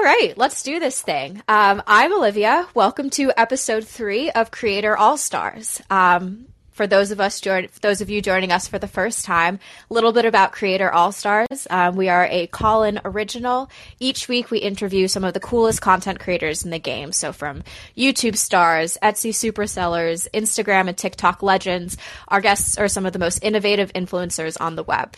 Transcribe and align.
All 0.00 0.06
right, 0.06 0.32
let's 0.38 0.62
do 0.62 0.80
this 0.80 1.02
thing. 1.02 1.42
Um, 1.46 1.82
I'm 1.86 2.14
Olivia. 2.14 2.66
Welcome 2.72 3.10
to 3.10 3.32
episode 3.36 3.86
three 3.86 4.30
of 4.30 4.50
Creator 4.50 4.96
All 4.96 5.18
Stars. 5.18 5.82
Um, 5.90 6.46
for 6.70 6.86
those 6.86 7.10
of 7.10 7.20
us 7.20 7.42
those 7.82 8.00
of 8.00 8.08
you 8.08 8.22
joining 8.22 8.50
us 8.50 8.66
for 8.66 8.78
the 8.78 8.88
first 8.88 9.26
time, 9.26 9.60
a 9.90 9.92
little 9.92 10.12
bit 10.12 10.24
about 10.24 10.52
Creator 10.52 10.90
All 10.90 11.12
Stars. 11.12 11.66
Um, 11.68 11.96
we 11.96 12.08
are 12.08 12.26
a 12.30 12.46
Callin 12.46 12.98
original. 13.04 13.68
Each 13.98 14.26
week, 14.26 14.50
we 14.50 14.56
interview 14.60 15.06
some 15.06 15.22
of 15.22 15.34
the 15.34 15.38
coolest 15.38 15.82
content 15.82 16.18
creators 16.18 16.64
in 16.64 16.70
the 16.70 16.78
game. 16.78 17.12
So, 17.12 17.34
from 17.34 17.62
YouTube 17.94 18.38
stars, 18.38 18.96
Etsy 19.02 19.32
supersellers, 19.32 20.26
Instagram 20.32 20.88
and 20.88 20.96
TikTok 20.96 21.42
legends, 21.42 21.98
our 22.28 22.40
guests 22.40 22.78
are 22.78 22.88
some 22.88 23.04
of 23.04 23.12
the 23.12 23.18
most 23.18 23.44
innovative 23.44 23.92
influencers 23.92 24.56
on 24.58 24.76
the 24.76 24.82
web. 24.82 25.14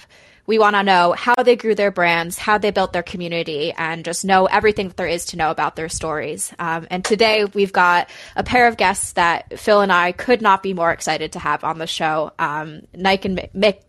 We 0.47 0.59
want 0.59 0.75
to 0.77 0.83
know 0.83 1.13
how 1.13 1.35
they 1.43 1.57
grew 1.57 1.75
their 1.75 1.91
brands, 1.91 2.37
how 2.39 2.59
they 2.59 2.71
built 2.71 2.93
their 2.93 3.03
community, 3.03 3.73
and 3.73 4.05
just 4.05 4.25
know 4.25 4.47
everything 4.47 4.89
that 4.89 4.97
there 4.97 5.07
is 5.07 5.27
to 5.27 5.37
know 5.37 5.51
about 5.51 5.77
their 5.77 5.89
stories. 5.89 6.53
Um, 6.59 6.87
and 6.91 7.05
today 7.05 7.45
we've 7.45 7.73
got 7.73 8.11
a 8.35 8.43
pair 8.43 8.67
of 8.67 8.77
guests 8.77 9.13
that 9.13 9.59
Phil 9.59 9.81
and 9.81 9.93
I 9.93 10.13
could 10.13 10.43
not 10.43 10.63
be 10.63 10.75
more 10.75 10.93
excited 10.93 11.33
to 11.33 11.39
have 11.39 11.65
on 11.65 11.79
the 11.79 11.87
show. 11.87 12.33
Um, 12.39 12.83
Nick 12.95 13.25
and 13.25 13.39
Mick, 13.55 13.83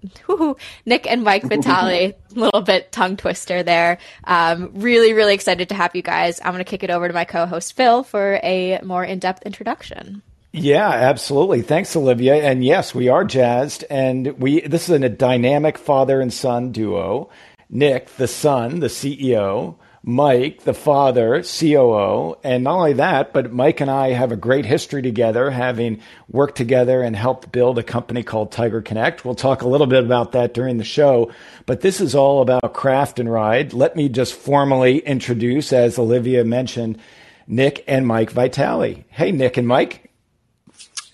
Nick 0.86 1.08
and 1.08 1.24
Mike 1.24 1.44
Vitale, 1.44 2.14
little 2.32 2.62
bit 2.62 2.92
tongue 2.92 3.18
twister 3.18 3.64
there. 3.64 3.98
Um, 4.24 4.72
really, 4.76 5.14
really 5.14 5.34
excited 5.34 5.70
to 5.70 5.76
have 5.76 5.96
you 5.96 6.02
guys. 6.02 6.40
I'm 6.40 6.54
going 6.54 6.64
to 6.64 6.70
kick 6.70 6.84
it 6.84 6.90
over 6.90 7.08
to 7.08 7.14
my 7.14 7.26
co-host 7.26 7.74
Phil 7.74 8.04
for 8.04 8.40
a 8.44 8.80
more 8.84 9.04
in-depth 9.04 9.44
introduction. 9.44 10.22
Yeah, 10.56 10.88
absolutely. 10.88 11.64
Thanks, 11.64 11.96
Olivia. 11.96 12.36
And 12.36 12.64
yes, 12.64 12.94
we 12.94 13.10
are 13.10 13.24
jazzed. 13.26 13.86
And 13.90 14.40
we 14.40 14.62
this 14.62 14.88
is 14.88 15.02
a 15.02 15.10
dynamic 15.10 15.80
father 15.80 16.22
and 16.22 16.32
son 16.32 16.72
duo. 16.72 17.30
Nick, 17.72 18.08
the 18.18 18.28
son, 18.28 18.80
the 18.80 18.88
CEO, 18.88 19.76
Mike, 20.04 20.64
the 20.64 20.76
father, 20.76 21.42
COO. 21.42 22.36
And 22.44 22.64
not 22.66 22.76
only 22.76 22.94
that, 22.94 23.34
but 23.34 23.52
Mike 23.52 23.82
and 23.82 23.90
I 23.90 24.10
have 24.10 24.32
a 24.32 24.36
great 24.36 24.66
history 24.66 25.02
together, 25.02 25.50
having 25.50 26.02
worked 26.30 26.56
together 26.56 27.02
and 27.02 27.16
helped 27.16 27.52
build 27.52 27.80
a 27.80 27.84
company 27.84 28.22
called 28.22 28.52
TigerConnect. 28.52 29.26
We'll 29.26 29.34
talk 29.34 29.64
a 29.64 29.68
little 29.68 29.88
bit 29.88 30.04
about 30.04 30.34
that 30.34 30.54
during 30.54 30.78
the 30.78 30.84
show. 30.84 31.32
But 31.66 31.82
this 31.82 32.00
is 32.00 32.14
all 32.14 32.44
about 32.44 32.76
craft 32.76 33.18
and 33.18 33.32
ride. 33.32 33.74
Let 33.74 33.96
me 33.96 34.08
just 34.08 34.36
formally 34.36 35.00
introduce, 35.00 35.74
as 35.74 35.98
Olivia 35.98 36.44
mentioned, 36.44 37.00
Nick 37.48 37.84
and 37.88 38.06
Mike 38.06 38.30
Vitale. 38.30 39.04
Hey, 39.10 39.32
Nick 39.32 39.58
and 39.58 39.68
Mike. 39.68 40.13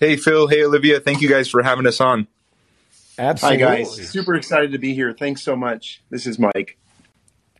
Hey, 0.00 0.16
Phil. 0.16 0.46
Hey, 0.46 0.64
Olivia. 0.64 0.98
Thank 0.98 1.20
you 1.20 1.28
guys 1.28 1.50
for 1.50 1.62
having 1.62 1.86
us 1.86 2.00
on. 2.00 2.26
Absolutely. 3.18 3.62
Hi, 3.62 3.76
guys. 3.76 4.08
Super 4.08 4.34
excited 4.34 4.72
to 4.72 4.78
be 4.78 4.94
here. 4.94 5.12
Thanks 5.12 5.42
so 5.42 5.54
much. 5.54 6.02
This 6.08 6.26
is 6.26 6.38
Mike. 6.38 6.78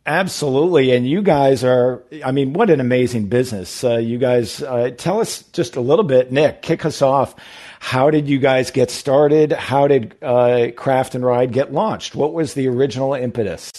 Absolutely. 0.07 0.89
And 0.91 1.07
you 1.07 1.21
guys 1.21 1.63
are, 1.63 2.01
I 2.25 2.31
mean, 2.31 2.53
what 2.53 2.71
an 2.71 2.79
amazing 2.79 3.27
business. 3.27 3.83
Uh, 3.83 3.97
you 3.97 4.17
guys, 4.17 4.59
uh, 4.63 4.89
tell 4.97 5.19
us 5.19 5.43
just 5.53 5.75
a 5.75 5.81
little 5.81 6.03
bit, 6.03 6.31
Nick, 6.31 6.63
kick 6.63 6.83
us 6.83 7.03
off. 7.03 7.35
How 7.79 8.09
did 8.09 8.27
you 8.27 8.39
guys 8.39 8.71
get 8.71 8.89
started? 8.89 9.51
How 9.51 9.87
did 9.87 10.15
uh, 10.23 10.69
Craft 10.75 11.13
and 11.13 11.23
Ride 11.23 11.53
get 11.53 11.71
launched? 11.71 12.15
What 12.15 12.33
was 12.33 12.55
the 12.55 12.67
original 12.69 13.13
impetus? 13.13 13.71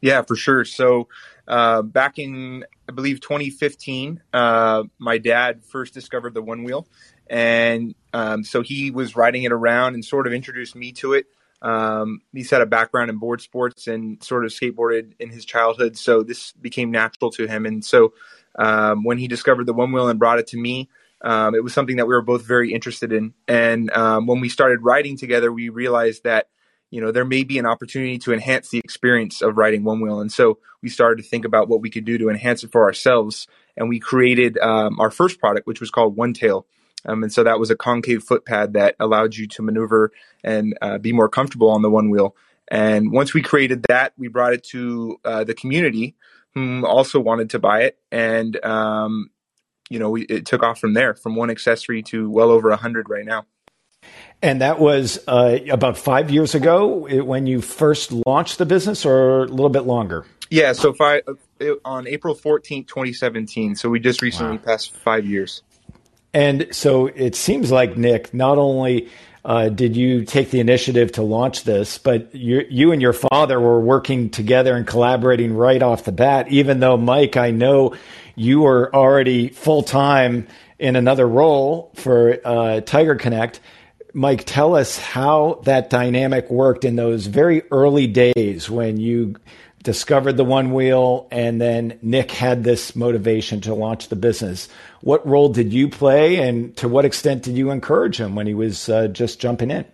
Yeah, 0.00 0.22
for 0.22 0.34
sure. 0.34 0.64
So, 0.64 1.06
uh, 1.46 1.82
back 1.82 2.18
in, 2.18 2.64
I 2.88 2.92
believe, 2.92 3.20
2015, 3.20 4.20
uh, 4.32 4.82
my 4.98 5.18
dad 5.18 5.64
first 5.64 5.94
discovered 5.94 6.34
the 6.34 6.42
Onewheel 6.42 6.86
and 7.28 7.94
um, 8.12 8.44
so 8.44 8.62
he 8.62 8.90
was 8.90 9.16
riding 9.16 9.44
it 9.44 9.52
around 9.52 9.94
and 9.94 10.04
sort 10.04 10.26
of 10.26 10.32
introduced 10.32 10.74
me 10.74 10.92
to 10.92 11.14
it. 11.14 11.26
Um, 11.62 12.20
he's 12.32 12.50
had 12.50 12.62
a 12.62 12.66
background 12.66 13.10
in 13.10 13.18
board 13.18 13.40
sports 13.40 13.86
and 13.86 14.22
sort 14.22 14.44
of 14.44 14.50
skateboarded 14.50 15.12
in 15.18 15.30
his 15.30 15.44
childhood, 15.44 15.96
so 15.96 16.22
this 16.22 16.52
became 16.52 16.90
natural 16.90 17.30
to 17.32 17.46
him. 17.46 17.66
And 17.66 17.84
so 17.84 18.14
um, 18.58 19.04
when 19.04 19.18
he 19.18 19.28
discovered 19.28 19.66
the 19.66 19.74
Onewheel 19.74 20.10
and 20.10 20.18
brought 20.18 20.38
it 20.38 20.48
to 20.48 20.58
me, 20.58 20.88
um, 21.22 21.54
it 21.54 21.64
was 21.64 21.72
something 21.72 21.96
that 21.96 22.06
we 22.06 22.14
were 22.14 22.22
both 22.22 22.44
very 22.44 22.72
interested 22.72 23.12
in. 23.12 23.34
And 23.48 23.90
um, 23.92 24.26
when 24.26 24.40
we 24.40 24.48
started 24.48 24.82
riding 24.82 25.16
together, 25.16 25.50
we 25.50 25.70
realized 25.70 26.24
that 26.24 26.48
you 26.90 27.00
know 27.00 27.10
there 27.10 27.24
may 27.24 27.42
be 27.42 27.58
an 27.58 27.66
opportunity 27.66 28.18
to 28.18 28.32
enhance 28.32 28.70
the 28.70 28.78
experience 28.78 29.42
of 29.42 29.56
riding 29.56 29.82
Onewheel 29.82 30.20
and 30.20 30.30
so 30.30 30.58
we 30.82 30.88
started 30.88 31.22
to 31.22 31.28
think 31.28 31.44
about 31.44 31.68
what 31.68 31.80
we 31.80 31.90
could 31.90 32.04
do 32.04 32.16
to 32.18 32.28
enhance 32.28 32.62
it 32.62 32.70
for 32.70 32.84
ourselves 32.84 33.46
and 33.76 33.88
we 33.88 33.98
created 33.98 34.56
um, 34.58 35.00
our 35.00 35.10
first 35.10 35.40
product 35.40 35.66
which 35.66 35.80
was 35.80 35.90
called 35.90 36.16
one 36.16 36.32
tail 36.32 36.66
um, 37.06 37.22
and 37.22 37.32
so 37.32 37.44
that 37.44 37.58
was 37.58 37.70
a 37.70 37.76
concave 37.76 38.22
foot 38.22 38.44
pad 38.44 38.74
that 38.74 38.96
allowed 39.00 39.34
you 39.36 39.46
to 39.48 39.62
maneuver 39.62 40.12
and 40.44 40.76
uh, 40.82 40.98
be 40.98 41.12
more 41.12 41.28
comfortable 41.28 41.70
on 41.70 41.82
the 41.82 41.90
Onewheel. 41.90 42.32
And 42.68 43.12
once 43.12 43.32
we 43.32 43.42
created 43.42 43.84
that, 43.88 44.12
we 44.18 44.28
brought 44.28 44.52
it 44.52 44.64
to 44.64 45.18
uh, 45.24 45.44
the 45.44 45.54
community, 45.54 46.16
whom 46.54 46.84
also 46.84 47.20
wanted 47.20 47.50
to 47.50 47.58
buy 47.58 47.82
it. 47.82 47.98
And, 48.10 48.62
um, 48.64 49.30
you 49.88 49.98
know, 49.98 50.10
we, 50.10 50.22
it 50.22 50.46
took 50.46 50.62
off 50.62 50.80
from 50.80 50.94
there, 50.94 51.14
from 51.14 51.36
one 51.36 51.48
accessory 51.48 52.02
to 52.04 52.28
well 52.28 52.50
over 52.50 52.70
a 52.70 52.76
hundred 52.76 53.08
right 53.08 53.24
now. 53.24 53.46
And 54.42 54.60
that 54.60 54.78
was 54.78 55.18
uh, 55.26 55.58
about 55.70 55.96
five 55.96 56.30
years 56.30 56.54
ago 56.54 57.22
when 57.22 57.46
you 57.46 57.60
first 57.60 58.12
launched 58.12 58.58
the 58.58 58.66
business, 58.66 59.06
or 59.06 59.44
a 59.44 59.46
little 59.46 59.70
bit 59.70 59.80
longer? 59.82 60.26
Yeah, 60.50 60.72
so 60.72 60.92
five, 60.92 61.22
uh, 61.26 61.64
on 61.84 62.06
April 62.06 62.34
14th, 62.34 62.86
2017. 62.86 63.74
So 63.76 63.88
we 63.88 63.98
just 63.98 64.22
recently 64.22 64.58
wow. 64.58 64.62
passed 64.64 64.94
five 64.94 65.24
years. 65.24 65.62
And 66.36 66.68
so 66.70 67.06
it 67.06 67.34
seems 67.34 67.72
like, 67.72 67.96
Nick, 67.96 68.34
not 68.34 68.58
only 68.58 69.08
uh, 69.42 69.70
did 69.70 69.96
you 69.96 70.26
take 70.26 70.50
the 70.50 70.60
initiative 70.60 71.12
to 71.12 71.22
launch 71.22 71.64
this, 71.64 71.96
but 71.96 72.34
you, 72.34 72.66
you 72.68 72.92
and 72.92 73.00
your 73.00 73.14
father 73.14 73.58
were 73.58 73.80
working 73.80 74.28
together 74.28 74.76
and 74.76 74.86
collaborating 74.86 75.54
right 75.54 75.82
off 75.82 76.04
the 76.04 76.12
bat, 76.12 76.48
even 76.52 76.78
though, 76.78 76.98
Mike, 76.98 77.38
I 77.38 77.52
know 77.52 77.96
you 78.34 78.60
were 78.60 78.94
already 78.94 79.48
full 79.48 79.82
time 79.82 80.46
in 80.78 80.94
another 80.94 81.26
role 81.26 81.90
for 81.94 82.34
uh, 82.44 82.82
TigerConnect. 82.82 83.60
Mike, 84.12 84.44
tell 84.44 84.76
us 84.76 84.98
how 84.98 85.62
that 85.64 85.88
dynamic 85.88 86.50
worked 86.50 86.84
in 86.84 86.96
those 86.96 87.28
very 87.28 87.62
early 87.70 88.06
days 88.06 88.68
when 88.68 88.98
you 88.98 89.36
discovered 89.86 90.36
the 90.36 90.44
Onewheel, 90.44 91.28
and 91.30 91.60
then 91.60 91.96
Nick 92.02 92.32
had 92.32 92.64
this 92.64 92.96
motivation 92.96 93.60
to 93.62 93.72
launch 93.72 94.08
the 94.08 94.16
business. 94.16 94.68
What 95.06 95.24
role 95.24 95.50
did 95.50 95.72
you 95.72 95.88
play, 95.88 96.38
and 96.38 96.76
to 96.78 96.88
what 96.88 97.04
extent 97.04 97.44
did 97.44 97.56
you 97.56 97.70
encourage 97.70 98.18
him 98.18 98.34
when 98.34 98.48
he 98.48 98.54
was 98.54 98.88
uh, 98.88 99.06
just 99.06 99.38
jumping 99.38 99.70
in? 99.70 99.84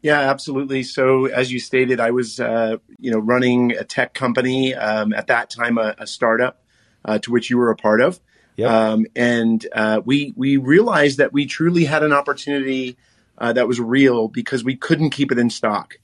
Yeah, 0.00 0.18
absolutely. 0.18 0.84
So, 0.84 1.26
as 1.26 1.52
you 1.52 1.60
stated, 1.60 2.00
I 2.00 2.12
was, 2.12 2.40
uh, 2.40 2.78
you 2.98 3.10
know, 3.10 3.18
running 3.18 3.72
a 3.72 3.84
tech 3.84 4.14
company 4.14 4.74
um, 4.74 5.12
at 5.12 5.26
that 5.26 5.50
time, 5.50 5.76
a, 5.76 5.94
a 5.98 6.06
startup 6.06 6.62
uh, 7.04 7.18
to 7.18 7.30
which 7.30 7.50
you 7.50 7.58
were 7.58 7.72
a 7.72 7.76
part 7.76 8.00
of, 8.00 8.18
yep. 8.56 8.70
um, 8.70 9.04
and 9.14 9.66
uh, 9.74 10.00
we 10.02 10.32
we 10.34 10.56
realized 10.56 11.18
that 11.18 11.34
we 11.34 11.44
truly 11.44 11.84
had 11.84 12.02
an 12.02 12.14
opportunity 12.14 12.96
uh, 13.36 13.52
that 13.52 13.68
was 13.68 13.78
real 13.78 14.28
because 14.28 14.64
we 14.64 14.76
couldn't 14.76 15.10
keep 15.10 15.30
it 15.30 15.38
in 15.38 15.50
stock, 15.50 15.98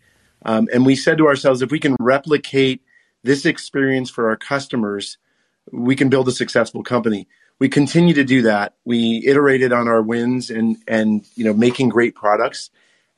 um, 0.45 0.69
and 0.71 0.85
we 0.85 0.97
said 0.97 1.17
to 1.17 1.29
ourselves, 1.29 1.63
if 1.63 1.71
we 1.71 1.81
can 1.81 1.97
replicate 1.99 2.83
this 3.23 3.47
experience 3.47 4.11
for 4.11 4.29
our 4.29 4.37
customers, 4.37 5.17
we 5.73 5.97
can 5.97 6.11
build 6.11 6.29
a 6.29 6.33
successful 6.33 6.83
company. 6.83 7.27
We 7.61 7.69
continue 7.69 8.15
to 8.15 8.25
do 8.25 8.43
that. 8.43 8.75
We 8.85 9.25
iterated 9.27 9.73
on 9.73 9.87
our 9.87 10.03
wins 10.03 10.51
and 10.51 10.77
and 10.89 11.25
you 11.37 11.45
know 11.45 11.55
making 11.55 11.91
great 11.91 12.15
products 12.17 12.71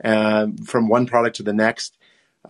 uh, 0.05 0.49
from 0.67 0.89
one 0.89 1.07
product 1.07 1.37
to 1.37 1.43
the 1.43 1.53
next. 1.55 1.97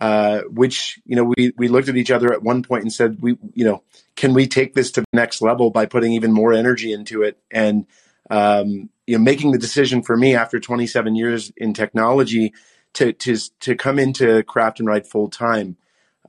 Uh, 0.01 0.41
which 0.49 0.99
you 1.05 1.15
know 1.15 1.31
we 1.37 1.53
we 1.55 1.67
looked 1.67 1.87
at 1.87 1.95
each 1.95 2.09
other 2.09 2.33
at 2.33 2.41
one 2.41 2.63
point 2.63 2.81
and 2.81 2.91
said 2.91 3.21
we 3.21 3.37
you 3.53 3.63
know 3.63 3.83
can 4.15 4.33
we 4.33 4.47
take 4.47 4.73
this 4.73 4.91
to 4.91 5.01
the 5.01 5.07
next 5.13 5.39
level 5.39 5.69
by 5.69 5.85
putting 5.85 6.13
even 6.13 6.31
more 6.31 6.51
energy 6.51 6.91
into 6.91 7.21
it 7.21 7.37
and 7.51 7.85
um, 8.31 8.89
you 9.05 9.15
know 9.15 9.23
making 9.23 9.51
the 9.51 9.59
decision 9.59 10.01
for 10.01 10.17
me 10.17 10.33
after 10.33 10.59
27 10.59 11.15
years 11.15 11.53
in 11.57 11.75
technology 11.75 12.53
to 12.93 13.13
to 13.13 13.37
to 13.59 13.75
come 13.75 13.99
into 13.99 14.41
craft 14.41 14.79
and 14.79 14.89
ride 14.89 15.05
full 15.05 15.29
time 15.29 15.77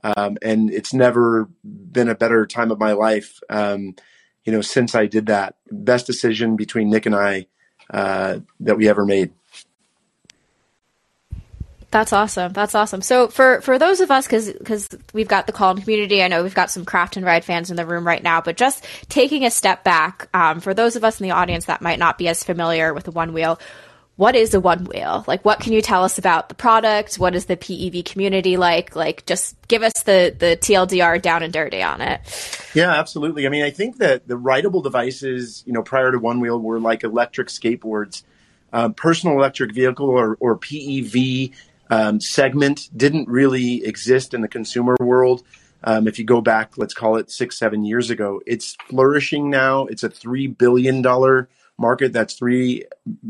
um, 0.05 0.37
and 0.43 0.69
it's 0.69 0.93
never 0.93 1.49
been 1.63 2.09
a 2.09 2.15
better 2.15 2.45
time 2.45 2.69
of 2.69 2.79
my 2.79 2.91
life. 2.91 3.39
Um, 3.49 3.95
you 4.45 4.53
know, 4.53 4.61
since 4.61 4.95
I 4.95 5.07
did 5.07 5.25
that, 5.27 5.55
best 5.71 6.05
decision 6.05 6.55
between 6.55 6.89
Nick 6.89 7.05
and 7.05 7.15
I 7.15 7.47
uh, 7.89 8.39
that 8.61 8.77
we 8.77 8.87
ever 8.87 9.05
made. 9.05 9.33
That's 11.91 12.11
awesome. 12.11 12.51
That's 12.51 12.75
awesome. 12.75 13.01
So 13.01 13.29
for 13.29 13.61
for 13.61 13.79
those 13.79 14.01
of 14.01 14.11
us, 14.11 14.27
because 14.27 14.51
because 14.51 14.89
we've 15.13 15.29
got 15.29 15.47
the 15.47 15.53
Callin 15.53 15.81
community, 15.81 16.21
I 16.21 16.27
know 16.27 16.43
we've 16.43 16.53
got 16.53 16.69
some 16.69 16.83
craft 16.83 17.15
and 17.15 17.25
ride 17.25 17.45
fans 17.45 17.71
in 17.71 17.77
the 17.77 17.85
room 17.85 18.05
right 18.05 18.21
now. 18.21 18.41
But 18.41 18.57
just 18.57 18.83
taking 19.07 19.45
a 19.45 19.51
step 19.51 19.85
back, 19.85 20.27
um, 20.33 20.59
for 20.59 20.73
those 20.73 20.97
of 20.97 21.05
us 21.05 21.21
in 21.21 21.23
the 21.23 21.31
audience 21.31 21.65
that 21.65 21.81
might 21.81 21.97
not 21.97 22.17
be 22.17 22.27
as 22.27 22.43
familiar 22.43 22.93
with 22.93 23.05
the 23.05 23.13
Onewheel, 23.13 23.61
what 24.17 24.35
is 24.35 24.53
a 24.53 24.61
Onewheel? 24.61 25.27
Like, 25.27 25.43
what 25.43 25.59
can 25.59 25.73
you 25.73 25.81
tell 25.81 26.03
us 26.03 26.17
about 26.17 26.47
the 26.49 26.55
product? 26.55 27.15
What 27.15 27.35
is 27.35 27.45
the 27.45 27.57
PEV 27.57 28.05
community 28.05 28.55
like? 28.55 28.95
Like, 28.95 29.25
just 29.25 29.55
give 29.67 29.83
us 29.83 30.03
the 30.03 30.33
the 30.37 30.57
TLDR 30.57 31.21
down 31.21 31.43
and 31.43 31.51
dirty 31.51 31.83
on 31.83 32.01
it. 32.01 32.21
Yeah, 32.73 32.91
absolutely. 32.91 33.45
I 33.45 33.49
mean, 33.49 33.63
I 33.63 33.71
think 33.71 33.97
that 33.97 34.27
the 34.27 34.37
rideable 34.37 34.81
devices, 34.81 35.63
you 35.65 35.73
know, 35.73 35.83
prior 35.83 36.11
to 36.11 36.19
Onewheel, 36.19 36.61
were 36.61 36.79
like 36.79 37.03
electric 37.03 37.49
skateboards. 37.49 38.23
Uh, 38.71 38.89
personal 38.89 39.37
electric 39.37 39.73
vehicle 39.73 40.09
or, 40.09 40.37
or 40.41 40.57
PEV 40.57 41.53
um, 41.89 42.19
segment 42.19 42.89
didn't 42.95 43.29
really 43.29 43.85
exist 43.85 44.33
in 44.33 44.41
the 44.41 44.47
consumer 44.49 44.97
world. 44.99 45.43
Um, 45.83 46.07
if 46.07 46.19
you 46.19 46.25
go 46.25 46.41
back, 46.41 46.77
let's 46.77 46.93
call 46.93 47.15
it 47.17 47.31
six, 47.31 47.57
seven 47.57 47.85
years 47.85 48.09
ago, 48.09 48.41
it's 48.45 48.75
flourishing 48.89 49.49
now. 49.49 49.85
It's 49.85 50.03
a 50.03 50.09
three 50.09 50.47
billion 50.47 51.01
dollar 51.01 51.47
market. 51.77 52.13
That's 52.13 52.35
three 52.35 52.85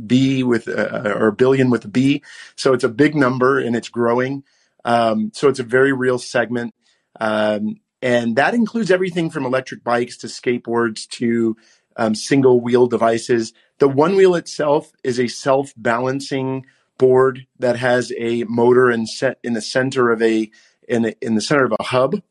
B 0.06 0.44
with 0.44 0.68
uh, 0.68 1.14
or 1.16 1.32
billion 1.32 1.70
with 1.70 1.86
a 1.86 1.90
B. 1.90 2.24
So 2.56 2.74
it's 2.74 2.84
a 2.84 2.90
big 2.90 3.16
number 3.16 3.60
and 3.60 3.76
it's 3.76 3.90
growing. 3.90 4.44
Um, 4.84 5.32
so 5.34 5.50
it's 5.50 5.60
a 5.60 5.64
very 5.64 5.94
real 5.94 6.20
segment. 6.20 6.74
Um, 7.20 7.80
and 8.02 8.36
that 8.36 8.54
includes 8.54 8.92
everything 8.92 9.30
from 9.30 9.46
electric 9.46 9.84
bikes 9.84 10.18
to 10.18 10.28
skateboards 10.28 11.08
to 11.10 11.58
um, 11.98 12.14
single 12.14 12.60
wheel 12.60 12.88
devices. 12.88 13.54
The 13.80 13.90
Onewheel 13.90 14.38
itself 14.38 14.92
is 15.04 15.20
a 15.20 15.28
self 15.28 15.74
balancing 15.76 16.66
board 16.98 17.46
that 17.60 17.78
has 17.78 18.14
a 18.18 18.44
motor 18.44 18.90
and 18.90 19.10
set 19.10 19.40
in 19.44 19.54
the 19.54 19.62
center 19.62 20.12
of 20.12 20.22
a 20.22 20.50
in, 20.88 21.06
a, 21.06 21.16
in 21.22 21.36
the 21.36 21.42
center 21.42 21.66
of 21.66 21.74
a 21.80 21.84
hub 21.84 22.22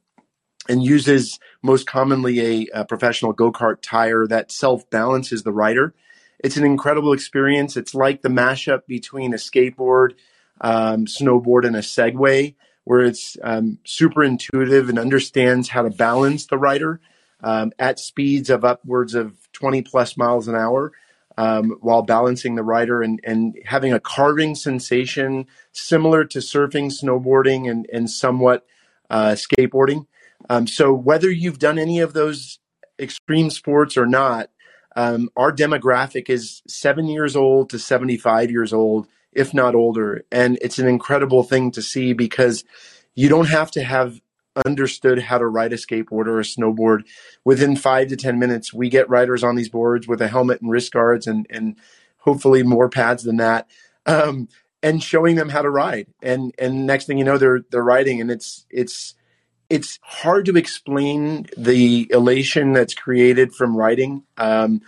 and 0.68 0.82
uses 0.82 1.38
most 1.62 1.86
commonly 1.86 2.40
a, 2.40 2.66
a 2.72 2.84
professional 2.84 3.32
go-kart 3.32 3.82
tire 3.82 4.26
that 4.26 4.50
self-balances 4.50 5.42
the 5.42 5.52
rider. 5.52 5.94
It's 6.38 6.56
an 6.56 6.64
incredible 6.64 7.12
experience. 7.12 7.76
It's 7.76 7.94
like 7.94 8.22
the 8.22 8.28
mashup 8.28 8.86
between 8.86 9.32
a 9.32 9.38
skateboard, 9.38 10.14
um, 10.60 11.06
snowboard, 11.06 11.66
and 11.66 11.76
a 11.76 11.80
Segway 11.80 12.54
where 12.84 13.00
it's 13.00 13.36
um, 13.42 13.78
super 13.84 14.22
intuitive 14.22 14.88
and 14.88 14.98
understands 14.98 15.70
how 15.70 15.82
to 15.82 15.90
balance 15.90 16.46
the 16.46 16.58
rider 16.58 17.00
um, 17.42 17.72
at 17.78 17.98
speeds 17.98 18.50
of 18.50 18.64
upwards 18.64 19.14
of 19.14 19.50
20 19.52 19.82
plus 19.82 20.16
miles 20.16 20.48
an 20.48 20.54
hour 20.54 20.92
um, 21.36 21.76
while 21.80 22.02
balancing 22.02 22.54
the 22.54 22.62
rider 22.62 23.02
and, 23.02 23.20
and 23.24 23.56
having 23.64 23.92
a 23.92 24.00
carving 24.00 24.54
sensation 24.54 25.46
similar 25.72 26.24
to 26.24 26.38
surfing, 26.38 26.92
snowboarding, 26.92 27.70
and, 27.70 27.86
and 27.92 28.10
somewhat 28.10 28.66
uh, 29.10 29.32
skateboarding. 29.32 30.06
Um, 30.48 30.66
so, 30.66 30.92
whether 30.92 31.30
you've 31.30 31.58
done 31.58 31.78
any 31.78 32.00
of 32.00 32.12
those 32.12 32.58
extreme 32.98 33.50
sports 33.50 33.96
or 33.96 34.06
not, 34.06 34.50
um, 34.96 35.28
our 35.36 35.52
demographic 35.52 36.30
is 36.30 36.62
seven 36.68 37.06
years 37.06 37.34
old 37.36 37.70
to 37.70 37.78
75 37.78 38.50
years 38.50 38.72
old 38.72 39.08
if 39.34 39.52
not 39.52 39.74
older. 39.74 40.24
And 40.30 40.58
it's 40.62 40.78
an 40.78 40.88
incredible 40.88 41.42
thing 41.42 41.70
to 41.72 41.82
see 41.82 42.12
because 42.12 42.64
you 43.14 43.28
don't 43.28 43.48
have 43.48 43.70
to 43.72 43.82
have 43.82 44.20
understood 44.64 45.18
how 45.18 45.38
to 45.38 45.46
ride 45.46 45.72
a 45.72 45.76
skateboard 45.76 46.26
or 46.26 46.38
a 46.38 46.44
snowboard. 46.44 47.04
Within 47.44 47.76
five 47.76 48.08
to 48.08 48.16
10 48.16 48.38
minutes, 48.38 48.72
we 48.72 48.88
get 48.88 49.10
riders 49.10 49.42
on 49.42 49.56
these 49.56 49.68
boards 49.68 50.06
with 50.06 50.22
a 50.22 50.28
helmet 50.28 50.60
and 50.60 50.70
wrist 50.70 50.92
guards 50.92 51.26
and, 51.26 51.46
and 51.50 51.76
hopefully 52.18 52.62
more 52.62 52.88
pads 52.88 53.24
than 53.24 53.36
that. 53.36 53.68
Um, 54.06 54.48
and 54.82 55.02
showing 55.02 55.36
them 55.36 55.48
how 55.48 55.62
to 55.62 55.70
ride. 55.70 56.06
And, 56.22 56.54
and 56.58 56.86
next 56.86 57.06
thing 57.06 57.18
you 57.18 57.24
know, 57.24 57.38
they're, 57.38 57.62
they're 57.70 57.82
riding 57.82 58.20
and 58.20 58.30
it's, 58.30 58.66
it's, 58.70 59.14
it's 59.74 59.98
hard 60.02 60.46
to 60.46 60.56
explain 60.56 61.48
the 61.56 62.06
elation 62.12 62.72
that's 62.74 62.94
created 62.94 63.52
from 63.52 63.76
writing. 63.76 64.22
Um, 64.38 64.82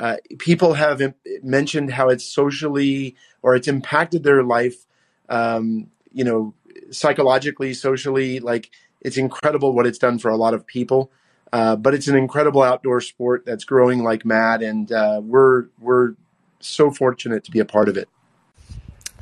uh, 0.00 0.16
people 0.40 0.74
have 0.74 1.00
mentioned 1.44 1.92
how 1.92 2.08
it's 2.08 2.24
socially 2.24 3.14
or 3.42 3.54
it's 3.54 3.68
impacted 3.68 4.24
their 4.24 4.42
life, 4.42 4.84
um, 5.28 5.86
you 6.12 6.24
know, 6.24 6.54
psychologically, 6.90 7.72
socially. 7.72 8.40
Like 8.40 8.70
it's 9.00 9.16
incredible 9.16 9.74
what 9.74 9.86
it's 9.86 9.98
done 9.98 10.18
for 10.18 10.28
a 10.28 10.36
lot 10.36 10.54
of 10.54 10.66
people. 10.66 11.12
Uh, 11.52 11.76
but 11.76 11.94
it's 11.94 12.08
an 12.08 12.16
incredible 12.16 12.64
outdoor 12.64 13.00
sport 13.00 13.44
that's 13.46 13.62
growing 13.62 14.02
like 14.02 14.24
mad, 14.24 14.60
and 14.62 14.90
uh, 14.90 15.20
we're 15.22 15.66
we're 15.78 16.14
so 16.58 16.90
fortunate 16.90 17.44
to 17.44 17.52
be 17.52 17.60
a 17.60 17.64
part 17.64 17.88
of 17.88 17.96
it. 17.96 18.08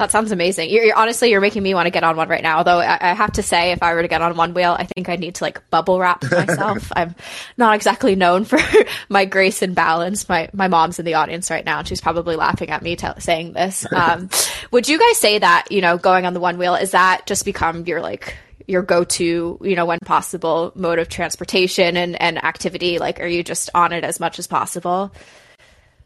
That 0.01 0.11
sounds 0.11 0.33
amazing. 0.33 0.71
You're, 0.71 0.85
you're, 0.85 0.97
honestly, 0.97 1.29
you're 1.29 1.43
making 1.43 1.63
me 1.63 1.75
want 1.75 1.85
to 1.85 1.91
get 1.91 2.05
on 2.05 2.17
one 2.17 2.27
right 2.27 2.43
now. 2.43 2.57
Although 2.57 2.79
I, 2.79 3.11
I, 3.11 3.13
have 3.13 3.33
to 3.33 3.43
say, 3.43 3.73
if 3.73 3.83
I 3.83 3.93
were 3.93 4.01
to 4.01 4.09
get 4.09 4.23
on 4.23 4.35
one 4.35 4.55
wheel, 4.55 4.75
I 4.79 4.85
think 4.85 5.11
I 5.11 5.17
need 5.17 5.35
to 5.35 5.45
like 5.45 5.69
bubble 5.69 6.01
wrap 6.01 6.23
myself. 6.33 6.91
I'm 6.97 7.15
not 7.59 7.75
exactly 7.75 8.17
known 8.17 8.47
for 8.47 8.59
my 9.11 9.27
grace 9.27 9.61
and 9.61 9.75
balance. 9.75 10.27
My 10.27 10.49
my 10.55 10.69
mom's 10.69 10.99
in 10.99 11.05
the 11.05 11.15
audience 11.15 11.51
right 11.51 11.67
now, 11.67 11.81
and 11.81 11.87
she's 11.87 12.01
probably 12.01 12.35
laughing 12.35 12.71
at 12.71 12.81
me 12.81 12.97
t- 12.97 13.09
saying 13.19 13.53
this. 13.53 13.87
Um, 14.01 14.31
would 14.71 14.89
you 14.89 14.99
guys 14.99 15.19
say 15.19 15.39
that 15.39 15.67
you 15.71 15.83
know 15.83 15.99
going 15.99 16.25
on 16.25 16.33
the 16.33 16.41
Onewheel 16.41 16.81
is 16.81 16.93
that 16.93 17.27
just 17.27 17.45
become 17.45 17.85
your 17.85 18.01
like 18.01 18.35
your 18.67 18.81
go-to 18.81 19.59
you 19.61 19.77
know 19.77 19.85
when 19.85 19.99
possible 19.99 20.73
mode 20.75 20.99
of 20.99 21.11
transportation 21.11 21.99
and 21.99 22.19
and 22.19 22.43
activity? 22.43 22.99
Like, 22.99 23.21
are 23.21 23.27
you 23.27 23.45
just 23.45 23.69
on 23.75 23.93
it 23.93 24.05
as 24.05 24.19
much 24.19 24.39
as 24.39 24.47
possible? 24.47 25.13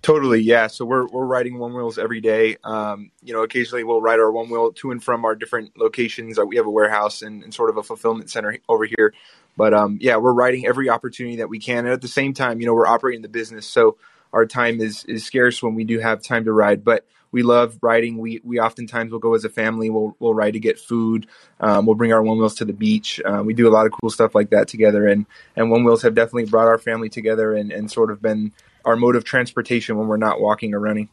Totally, 0.04 0.42
yeah. 0.42 0.66
So 0.66 0.84
we're 0.84 1.06
we're 1.06 1.24
riding 1.24 1.54
Onewheels 1.54 1.98
every 1.98 2.20
day. 2.20 2.58
Um, 2.62 3.10
you 3.22 3.32
know, 3.32 3.42
occasionally 3.42 3.84
we'll 3.84 4.02
ride 4.02 4.20
our 4.20 4.30
Onewheel 4.30 4.74
to 4.76 4.90
and 4.90 5.02
from 5.02 5.24
our 5.24 5.34
different 5.34 5.78
locations. 5.78 6.38
Uh, 6.38 6.44
we 6.44 6.56
have 6.56 6.66
a 6.66 6.70
warehouse 6.70 7.22
and, 7.22 7.42
and 7.42 7.54
sort 7.54 7.70
of 7.70 7.78
a 7.78 7.82
fulfillment 7.82 8.28
center 8.28 8.58
over 8.68 8.84
here. 8.84 9.14
But 9.56 9.72
um, 9.72 9.96
yeah, 10.02 10.16
we're 10.16 10.34
riding 10.34 10.66
every 10.66 10.90
opportunity 10.90 11.36
that 11.36 11.48
we 11.48 11.58
can, 11.58 11.86
and 11.86 11.88
at 11.88 12.02
the 12.02 12.08
same 12.08 12.34
time, 12.34 12.60
you 12.60 12.66
know, 12.66 12.74
we're 12.74 12.86
operating 12.86 13.22
the 13.22 13.30
business, 13.30 13.66
so 13.66 13.96
our 14.30 14.44
time 14.44 14.82
is 14.82 15.06
is 15.06 15.24
scarce 15.24 15.62
when 15.62 15.74
we 15.74 15.84
do 15.84 15.98
have 16.00 16.22
time 16.22 16.44
to 16.44 16.52
ride. 16.52 16.84
But 16.84 17.06
we 17.32 17.42
love 17.42 17.78
riding. 17.80 18.18
We 18.18 18.42
we 18.44 18.60
oftentimes 18.60 19.10
will 19.10 19.20
go 19.20 19.34
as 19.34 19.46
a 19.46 19.48
family. 19.48 19.88
We'll 19.88 20.14
we'll 20.18 20.34
ride 20.34 20.52
to 20.52 20.60
get 20.60 20.78
food. 20.78 21.28
Um, 21.60 21.86
we'll 21.86 21.94
bring 21.94 22.12
our 22.12 22.20
Onewheels 22.20 22.58
to 22.58 22.66
the 22.66 22.74
beach. 22.74 23.22
Uh, 23.24 23.42
we 23.42 23.54
do 23.54 23.66
a 23.66 23.72
lot 23.72 23.86
of 23.86 23.92
cool 23.92 24.10
stuff 24.10 24.34
like 24.34 24.50
that 24.50 24.68
together, 24.68 25.08
and 25.08 25.24
and 25.56 25.72
Onewheels 25.72 26.02
have 26.02 26.14
definitely 26.14 26.44
brought 26.44 26.68
our 26.68 26.76
family 26.76 27.08
together 27.08 27.54
and 27.54 27.72
and 27.72 27.90
sort 27.90 28.10
of 28.10 28.20
been 28.20 28.52
our 28.84 28.96
mode 28.96 29.16
of 29.16 29.24
transportation 29.24 29.96
when 29.96 30.08
we're 30.08 30.16
not 30.16 30.40
walking 30.40 30.74
or 30.74 30.80
running. 30.80 31.08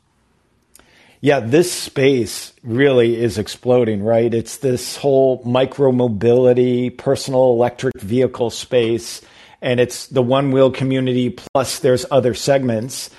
Yeah, 1.23 1.39
this 1.39 1.71
space 1.71 2.51
really 2.63 3.15
is 3.15 3.38
exploding, 3.38 4.03
right? 4.03 4.33
It's 4.33 4.57
this 4.57 4.97
whole 4.97 5.44
micro 5.45 5.91
mobility, 5.91 6.89
personal 6.89 7.51
electric 7.51 8.00
vehicle 8.01 8.50
space, 8.50 9.21
and 9.62 9.79
it's 9.79 10.07
the 10.07 10.23
Onewheel 10.23 10.73
community, 10.73 11.29
plus 11.29 11.77
there's 11.77 12.07
other 12.09 12.33
segments. 12.33 13.12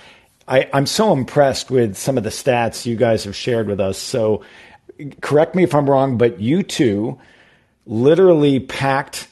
I, 0.48 0.68
I'm 0.72 0.86
so 0.86 1.12
impressed 1.12 1.70
with 1.70 1.96
some 1.96 2.18
of 2.18 2.24
the 2.24 2.30
stats 2.30 2.84
you 2.84 2.96
guys 2.96 3.22
have 3.22 3.36
shared 3.36 3.68
with 3.68 3.78
us. 3.78 3.98
So, 3.98 4.42
correct 5.20 5.54
me 5.54 5.62
if 5.62 5.72
I'm 5.72 5.88
wrong, 5.88 6.18
but 6.18 6.40
you 6.40 6.64
two 6.64 7.20
literally 7.86 8.58
packed 8.58 9.28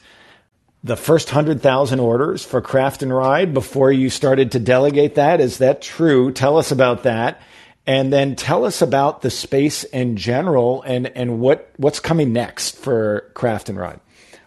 the 0.83 0.95
first 0.95 1.29
100,000 1.29 1.99
orders 1.99 2.43
for 2.43 2.61
Craft 2.61 3.03
and 3.03 3.13
Ride 3.13 3.53
before 3.53 3.91
you 3.91 4.09
started 4.09 4.51
to 4.53 4.59
delegate 4.59 5.15
that. 5.15 5.39
Is 5.39 5.59
that 5.59 5.81
true? 5.81 6.31
Tell 6.31 6.57
us 6.57 6.71
about 6.71 7.03
that. 7.03 7.41
And 7.85 8.11
then 8.11 8.35
tell 8.35 8.65
us 8.65 8.81
about 8.81 9.21
the 9.21 9.29
space 9.29 9.83
in 9.83 10.17
general 10.17 10.81
and, 10.83 11.07
and 11.07 11.39
what, 11.39 11.71
what's 11.77 11.99
coming 11.99 12.31
next 12.33 12.77
for 12.77 13.31
Craft 13.33 13.69
and 13.69 13.77
Ride. 13.77 13.99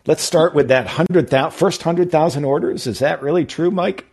Let's 0.06 0.22
start 0.22 0.54
with 0.54 0.68
that 0.68 0.86
100,000, 0.86 1.50
first 1.52 1.80
100,000 1.84 2.44
orders. 2.44 2.86
Is 2.86 2.98
that 2.98 3.22
really 3.22 3.44
true, 3.44 3.70
Mike? 3.70 4.06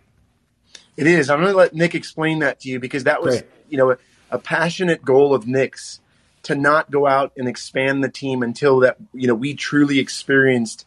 It 0.97 1.07
is. 1.07 1.29
I'm 1.29 1.39
going 1.39 1.51
to 1.51 1.57
let 1.57 1.73
Nick 1.73 1.95
explain 1.95 2.40
that 2.40 2.61
to 2.61 2.69
you 2.69 2.80
because 2.80 3.04
that 3.06 3.21
was, 3.21 3.42
Great. 3.42 3.51
you 3.69 3.78
know, 3.78 3.92
a, 3.92 3.97
a 4.31 4.40
passionate 4.40 5.04
goal 5.04 5.33
of 5.33 5.47
Nick's 5.47 5.99
to 6.44 6.56
not 6.56 6.90
go 6.90 7.07
out 7.07 7.33
and 7.37 7.47
expand 7.47 8.04
the 8.04 8.09
team 8.09 8.42
until 8.42 8.80
that, 8.80 8.97
you 9.13 9.28
know, 9.28 9.35
we 9.35 9.54
truly 9.54 9.99
experienced 9.99 10.85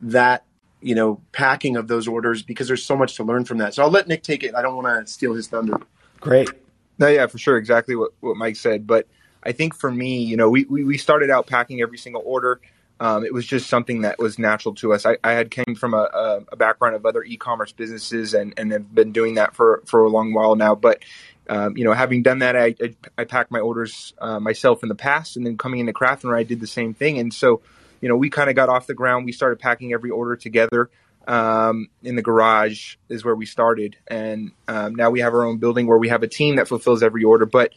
that 0.00 0.44
you 0.82 0.94
know, 0.94 1.20
packing 1.32 1.76
of 1.76 1.88
those 1.88 2.08
orders 2.08 2.42
because 2.42 2.68
there's 2.68 2.84
so 2.84 2.96
much 2.96 3.16
to 3.16 3.24
learn 3.24 3.44
from 3.44 3.58
that. 3.58 3.74
So 3.74 3.82
I'll 3.82 3.90
let 3.90 4.08
Nick 4.08 4.22
take 4.22 4.42
it. 4.42 4.54
I 4.54 4.62
don't 4.62 4.76
want 4.76 5.06
to 5.06 5.10
steal 5.10 5.34
his 5.34 5.46
thunder. 5.48 5.78
Great. 6.20 6.50
No, 6.98 7.08
yeah, 7.08 7.26
for 7.26 7.38
sure. 7.38 7.56
Exactly 7.56 7.96
what, 7.96 8.12
what 8.20 8.36
Mike 8.36 8.56
said. 8.56 8.86
But 8.86 9.06
I 9.42 9.52
think 9.52 9.74
for 9.74 9.90
me, 9.90 10.22
you 10.22 10.36
know, 10.36 10.50
we, 10.50 10.64
we, 10.64 10.84
we 10.84 10.98
started 10.98 11.30
out 11.30 11.46
packing 11.46 11.80
every 11.80 11.98
single 11.98 12.22
order. 12.24 12.60
Um, 13.00 13.24
it 13.24 13.34
was 13.34 13.46
just 13.46 13.68
something 13.68 14.02
that 14.02 14.18
was 14.18 14.38
natural 14.38 14.74
to 14.76 14.92
us. 14.92 15.06
I, 15.06 15.16
I 15.24 15.32
had 15.32 15.50
came 15.50 15.74
from 15.74 15.94
a, 15.94 16.44
a, 16.52 16.56
background 16.56 16.94
of 16.94 17.04
other 17.04 17.24
e-commerce 17.24 17.72
businesses 17.72 18.32
and, 18.34 18.54
and 18.56 18.70
have 18.70 18.94
been 18.94 19.10
doing 19.10 19.34
that 19.34 19.56
for, 19.56 19.82
for 19.86 20.04
a 20.04 20.08
long 20.08 20.32
while 20.32 20.54
now. 20.54 20.76
But, 20.76 21.02
um, 21.48 21.76
you 21.76 21.84
know, 21.84 21.92
having 21.92 22.22
done 22.22 22.40
that, 22.40 22.54
I, 22.54 22.76
I, 22.80 22.94
I 23.18 23.24
packed 23.24 23.50
my 23.50 23.58
orders 23.58 24.14
uh, 24.20 24.38
myself 24.38 24.84
in 24.84 24.88
the 24.88 24.94
past 24.94 25.36
and 25.36 25.44
then 25.44 25.58
coming 25.58 25.80
into 25.80 25.92
Craft 25.92 26.22
and 26.22 26.32
I 26.32 26.44
did 26.44 26.60
the 26.60 26.68
same 26.68 26.94
thing. 26.94 27.18
And 27.18 27.34
so, 27.34 27.62
you 28.02 28.10
know, 28.10 28.16
we 28.16 28.28
kind 28.28 28.50
of 28.50 28.56
got 28.56 28.68
off 28.68 28.86
the 28.86 28.94
ground. 28.94 29.24
We 29.24 29.32
started 29.32 29.58
packing 29.58 29.94
every 29.94 30.10
order 30.10 30.36
together 30.36 30.90
um, 31.26 31.88
in 32.02 32.16
the 32.16 32.22
garage 32.22 32.96
is 33.08 33.24
where 33.24 33.34
we 33.34 33.46
started, 33.46 33.96
and 34.08 34.52
um, 34.68 34.94
now 34.94 35.10
we 35.10 35.20
have 35.20 35.34
our 35.34 35.44
own 35.44 35.58
building 35.58 35.86
where 35.86 35.98
we 35.98 36.08
have 36.08 36.22
a 36.22 36.28
team 36.28 36.56
that 36.56 36.68
fulfills 36.68 37.02
every 37.02 37.24
order. 37.24 37.46
But 37.46 37.72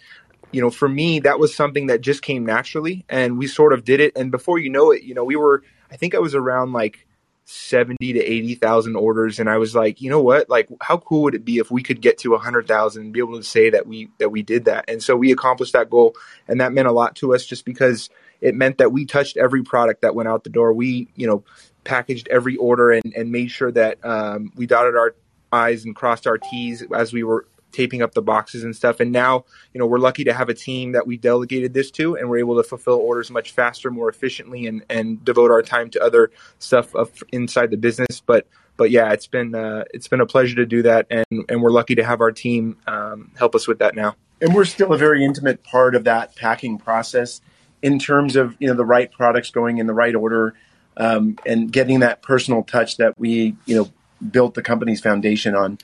you 0.52 0.62
know, 0.62 0.70
for 0.70 0.90
me, 0.90 1.20
that 1.20 1.40
was 1.40 1.56
something 1.56 1.88
that 1.88 2.02
just 2.02 2.22
came 2.22 2.46
naturally, 2.46 3.06
and 3.08 3.38
we 3.38 3.48
sort 3.48 3.74
of 3.74 3.86
did 3.86 4.00
it. 4.00 4.14
And 4.16 4.32
before 4.32 4.58
you 4.58 4.70
know 4.70 4.92
it, 4.92 5.04
you 5.04 5.14
know, 5.14 5.24
we 5.24 5.36
were. 5.36 5.64
I 5.92 5.98
think 5.98 6.16
I 6.16 6.20
was 6.20 6.34
around 6.34 6.74
like 6.74 7.06
seventy 7.46 8.14
to 8.14 8.20
eighty 8.20 8.56
thousand 8.56 8.96
orders, 8.96 9.40
and 9.40 9.50
I 9.50 9.58
was 9.58 9.76
like, 9.76 10.02
you 10.02 10.10
know 10.10 10.22
what? 10.22 10.50
Like, 10.50 10.68
how 10.82 10.98
cool 10.98 11.24
would 11.24 11.36
it 11.36 11.46
be 11.46 11.60
if 11.60 11.70
we 11.70 11.84
could 11.84 12.02
get 12.02 12.18
to 12.20 12.34
a 12.34 12.40
hundred 12.40 12.68
thousand 12.68 13.04
and 13.04 13.14
be 13.14 13.20
able 13.20 13.38
to 13.38 13.44
say 13.44 13.70
that 13.70 13.86
we 13.86 14.10
that 14.18 14.30
we 14.30 14.42
did 14.42 14.66
that? 14.66 14.86
And 14.88 15.04
so 15.04 15.16
we 15.16 15.32
accomplished 15.32 15.74
that 15.74 15.90
goal, 15.90 16.16
and 16.48 16.62
that 16.62 16.74
meant 16.74 16.88
a 16.88 16.92
lot 16.92 17.16
to 17.18 17.36
us, 17.36 17.46
just 17.46 17.64
because 17.64 18.10
it 18.42 18.56
meant 18.56 18.78
that 18.78 18.92
we 18.92 19.06
touched 19.06 19.38
every 19.38 19.64
product 19.64 20.02
that 20.02 20.16
went 20.16 20.30
out 20.30 20.44
the 20.44 20.50
door. 20.50 20.74
We, 20.74 21.10
you 21.16 21.28
know, 21.28 21.44
packaged 21.84 22.28
every 22.30 22.56
order 22.58 22.92
and, 22.92 23.14
and 23.16 23.32
made 23.32 23.52
sure 23.52 23.72
that 23.72 24.04
um, 24.04 24.52
we 24.56 24.66
dotted 24.66 24.96
our 24.96 25.16
I's 25.52 25.86
and 25.86 25.96
crossed 25.96 26.28
our 26.28 26.38
T's 26.38 26.84
as 26.94 27.14
we 27.14 27.24
were 27.24 27.48
taping 27.72 28.02
up 28.02 28.14
the 28.14 28.22
boxes 28.22 28.64
and 28.64 28.76
stuff. 28.76 29.00
And 29.00 29.12
now, 29.12 29.46
you 29.74 29.80
know, 29.80 29.86
we're 29.86 30.00
lucky 30.00 30.24
to 30.24 30.34
have 30.34 30.48
a 30.50 30.54
team 30.54 30.94
that 30.94 31.06
we 31.06 31.18
delegated 31.18 31.74
this 31.74 31.92
to, 31.92 32.16
and 32.16 32.30
we're 32.30 32.38
able 32.38 32.56
to 32.56 32.64
fulfill 32.64 32.96
orders 32.96 33.30
much 33.30 33.52
faster, 33.52 33.92
more 33.92 34.10
efficiently, 34.10 34.66
and 34.66 34.84
and 34.90 35.24
devote 35.24 35.52
our 35.52 35.62
time 35.62 35.90
to 35.92 36.04
other 36.04 36.32
stuff 36.60 36.94
inside 37.32 37.72
the 37.72 37.78
business. 37.78 38.22
But 38.26 38.48
but 38.78 38.92
yeah, 38.92 39.12
it's 39.12 39.28
been 39.28 39.54
uh, 39.54 39.84
it's 39.94 40.08
been 40.08 40.22
a 40.22 40.26
pleasure 40.26 40.56
to 40.56 40.66
do 40.66 40.82
that, 40.84 41.08
and 41.10 41.26
and 41.50 41.62
we're 41.62 41.72
lucky 41.72 41.96
to 41.96 42.04
have 42.04 42.22
our 42.22 42.32
team 42.32 42.78
um, 42.88 43.32
help 43.38 43.56
us 43.56 43.68
with 43.68 43.80
that 43.80 43.96
now. 43.96 44.16
And 44.42 44.54
we're 44.54 44.66
still 44.66 44.92
a 44.94 44.98
very 44.98 45.24
intimate 45.24 45.64
part 45.64 45.96
of 45.96 46.04
that 46.06 46.36
packing 46.36 46.78
process 46.78 47.42
in 47.86 48.00
terms 48.00 48.36
of 48.36 48.56
you 48.58 48.68
know 48.68 48.74
the 48.74 48.84
right 48.84 49.12
products 49.12 49.52
going 49.52 49.78
in 49.78 49.86
the 49.86 49.94
right 49.94 50.16
order 50.16 50.56
um, 50.98 51.38
and 51.46 51.72
getting 51.72 52.00
that 52.00 52.24
personal 52.24 52.64
touch 52.64 52.98
that 52.98 53.14
we 53.20 53.56
you 53.68 53.76
know 53.76 53.92
built 54.32 54.56
the 54.56 54.64
company's 54.64 55.00
foundation 55.00 55.56
on. 55.56 55.78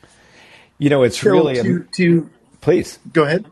You 0.80 0.90
know, 0.90 1.04
it's 1.04 1.22
so 1.22 1.30
really 1.30 1.62
to, 1.62 1.84
to 1.98 2.28
please 2.60 2.98
go 3.14 3.24
ahead. 3.24 3.46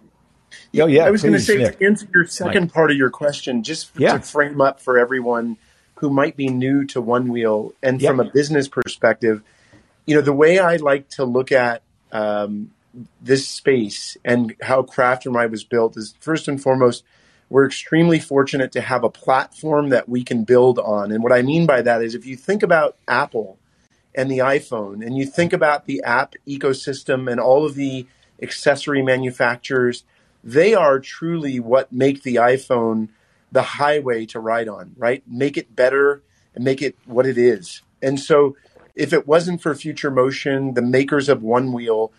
Oh 0.80 0.88
yeah, 0.88 1.06
I 1.06 1.12
was 1.12 1.22
going 1.22 1.36
to 1.36 1.40
say 1.40 1.58
Nick. 1.58 1.78
to 1.78 1.86
answer 1.86 2.08
your 2.12 2.26
second 2.26 2.64
Mike. 2.64 2.74
part 2.74 2.90
of 2.90 2.98
your 2.98 3.12
question, 3.12 3.62
just 3.62 3.92
yeah. 3.96 4.14
to 4.14 4.20
frame 4.20 4.60
up 4.62 4.80
for 4.80 4.98
everyone 4.98 5.58
who 5.96 6.10
might 6.10 6.36
be 6.36 6.48
new 6.48 6.86
to 6.86 7.04
Onewheel 7.04 7.74
and 7.84 8.02
yep. 8.02 8.10
from 8.10 8.20
a 8.20 8.32
business 8.32 8.68
perspective, 8.68 9.44
you 10.08 10.16
know, 10.16 10.22
the 10.22 10.34
way 10.34 10.58
I 10.58 10.78
like 10.78 11.10
to 11.10 11.26
look 11.26 11.52
at 11.52 11.84
um, 12.12 12.72
this 13.22 13.48
space 13.48 14.18
and 14.26 14.56
how 14.62 14.82
Craft 14.82 15.28
and 15.28 15.36
Ride 15.36 15.52
was 15.52 15.64
built 15.64 15.98
is 15.98 16.16
first 16.20 16.48
and 16.48 16.62
foremost, 16.62 17.04
we're 17.50 17.66
extremely 17.66 18.20
fortunate 18.20 18.72
to 18.74 18.82
have 18.82 19.04
a 19.04 19.10
platform 19.10 19.90
that 19.90 20.08
we 20.08 20.24
can 20.24 20.44
build 20.44 20.80
on. 20.80 21.12
And 21.12 21.24
what 21.24 21.34
I 21.34 21.42
mean 21.42 21.66
by 21.66 21.82
that 21.82 22.02
is 22.02 22.16
if 22.16 22.26
you 22.26 22.36
think 22.36 22.64
about 22.64 22.98
Apple 23.08 23.58
and 24.16 24.30
the 24.30 24.40
iPhone 24.40 25.06
and 25.06 25.18
you 25.18 25.26
think 25.26 25.52
about 25.52 25.86
the 25.86 26.02
app 26.04 26.36
ecosystem 26.48 27.30
and 27.30 27.40
all 27.40 27.66
of 27.66 27.76
the 27.76 28.06
accessory 28.42 29.02
manufacturers, 29.02 30.04
they 30.44 30.74
are 30.74 31.00
truly 31.00 31.60
what 31.60 31.92
make 31.92 32.24
the 32.24 32.36
iPhone 32.36 33.10
the 33.52 33.62
highway 33.64 34.26
to 34.28 34.40
ride 34.40 34.68
on, 34.68 34.94
right? 34.96 35.24
Make 35.28 35.58
it 35.58 35.76
better 35.76 36.22
and 36.54 36.64
make 36.64 36.82
it 36.82 36.96
what 37.06 37.26
it 37.26 37.38
is. 37.38 37.82
And 38.02 38.20
so 38.20 38.56
if 38.96 39.12
it 39.12 39.28
wasn't 39.28 39.62
for 39.62 39.74
Future 39.74 40.12
Motion, 40.12 40.76
the 40.76 40.82
makers 40.82 41.30
of 41.30 41.40
Onewheel, 41.40 42.12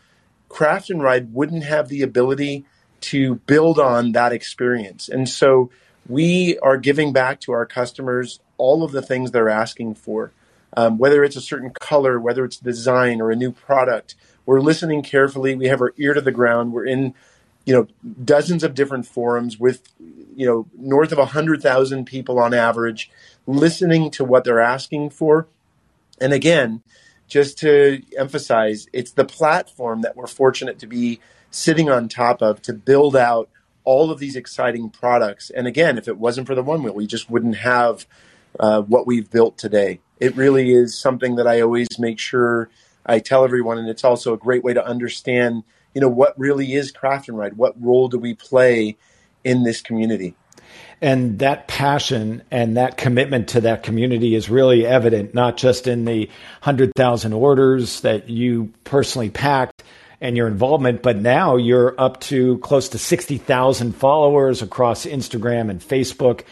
Craft 0.49 0.91
and 0.91 1.03
Ride 1.03 1.33
wouldn't 1.33 1.63
have 1.65 1.89
the 1.89 2.03
ability 2.03 2.65
to 3.01 3.37
build 3.47 3.79
on 3.79 4.13
that 4.13 4.33
experience. 4.33 5.09
And 5.09 5.29
so 5.29 5.71
we 6.09 6.59
are 6.59 6.77
giving 6.77 7.13
back 7.13 7.41
to 7.41 7.53
our 7.53 7.67
customers 7.67 8.41
all 8.59 8.83
of 8.83 8.93
the 8.93 9.03
things 9.03 9.31
they're 9.31 9.49
asking 9.49 9.95
for, 9.95 10.33
um, 10.77 10.99
whether 10.99 11.25
it's 11.25 11.37
a 11.37 11.41
certain 11.41 11.71
color, 11.71 12.19
whether 12.21 12.45
it's 12.45 12.57
design 12.59 13.21
or 13.21 13.31
a 13.31 13.37
new 13.37 13.53
product. 13.53 14.15
We're 14.45 14.61
listening 14.61 15.03
carefully. 15.03 15.55
We 15.55 15.67
have 15.67 15.81
our 15.81 15.95
ear 15.97 16.15
to 16.15 16.21
the 16.21 16.33
ground. 16.33 16.73
We're 16.73 16.87
in, 16.87 17.15
you 17.65 17.75
know, 17.75 17.87
dozens 18.25 18.65
of 18.65 18.75
different 18.75 19.07
forums 19.07 19.59
with, 19.59 19.83
you 20.35 20.47
know, 20.47 20.67
north 20.77 21.13
of 21.13 21.19
100,000 21.19 22.05
people 22.05 22.39
on 22.39 22.53
average 22.55 23.11
listening 23.47 24.11
to 24.13 24.25
what 24.25 24.45
they're 24.45 24.61
asking 24.61 25.11
for. 25.11 25.47
And 26.21 26.33
again, 26.33 26.83
just 27.29 27.59
to 27.59 28.03
emphasize, 28.19 28.87
it's 28.93 29.13
the 29.13 29.25
platform 29.25 30.03
that 30.03 30.17
we're 30.17 30.27
fortunate 30.27 30.81
to 30.81 30.87
be 30.87 31.21
sitting 31.51 31.91
on 31.91 32.09
top 32.09 32.43
of 32.43 32.63
to 32.63 32.73
build 32.73 33.17
out 33.17 33.49
all 33.85 34.11
of 34.11 34.19
these 34.19 34.37
exciting 34.37 34.91
products. 34.91 35.51
And 35.51 35.67
again, 35.67 35.99
if 35.99 36.07
it 36.09 36.19
wasn't 36.19 36.47
for 36.47 36.55
the 36.55 36.63
Onewheel, 36.63 36.95
we 36.95 37.07
just 37.07 37.31
wouldn't 37.31 37.57
have 37.57 38.07
uh, 38.59 38.83
what 38.83 39.07
we've 39.07 39.31
built 39.31 39.59
today. 39.59 40.01
It 40.19 40.37
really 40.37 40.73
is 40.73 40.97
something 40.97 41.37
that 41.37 41.47
I 41.47 41.61
always 41.61 41.89
make 41.99 42.19
sure 42.19 42.69
I 43.07 43.19
tell 43.19 43.45
everyone, 43.45 43.79
and 43.79 43.89
it's 43.89 44.05
also 44.05 44.35
a 44.35 44.39
great 44.39 44.63
way 44.63 44.75
to 44.75 44.85
understand, 44.85 45.65
you 45.95 46.01
know, 46.01 46.09
what 46.09 46.39
really 46.39 46.75
is 46.75 46.93
Craft 46.93 47.29
and 47.29 47.39
Ride. 47.39 47.57
What 47.57 47.81
role 47.83 48.09
do 48.09 48.19
we 48.19 48.35
play 48.35 48.97
in 49.43 49.65
this 49.65 49.81
community? 49.81 50.37
And 51.01 51.39
that 51.39 51.67
passion 51.67 52.43
and 52.51 52.77
that 52.77 52.99
commitment 52.99 53.49
to 53.49 53.63
that 53.63 53.83
community 53.83 54.35
is 54.35 54.51
really 54.51 54.87
evident, 54.87 55.35
not 55.35 55.57
just 55.57 55.87
in 55.87 56.05
the 56.05 56.27
100,000 56.63 57.33
orders 57.33 58.03
that 58.03 58.29
you 58.29 58.73
personally 58.85 59.31
packed, 59.31 59.83
and 60.21 60.37
your 60.37 60.47
involvement, 60.47 61.03
but 61.03 61.17
now 61.17 61.57
you're 61.57 61.99
up 61.99 62.21
to 62.21 62.59
close 62.59 62.91
to 62.91 62.99
60,000 62.99 63.93
followers 63.93 64.63
across 64.63 65.07
Instagram 65.07 65.71
and 65.71 65.81
Facebook. 65.81 66.43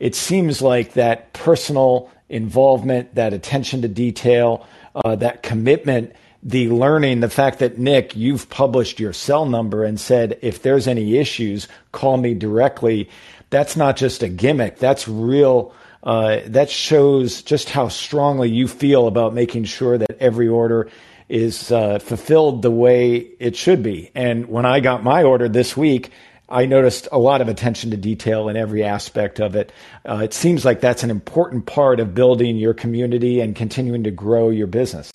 It 0.00 0.14
seems 0.14 0.60
like 0.60 0.94
that 0.94 1.32
personal 1.32 2.10
involvement, 2.28 3.14
that 3.14 3.32
attention 3.32 3.82
to 3.82 3.88
detail, 3.88 4.66
uh, 5.04 5.14
that 5.16 5.42
commitment, 5.42 6.14
the 6.42 6.68
learning, 6.70 7.20
the 7.20 7.28
fact 7.28 7.60
that 7.60 7.78
Nick, 7.78 8.16
you've 8.16 8.50
published 8.50 8.98
your 8.98 9.12
cell 9.12 9.46
number 9.46 9.84
and 9.84 10.00
said, 10.00 10.38
if 10.42 10.62
there's 10.62 10.88
any 10.88 11.18
issues, 11.18 11.68
call 11.92 12.16
me 12.16 12.34
directly. 12.34 13.08
That's 13.50 13.76
not 13.76 13.96
just 13.96 14.24
a 14.24 14.28
gimmick. 14.28 14.78
That's 14.78 15.06
real. 15.06 15.72
Uh, 16.02 16.40
that 16.46 16.68
shows 16.68 17.42
just 17.42 17.70
how 17.70 17.86
strongly 17.86 18.50
you 18.50 18.66
feel 18.66 19.06
about 19.06 19.34
making 19.34 19.64
sure 19.64 19.98
that 19.98 20.16
every 20.18 20.48
order 20.48 20.88
is 21.32 21.72
uh, 21.72 21.98
fulfilled 21.98 22.60
the 22.60 22.70
way 22.70 23.16
it 23.16 23.56
should 23.56 23.82
be. 23.82 24.10
And 24.14 24.46
when 24.50 24.66
I 24.66 24.80
got 24.80 25.02
my 25.02 25.22
order 25.22 25.48
this 25.48 25.74
week, 25.74 26.10
I 26.46 26.66
noticed 26.66 27.08
a 27.10 27.18
lot 27.18 27.40
of 27.40 27.48
attention 27.48 27.90
to 27.92 27.96
detail 27.96 28.50
in 28.50 28.56
every 28.58 28.84
aspect 28.84 29.40
of 29.40 29.56
it. 29.56 29.72
Uh, 30.06 30.20
it 30.22 30.34
seems 30.34 30.62
like 30.62 30.82
that's 30.82 31.02
an 31.02 31.10
important 31.10 31.64
part 31.64 32.00
of 32.00 32.14
building 32.14 32.58
your 32.58 32.74
community 32.74 33.40
and 33.40 33.56
continuing 33.56 34.04
to 34.04 34.10
grow 34.10 34.50
your 34.50 34.66
business. 34.66 35.10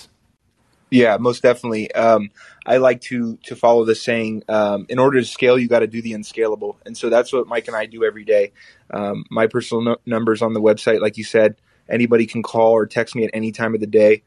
Yeah, 0.90 1.18
most 1.18 1.44
definitely. 1.44 1.92
Um, 1.92 2.32
I 2.66 2.78
like 2.78 3.02
to 3.02 3.38
to 3.44 3.56
follow 3.56 3.86
the 3.86 3.94
saying: 3.94 4.42
um, 4.50 4.88
in 4.90 4.98
order 4.98 5.20
to 5.20 5.26
scale, 5.26 5.60
you 5.60 5.68
got 5.68 5.80
to 5.80 5.88
do 5.88 6.02
the 6.02 6.14
unscalable, 6.14 6.78
and 6.86 6.98
so 6.98 7.10
that's 7.10 7.32
what 7.32 7.46
Mike 7.46 7.68
and 7.68 7.76
I 7.76 7.86
do 7.86 8.04
every 8.04 8.24
day. 8.24 8.54
Um, 8.90 9.26
my 9.30 9.46
personal 9.46 9.84
no- 9.84 9.98
numbers 10.08 10.42
on 10.42 10.54
the 10.54 10.62
website, 10.62 11.02
like 11.02 11.18
you 11.18 11.26
said, 11.26 11.58
anybody 11.88 12.26
can 12.26 12.42
call 12.42 12.72
or 12.72 12.88
text 12.88 13.16
me 13.16 13.26
at 13.26 13.32
any 13.34 13.52
time 13.52 13.76
of 13.76 13.82
the 13.82 13.86
day. 13.86 14.24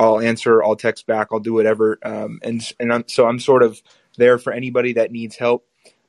I'll 0.00 0.18
answer, 0.18 0.64
I'll 0.64 0.76
text 0.76 1.06
back, 1.06 1.28
I'll 1.30 1.40
do 1.40 1.52
whatever. 1.52 1.98
Um, 2.02 2.40
and 2.42 2.62
and 2.80 2.92
I'm, 2.92 3.04
so 3.06 3.26
I'm 3.26 3.38
sort 3.38 3.62
of 3.62 3.80
there 4.16 4.38
for 4.38 4.52
anybody 4.52 4.94
that 4.94 5.12
needs 5.12 5.36
help. 5.36 5.66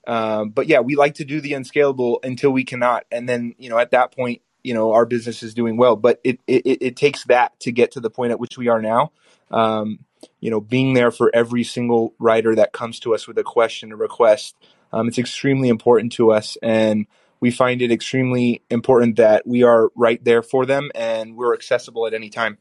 Um, 0.07 0.49
but 0.49 0.67
yeah, 0.67 0.79
we 0.79 0.95
like 0.95 1.15
to 1.15 1.25
do 1.25 1.41
the 1.41 1.53
unscalable 1.53 2.19
until 2.23 2.51
we 2.51 2.63
cannot, 2.63 3.05
and 3.11 3.27
then 3.27 3.53
you 3.57 3.69
know 3.69 3.77
at 3.77 3.91
that 3.91 4.15
point, 4.15 4.41
you 4.63 4.73
know 4.73 4.93
our 4.93 5.05
business 5.05 5.43
is 5.43 5.53
doing 5.53 5.75
well. 5.75 5.97
But 5.97 6.21
it 6.23 6.39
it, 6.47 6.81
it 6.81 6.95
takes 6.95 7.25
that 7.25 7.59
to 7.59 7.71
get 7.73 7.91
to 7.91 7.99
the 7.99 8.09
point 8.09 8.31
at 8.31 8.39
which 8.39 8.57
we 8.57 8.69
are 8.69 8.81
now. 8.81 9.11
Um, 9.51 10.05
you 10.39 10.49
know, 10.49 10.61
being 10.61 10.93
there 10.93 11.11
for 11.11 11.29
every 11.33 11.65
single 11.65 12.13
writer 12.17 12.55
that 12.55 12.71
comes 12.71 12.99
to 13.01 13.13
us 13.13 13.27
with 13.27 13.37
a 13.37 13.43
question, 13.43 13.91
a 13.91 13.97
request. 13.97 14.55
Um, 14.93 15.07
it's 15.09 15.17
extremely 15.17 15.67
important 15.67 16.13
to 16.13 16.31
us, 16.31 16.57
and 16.63 17.07
we 17.41 17.51
find 17.51 17.81
it 17.81 17.91
extremely 17.91 18.61
important 18.69 19.17
that 19.17 19.45
we 19.45 19.63
are 19.63 19.89
right 19.95 20.23
there 20.23 20.43
for 20.43 20.65
them 20.65 20.91
and 20.93 21.35
we're 21.35 21.53
accessible 21.53 22.05
at 22.07 22.13
any 22.13 22.29
time. 22.29 22.59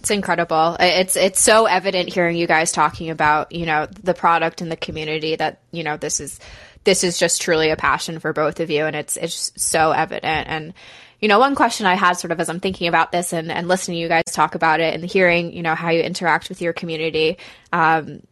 It's 0.00 0.10
incredible. 0.10 0.76
It's 0.80 1.14
it's 1.14 1.40
so 1.40 1.66
evident 1.66 2.12
hearing 2.12 2.36
you 2.36 2.46
guys 2.46 2.72
talking 2.72 3.10
about, 3.10 3.52
you 3.52 3.66
know, 3.66 3.86
the 3.86 4.14
product 4.14 4.62
and 4.62 4.72
the 4.72 4.76
community 4.76 5.36
that, 5.36 5.60
you 5.72 5.84
know, 5.84 5.98
this 5.98 6.20
is 6.20 6.40
this 6.84 7.04
is 7.04 7.18
just 7.18 7.42
truly 7.42 7.68
a 7.68 7.76
passion 7.76 8.18
for 8.18 8.32
both 8.32 8.60
of 8.60 8.70
you 8.70 8.86
and 8.86 8.96
it's 8.96 9.18
it's 9.18 9.52
so 9.56 9.92
evident 9.92 10.48
and 10.48 10.74
you 11.20 11.28
know, 11.28 11.38
one 11.38 11.54
question 11.54 11.84
I 11.84 11.96
had 11.96 12.14
sort 12.14 12.32
of 12.32 12.40
as 12.40 12.48
I'm 12.48 12.60
thinking 12.60 12.88
about 12.88 13.12
this 13.12 13.34
and, 13.34 13.52
and 13.52 13.68
listening 13.68 13.96
to 13.96 14.00
you 14.00 14.08
guys 14.08 14.24
talk 14.32 14.54
about 14.54 14.80
it 14.80 14.94
and 14.94 15.04
hearing, 15.04 15.52
you 15.52 15.62
know, 15.62 15.74
how 15.74 15.90
you 15.90 16.00
interact 16.00 16.48
with 16.48 16.62
your 16.62 16.72
community, 16.72 17.36
um, 17.74 18.22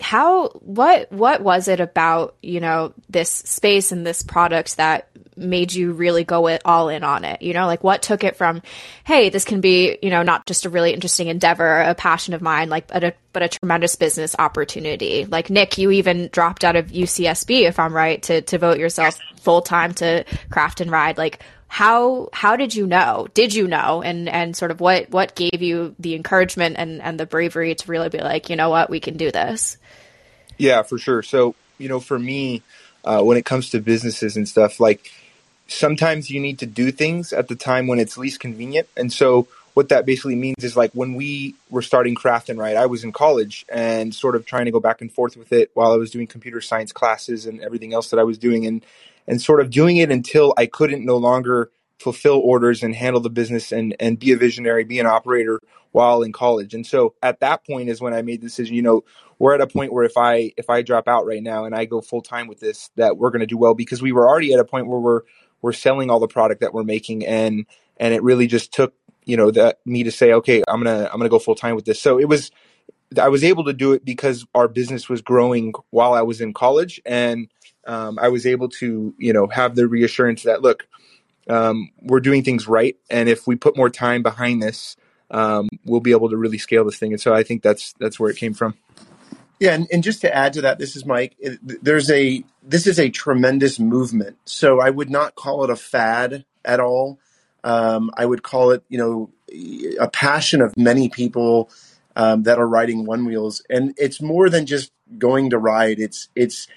how 0.00 0.48
what 0.48 1.10
what 1.12 1.40
was 1.40 1.68
it 1.68 1.80
about 1.80 2.34
you 2.42 2.60
know 2.60 2.92
this 3.08 3.30
space 3.30 3.92
and 3.92 4.06
this 4.06 4.22
product 4.22 4.76
that 4.76 5.08
made 5.36 5.72
you 5.72 5.92
really 5.92 6.22
go 6.22 6.46
it 6.48 6.62
all 6.64 6.88
in 6.88 7.04
on 7.04 7.24
it? 7.24 7.42
You 7.42 7.54
know 7.54 7.66
like 7.66 7.84
what 7.84 8.02
took 8.02 8.24
it 8.24 8.36
from 8.36 8.62
hey 9.04 9.28
this 9.28 9.44
can 9.44 9.60
be 9.60 9.98
you 10.02 10.10
know 10.10 10.22
not 10.22 10.46
just 10.46 10.64
a 10.64 10.70
really 10.70 10.92
interesting 10.92 11.28
endeavor 11.28 11.80
a 11.80 11.94
passion 11.94 12.34
of 12.34 12.42
mine 12.42 12.68
like 12.68 12.88
but 12.88 13.04
a, 13.04 13.14
but 13.32 13.42
a 13.42 13.48
tremendous 13.48 13.94
business 13.94 14.34
opportunity? 14.38 15.24
Like 15.24 15.50
nick 15.50 15.78
you 15.78 15.90
even 15.90 16.28
dropped 16.32 16.64
out 16.64 16.76
of 16.76 16.88
ucsb 16.88 17.50
if 17.62 17.78
i'm 17.78 17.94
right 17.94 18.22
to 18.24 18.42
to 18.42 18.58
vote 18.58 18.78
yourself 18.78 19.18
full 19.44 19.62
time 19.62 19.94
to 19.94 20.24
craft 20.50 20.80
and 20.80 20.90
ride. 20.90 21.18
Like 21.18 21.40
how 21.74 22.28
how 22.32 22.54
did 22.54 22.72
you 22.72 22.86
know? 22.86 23.26
Did 23.34 23.52
you 23.52 23.66
know? 23.66 24.00
And 24.00 24.28
and 24.28 24.56
sort 24.56 24.70
of 24.70 24.78
what 24.78 25.10
what 25.10 25.34
gave 25.34 25.60
you 25.60 25.96
the 25.98 26.14
encouragement 26.14 26.76
and 26.78 27.02
and 27.02 27.18
the 27.18 27.26
bravery 27.26 27.74
to 27.74 27.90
really 27.90 28.08
be 28.08 28.18
like 28.18 28.48
you 28.48 28.54
know 28.54 28.70
what? 28.70 28.88
We 28.88 29.00
can 29.00 29.16
do 29.16 29.32
this. 29.32 29.76
Yeah 30.56 30.84
for 30.84 30.98
sure. 30.98 31.24
So 31.24 31.56
you 31.78 31.88
know 31.88 31.98
for 31.98 32.16
me 32.16 32.62
uh, 33.04 33.22
when 33.22 33.36
it 33.36 33.44
comes 33.44 33.70
to 33.70 33.80
businesses 33.80 34.36
and 34.36 34.48
stuff 34.48 34.78
like 34.78 35.10
sometimes 35.66 36.30
you 36.30 36.38
need 36.38 36.60
to 36.60 36.66
do 36.66 36.92
things 36.92 37.32
at 37.32 37.48
the 37.48 37.56
time 37.56 37.88
when 37.88 37.98
it's 37.98 38.16
least 38.16 38.38
convenient. 38.38 38.86
And 38.96 39.12
so 39.12 39.48
what 39.72 39.88
that 39.88 40.06
basically 40.06 40.36
means 40.36 40.62
is 40.62 40.76
like 40.76 40.92
when 40.92 41.16
we 41.16 41.56
were 41.70 41.82
starting 41.82 42.14
craft 42.14 42.50
and 42.50 42.56
ride, 42.56 42.76
I 42.76 42.86
was 42.86 43.02
in 43.02 43.10
college 43.10 43.66
and 43.68 44.14
sort 44.14 44.36
of 44.36 44.46
trying 44.46 44.66
to 44.66 44.70
go 44.70 44.78
back 44.78 45.00
and 45.00 45.10
forth 45.10 45.36
with 45.36 45.52
it 45.52 45.72
while 45.74 45.90
I 45.90 45.96
was 45.96 46.12
doing 46.12 46.28
computer 46.28 46.60
science 46.60 46.92
classes 46.92 47.46
and 47.46 47.60
everything 47.60 47.92
else 47.92 48.10
that 48.10 48.20
I 48.20 48.22
was 48.22 48.38
doing. 48.38 48.64
And 48.64 48.84
and 49.26 49.40
sort 49.40 49.60
of 49.60 49.70
doing 49.70 49.96
it 49.96 50.10
until 50.10 50.54
I 50.56 50.66
couldn't 50.66 51.04
no 51.04 51.16
longer 51.16 51.70
fulfill 51.98 52.38
orders 52.38 52.82
and 52.82 52.94
handle 52.94 53.20
the 53.20 53.30
business 53.30 53.72
and 53.72 53.96
and 54.00 54.18
be 54.18 54.32
a 54.32 54.36
visionary, 54.36 54.84
be 54.84 54.98
an 54.98 55.06
operator 55.06 55.60
while 55.92 56.22
in 56.22 56.32
college. 56.32 56.74
And 56.74 56.86
so 56.86 57.14
at 57.22 57.40
that 57.40 57.64
point 57.66 57.88
is 57.88 58.00
when 58.00 58.14
I 58.14 58.22
made 58.22 58.40
the 58.40 58.46
decision, 58.46 58.74
you 58.74 58.82
know, 58.82 59.04
we're 59.38 59.54
at 59.54 59.60
a 59.60 59.66
point 59.66 59.92
where 59.92 60.04
if 60.04 60.16
I 60.16 60.52
if 60.56 60.68
I 60.68 60.82
drop 60.82 61.08
out 61.08 61.26
right 61.26 61.42
now 61.42 61.64
and 61.64 61.74
I 61.74 61.84
go 61.84 62.00
full 62.00 62.22
time 62.22 62.48
with 62.48 62.60
this, 62.60 62.90
that 62.96 63.16
we're 63.16 63.30
going 63.30 63.40
to 63.40 63.46
do 63.46 63.56
well 63.56 63.74
because 63.74 64.02
we 64.02 64.12
were 64.12 64.28
already 64.28 64.52
at 64.52 64.60
a 64.60 64.64
point 64.64 64.86
where 64.86 64.98
we're 64.98 65.22
we're 65.62 65.72
selling 65.72 66.10
all 66.10 66.20
the 66.20 66.28
product 66.28 66.60
that 66.60 66.74
we're 66.74 66.84
making 66.84 67.24
and 67.24 67.66
and 67.96 68.12
it 68.12 68.22
really 68.22 68.46
just 68.46 68.72
took 68.72 68.94
you 69.24 69.36
know 69.36 69.50
that 69.50 69.78
me 69.86 70.02
to 70.02 70.12
say 70.12 70.32
okay 70.32 70.62
i'm 70.68 70.82
gonna 70.82 71.08
i'm 71.10 71.18
gonna 71.18 71.30
go 71.30 71.38
full 71.38 71.54
time 71.54 71.74
with 71.74 71.86
this 71.86 72.00
so 72.00 72.18
it 72.18 72.28
was 72.28 72.50
i 73.20 73.28
was 73.28 73.44
able 73.44 73.64
to 73.64 73.72
do 73.72 73.92
it 73.92 74.04
because 74.04 74.46
our 74.54 74.68
business 74.68 75.08
was 75.08 75.22
growing 75.22 75.72
while 75.90 76.12
i 76.12 76.22
was 76.22 76.40
in 76.40 76.52
college 76.52 77.00
and 77.04 77.48
um, 77.86 78.18
i 78.20 78.28
was 78.28 78.46
able 78.46 78.68
to 78.68 79.14
you 79.18 79.32
know 79.32 79.46
have 79.48 79.74
the 79.74 79.86
reassurance 79.86 80.42
that 80.42 80.62
look 80.62 80.86
um, 81.46 81.90
we're 82.00 82.20
doing 82.20 82.42
things 82.42 82.66
right 82.66 82.96
and 83.10 83.28
if 83.28 83.46
we 83.46 83.54
put 83.54 83.76
more 83.76 83.90
time 83.90 84.22
behind 84.22 84.62
this 84.62 84.96
um, 85.30 85.68
we'll 85.84 86.00
be 86.00 86.12
able 86.12 86.30
to 86.30 86.36
really 86.36 86.58
scale 86.58 86.84
this 86.84 86.98
thing. 86.98 87.12
And 87.12 87.20
so 87.20 87.34
i 87.34 87.42
think 87.42 87.62
that's 87.62 87.94
that's 87.98 88.18
where 88.18 88.30
it 88.30 88.36
came 88.36 88.54
from. 88.54 88.74
Yeah 89.60 89.74
and, 89.74 89.86
and 89.92 90.02
just 90.02 90.20
to 90.22 90.34
add 90.34 90.52
to 90.54 90.62
that 90.62 90.78
this 90.78 90.96
is 90.96 91.04
mike 91.04 91.36
there's 91.62 92.10
a 92.10 92.44
this 92.62 92.86
is 92.86 92.98
a 92.98 93.10
tremendous 93.10 93.78
movement. 93.78 94.36
So 94.44 94.80
i 94.80 94.90
would 94.90 95.10
not 95.10 95.34
call 95.34 95.64
it 95.64 95.70
a 95.70 95.76
fad 95.76 96.44
at 96.64 96.80
all. 96.80 97.18
Um, 97.62 98.10
I 98.14 98.26
would 98.26 98.42
call 98.42 98.72
it, 98.72 98.84
you 98.90 98.98
know, 98.98 99.30
a 99.98 100.08
passion 100.08 100.60
of 100.60 100.76
many 100.76 101.08
people 101.08 101.70
um, 102.16 102.44
that 102.44 102.58
are 102.58 102.68
riding 102.68 103.06
Onewheels, 103.06 103.62
and 103.68 103.94
it's 103.96 104.20
more 104.20 104.48
than 104.48 104.66
just 104.66 104.92
going 105.18 105.50
to 105.50 105.58
ride. 105.58 105.98
It's 105.98 106.28
it's 106.34 106.68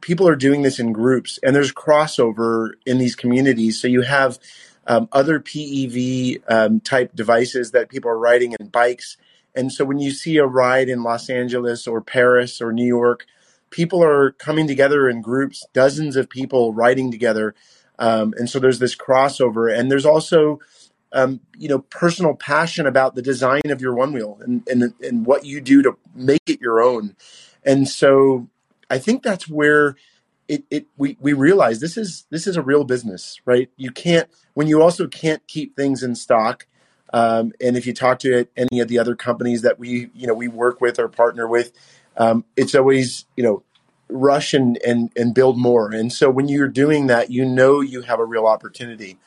people 0.00 0.28
are 0.28 0.36
doing 0.36 0.62
this 0.62 0.78
in 0.78 0.92
groups, 0.92 1.38
and 1.42 1.54
there's 1.54 1.72
crossover 1.72 2.72
in 2.86 2.98
these 2.98 3.16
communities. 3.16 3.80
So 3.80 3.88
you 3.88 4.02
have 4.02 4.38
um, 4.86 5.08
other 5.12 5.40
PEV 5.40 6.42
um, 6.48 6.80
type 6.80 7.14
devices 7.14 7.70
that 7.70 7.88
people 7.88 8.10
are 8.10 8.18
riding 8.18 8.54
in 8.58 8.68
bikes, 8.68 9.16
and 9.54 9.72
so 9.72 9.84
when 9.84 9.98
you 9.98 10.10
see 10.10 10.36
a 10.36 10.46
ride 10.46 10.88
in 10.88 11.02
Los 11.02 11.28
Angeles 11.28 11.86
or 11.86 12.00
Paris 12.00 12.60
or 12.60 12.72
New 12.72 12.86
York, 12.86 13.26
people 13.70 14.02
are 14.02 14.32
coming 14.32 14.66
together 14.66 15.08
in 15.08 15.20
groups, 15.20 15.66
dozens 15.72 16.16
of 16.16 16.28
people 16.28 16.72
riding 16.72 17.10
together. 17.10 17.54
Um, 17.98 18.34
and 18.36 18.48
so 18.48 18.58
there's 18.58 18.78
this 18.78 18.96
crossover, 18.96 19.72
and 19.76 19.90
there's 19.90 20.06
also 20.06 20.60
um, 21.12 21.40
you 21.56 21.68
know 21.68 21.80
personal 21.80 22.34
passion 22.34 22.86
about 22.86 23.14
the 23.14 23.22
design 23.22 23.62
of 23.66 23.80
your 23.80 23.94
Onewheel 23.94 24.40
and, 24.42 24.66
and 24.68 24.94
and 25.00 25.26
what 25.26 25.44
you 25.44 25.60
do 25.60 25.82
to 25.82 25.96
make 26.14 26.42
it 26.46 26.60
your 26.60 26.80
own. 26.80 27.16
And 27.64 27.88
so 27.88 28.48
I 28.90 28.98
think 28.98 29.22
that's 29.22 29.48
where 29.48 29.96
it, 30.48 30.64
it 30.70 30.86
we, 30.96 31.16
we 31.20 31.32
realize 31.32 31.80
this 31.80 31.96
is 31.96 32.26
this 32.30 32.46
is 32.46 32.56
a 32.56 32.62
real 32.62 32.84
business, 32.84 33.40
right? 33.44 33.70
You 33.76 33.90
can't 33.90 34.28
when 34.54 34.66
you 34.66 34.82
also 34.82 35.06
can't 35.06 35.46
keep 35.46 35.76
things 35.76 36.02
in 36.02 36.14
stock. 36.14 36.66
Um, 37.14 37.52
and 37.60 37.76
if 37.76 37.86
you 37.86 37.92
talk 37.92 38.20
to 38.20 38.46
any 38.56 38.80
of 38.80 38.88
the 38.88 38.98
other 38.98 39.14
companies 39.14 39.62
that 39.62 39.78
we 39.78 40.10
you 40.14 40.26
know 40.26 40.34
we 40.34 40.48
work 40.48 40.80
with 40.80 40.98
or 40.98 41.08
partner 41.08 41.46
with, 41.46 41.72
um, 42.16 42.44
it's 42.56 42.74
always 42.74 43.26
you 43.36 43.44
know 43.44 43.62
rush 44.12 44.52
and, 44.54 44.78
and, 44.86 45.10
and 45.16 45.34
build 45.34 45.58
more. 45.58 45.90
And 45.90 46.12
so 46.12 46.30
when 46.30 46.48
you're 46.48 46.68
doing 46.68 47.06
that, 47.06 47.30
you 47.30 47.44
know 47.44 47.80
you 47.80 48.02
have 48.02 48.20
a 48.20 48.24
real 48.24 48.46
opportunity. 48.46 49.18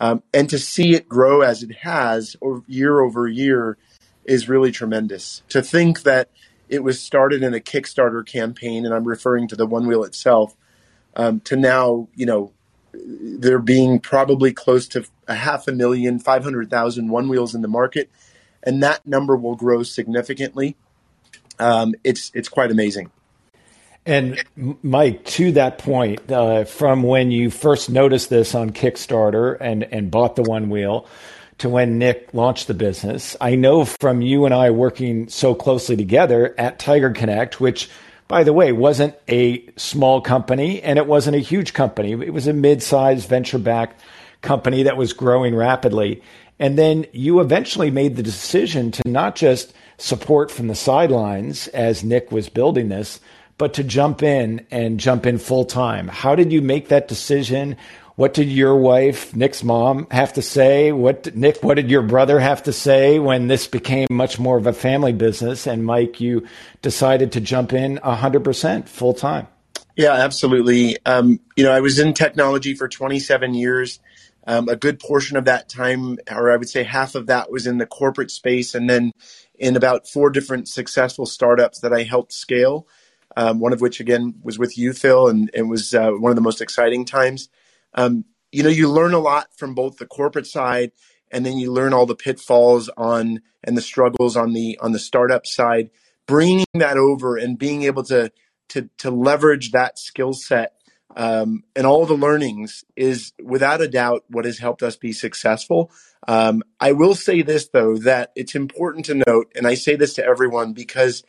Um, 0.00 0.22
and 0.34 0.48
to 0.50 0.58
see 0.58 0.94
it 0.94 1.08
grow 1.08 1.40
as 1.40 1.62
it 1.62 1.74
has 1.76 2.36
or 2.40 2.62
year 2.66 3.00
over 3.00 3.26
year 3.26 3.78
is 4.24 4.48
really 4.48 4.72
tremendous. 4.72 5.42
To 5.50 5.62
think 5.62 6.02
that 6.02 6.28
it 6.68 6.82
was 6.82 7.00
started 7.00 7.42
in 7.42 7.54
a 7.54 7.60
Kickstarter 7.60 8.26
campaign, 8.26 8.84
and 8.84 8.94
I'm 8.94 9.04
referring 9.04 9.48
to 9.48 9.56
the 9.56 9.66
Onewheel 9.66 10.06
itself, 10.06 10.56
um, 11.14 11.40
to 11.40 11.56
now, 11.56 12.08
you 12.14 12.26
know, 12.26 12.52
there 12.92 13.58
being 13.58 14.00
probably 14.00 14.52
close 14.52 14.88
to 14.88 15.06
a 15.28 15.34
half 15.34 15.68
a 15.68 15.72
million, 15.72 16.18
500,000 16.18 17.08
Onewheels 17.08 17.54
in 17.54 17.62
the 17.62 17.68
market, 17.68 18.10
and 18.62 18.82
that 18.82 19.06
number 19.06 19.36
will 19.36 19.54
grow 19.54 19.82
significantly. 19.82 20.76
Um, 21.58 21.94
it's 22.04 22.30
it's 22.34 22.48
quite 22.48 22.70
amazing. 22.70 23.10
And 24.06 24.40
Mike, 24.82 25.24
to 25.24 25.50
that 25.52 25.78
point, 25.78 26.30
uh, 26.30 26.64
from 26.64 27.02
when 27.02 27.32
you 27.32 27.50
first 27.50 27.90
noticed 27.90 28.30
this 28.30 28.54
on 28.54 28.70
Kickstarter 28.70 29.56
and, 29.60 29.82
and 29.82 30.12
bought 30.12 30.36
the 30.36 30.44
Onewheel, 30.44 31.06
to 31.58 31.68
when 31.68 31.98
Nick 31.98 32.32
launched 32.32 32.68
the 32.68 32.74
business, 32.74 33.36
I 33.40 33.56
know 33.56 33.84
from 33.84 34.20
you 34.20 34.44
and 34.44 34.54
I 34.54 34.70
working 34.70 35.28
so 35.28 35.54
closely 35.54 35.96
together 35.96 36.54
at 36.56 36.78
TigerConnect, 36.78 37.54
which, 37.54 37.88
by 38.28 38.44
the 38.44 38.52
way, 38.52 38.72
wasn't 38.72 39.16
a 39.26 39.64
small 39.76 40.20
company 40.20 40.82
and 40.82 40.98
it 40.98 41.06
wasn't 41.06 41.36
a 41.36 41.40
huge 41.40 41.72
company. 41.72 42.12
It 42.12 42.32
was 42.32 42.46
a 42.46 42.52
mid-sized 42.52 43.28
venture-backed 43.28 44.00
company 44.42 44.84
that 44.84 44.96
was 44.96 45.14
growing 45.14 45.54
rapidly. 45.54 46.22
And 46.58 46.78
then 46.78 47.06
you 47.12 47.40
eventually 47.40 47.90
made 47.90 48.16
the 48.16 48.22
decision 48.22 48.90
to 48.92 49.02
not 49.06 49.34
just 49.34 49.72
support 49.98 50.50
from 50.50 50.68
the 50.68 50.74
sidelines 50.74 51.68
as 51.68 52.04
Nick 52.04 52.30
was 52.30 52.48
building 52.48 52.88
this, 52.88 53.18
but 53.58 53.74
to 53.74 53.84
jump 53.84 54.22
in 54.22 54.66
and 54.70 55.00
jump 55.00 55.26
in 55.26 55.38
full 55.38 55.64
time. 55.64 56.08
How 56.08 56.34
did 56.34 56.52
you 56.52 56.60
make 56.60 56.88
that 56.88 57.08
decision? 57.08 57.76
What 58.16 58.32
did 58.32 58.50
your 58.50 58.76
wife, 58.76 59.36
Nick's 59.36 59.62
mom, 59.62 60.06
have 60.10 60.32
to 60.34 60.42
say? 60.42 60.92
What 60.92 61.34
Nick, 61.34 61.62
what 61.62 61.74
did 61.74 61.90
your 61.90 62.02
brother 62.02 62.38
have 62.38 62.62
to 62.64 62.72
say 62.72 63.18
when 63.18 63.46
this 63.46 63.66
became 63.66 64.08
much 64.10 64.38
more 64.38 64.56
of 64.56 64.66
a 64.66 64.72
family 64.72 65.12
business? 65.12 65.66
And 65.66 65.84
Mike, 65.84 66.20
you 66.20 66.46
decided 66.80 67.32
to 67.32 67.40
jump 67.40 67.72
in 67.72 67.98
100% 67.98 68.88
full 68.88 69.14
time. 69.14 69.48
Yeah, 69.96 70.12
absolutely. 70.12 70.98
Um, 71.06 71.40
you 71.56 71.64
know, 71.64 71.72
I 71.72 71.80
was 71.80 71.98
in 71.98 72.12
technology 72.12 72.74
for 72.74 72.88
27 72.88 73.54
years. 73.54 74.00
Um, 74.46 74.68
a 74.68 74.76
good 74.76 75.00
portion 75.00 75.36
of 75.36 75.46
that 75.46 75.68
time, 75.68 76.18
or 76.30 76.52
I 76.52 76.56
would 76.56 76.68
say 76.68 76.84
half 76.84 77.16
of 77.16 77.26
that, 77.26 77.50
was 77.50 77.66
in 77.66 77.78
the 77.78 77.86
corporate 77.86 78.30
space, 78.30 78.74
and 78.74 78.88
then 78.88 79.12
in 79.58 79.74
about 79.74 80.06
four 80.06 80.30
different 80.30 80.68
successful 80.68 81.26
startups 81.26 81.80
that 81.80 81.92
I 81.92 82.04
helped 82.04 82.32
scale 82.32 82.86
um, 83.36 83.60
one 83.60 83.72
of 83.72 83.80
which 83.80 84.00
again 84.00 84.34
was 84.42 84.58
with 84.58 84.76
you, 84.78 84.92
Phil, 84.92 85.28
and 85.28 85.50
it 85.54 85.62
was 85.62 85.94
uh, 85.94 86.10
one 86.10 86.30
of 86.30 86.36
the 86.36 86.42
most 86.42 86.60
exciting 86.60 87.04
times. 87.04 87.48
Um, 87.94 88.24
you 88.52 88.62
know, 88.62 88.68
you 88.68 88.90
learn 88.90 89.14
a 89.14 89.18
lot 89.18 89.48
from 89.56 89.74
both 89.74 89.98
the 89.98 90.06
corporate 90.06 90.46
side, 90.46 90.92
and 91.30 91.44
then 91.44 91.58
you 91.58 91.72
learn 91.72 91.92
all 91.92 92.06
the 92.06 92.14
pitfalls 92.14 92.88
on 92.96 93.42
and 93.62 93.76
the 93.76 93.82
struggles 93.82 94.36
on 94.36 94.52
the 94.52 94.78
on 94.80 94.92
the 94.92 94.98
startup 94.98 95.46
side. 95.46 95.90
Bringing 96.26 96.66
that 96.74 96.96
over 96.96 97.36
and 97.36 97.58
being 97.58 97.82
able 97.82 98.02
to 98.04 98.32
to 98.70 98.88
to 98.98 99.10
leverage 99.10 99.72
that 99.72 99.98
skill 99.98 100.32
set 100.32 100.76
um, 101.16 101.64
and 101.74 101.86
all 101.86 102.04
the 102.04 102.14
learnings 102.14 102.84
is 102.94 103.32
without 103.42 103.80
a 103.80 103.88
doubt 103.88 104.24
what 104.28 104.44
has 104.44 104.58
helped 104.58 104.82
us 104.82 104.96
be 104.96 105.12
successful. 105.12 105.90
Um, 106.28 106.62
I 106.78 106.92
will 106.92 107.14
say 107.14 107.40
this 107.42 107.68
though 107.68 107.96
that 107.98 108.32
it's 108.36 108.54
important 108.54 109.06
to 109.06 109.22
note, 109.26 109.52
and 109.56 109.66
I 109.66 109.74
say 109.74 109.96
this 109.96 110.14
to 110.14 110.24
everyone 110.24 110.74
because 110.74 111.24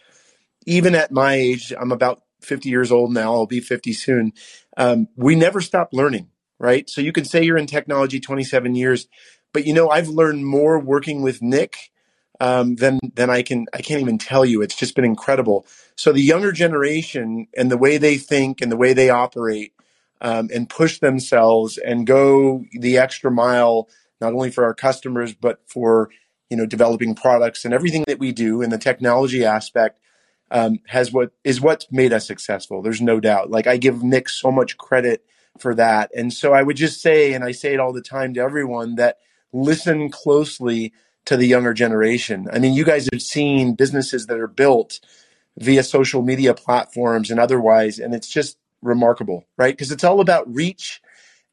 even 0.67 0.93
at 0.95 1.11
my 1.11 1.33
age, 1.33 1.73
I'm 1.79 1.91
about 1.91 2.21
50 2.41 2.69
years 2.69 2.91
old 2.91 3.13
now. 3.13 3.33
I'll 3.33 3.47
be 3.47 3.61
50 3.61 3.93
soon. 3.93 4.33
Um, 4.75 5.07
we 5.15 5.33
never 5.33 5.61
stop 5.61 5.89
learning, 5.93 6.29
right? 6.59 6.87
So 6.89 7.01
you 7.01 7.13
can 7.13 7.25
say 7.25 7.41
you're 7.41 7.57
in 7.57 7.65
technology 7.65 8.19
27 8.19 8.75
years, 8.75 9.07
but 9.53 9.65
you 9.65 9.73
know, 9.73 9.89
I've 9.89 10.09
learned 10.09 10.45
more 10.45 10.77
working 10.77 11.23
with 11.23 11.41
Nick 11.41 11.77
um, 12.39 12.75
than 12.75 12.99
than 13.15 13.29
I 13.31 13.41
can 13.41 13.65
I 13.73 13.81
can't 13.81 14.01
even 14.01 14.19
tell 14.19 14.45
you. 14.45 14.61
It's 14.61 14.75
just 14.75 14.93
been 14.93 15.05
incredible. 15.05 15.65
So 15.95 16.11
the 16.11 16.21
younger 16.21 16.51
generation 16.51 17.47
and 17.57 17.71
the 17.71 17.77
way 17.77 17.97
they 17.97 18.17
think 18.17 18.61
and 18.61 18.71
the 18.71 18.77
way 18.77 18.93
they 18.93 19.09
operate 19.09 19.73
um, 20.21 20.49
and 20.53 20.69
push 20.69 20.99
themselves 20.99 21.79
and 21.79 22.05
go 22.05 22.65
the 22.79 22.97
extra 22.97 23.31
mile, 23.31 23.89
not 24.21 24.33
only 24.33 24.51
for 24.51 24.65
our 24.65 24.75
customers 24.75 25.33
but 25.33 25.61
for 25.65 26.09
you 26.49 26.57
know 26.57 26.65
developing 26.65 27.15
products 27.15 27.65
and 27.65 27.73
everything 27.73 28.03
that 28.07 28.19
we 28.19 28.31
do 28.33 28.61
in 28.61 28.69
the 28.69 28.77
technology 28.77 29.43
aspect 29.43 29.99
um, 30.51 30.79
has 30.87 31.11
what 31.11 31.31
is 31.43 31.61
what's 31.61 31.91
made 31.91 32.13
us 32.13 32.27
successful. 32.27 32.81
There's 32.81 33.01
no 33.01 33.19
doubt. 33.19 33.51
Like 33.51 33.67
I 33.67 33.77
give 33.77 34.03
Nick 34.03 34.29
so 34.29 34.51
much 34.51 34.77
credit 34.77 35.23
for 35.59 35.75
that. 35.75 36.11
And 36.15 36.31
so 36.31 36.53
I 36.53 36.63
would 36.63 36.77
just 36.77 37.01
say, 37.01 37.33
and 37.33 37.43
I 37.43 37.51
say 37.51 37.73
it 37.73 37.79
all 37.79 37.93
the 37.93 38.01
time 38.01 38.33
to 38.35 38.41
everyone, 38.41 38.95
that 38.95 39.17
listen 39.51 40.09
closely 40.09 40.93
to 41.25 41.35
the 41.35 41.47
younger 41.47 41.73
generation. 41.73 42.47
I 42.51 42.59
mean, 42.59 42.73
you 42.73 42.85
guys 42.85 43.09
have 43.11 43.21
seen 43.21 43.75
businesses 43.75 44.27
that 44.27 44.39
are 44.39 44.47
built 44.47 44.99
via 45.57 45.83
social 45.83 46.21
media 46.21 46.53
platforms 46.53 47.31
and 47.31 47.39
otherwise, 47.39 47.99
and 47.99 48.13
it's 48.13 48.29
just 48.29 48.57
remarkable, 48.81 49.45
right? 49.57 49.73
Because 49.73 49.91
it's 49.91 50.03
all 50.03 50.21
about 50.21 50.53
reach 50.53 51.01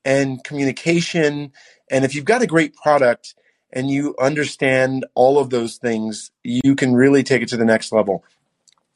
and 0.05 0.45
communication. 0.45 1.53
And 1.91 2.05
if 2.05 2.15
you've 2.15 2.25
got 2.25 2.43
a 2.43 2.47
great 2.47 2.77
product 2.77 3.35
and 3.73 3.91
you 3.91 4.15
understand 4.21 5.07
all 5.15 5.39
of 5.39 5.51
those 5.51 5.77
things, 5.79 6.31
you 6.45 6.77
can 6.77 6.95
really 6.95 7.23
take 7.23 7.43
it 7.43 7.49
to 7.49 7.57
the 7.57 7.65
next 7.65 7.91
level 7.91 8.25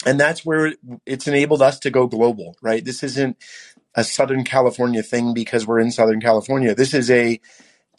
and 0.07 0.19
that's 0.21 0.45
where 0.45 0.75
it's 1.07 1.29
enabled 1.29 1.63
us 1.63 1.79
to 1.81 1.91
go 1.91 2.07
global, 2.07 2.57
right? 2.63 2.85
This 2.85 3.03
isn't 3.03 3.37
a 3.95 4.05
Southern 4.05 4.45
California 4.45 5.03
thing 5.03 5.35
because 5.35 5.67
we're 5.67 5.81
in 5.81 5.91
Southern 5.91 6.21
California. 6.21 6.75
This 6.75 6.95
is 6.95 7.11
a, 7.11 7.41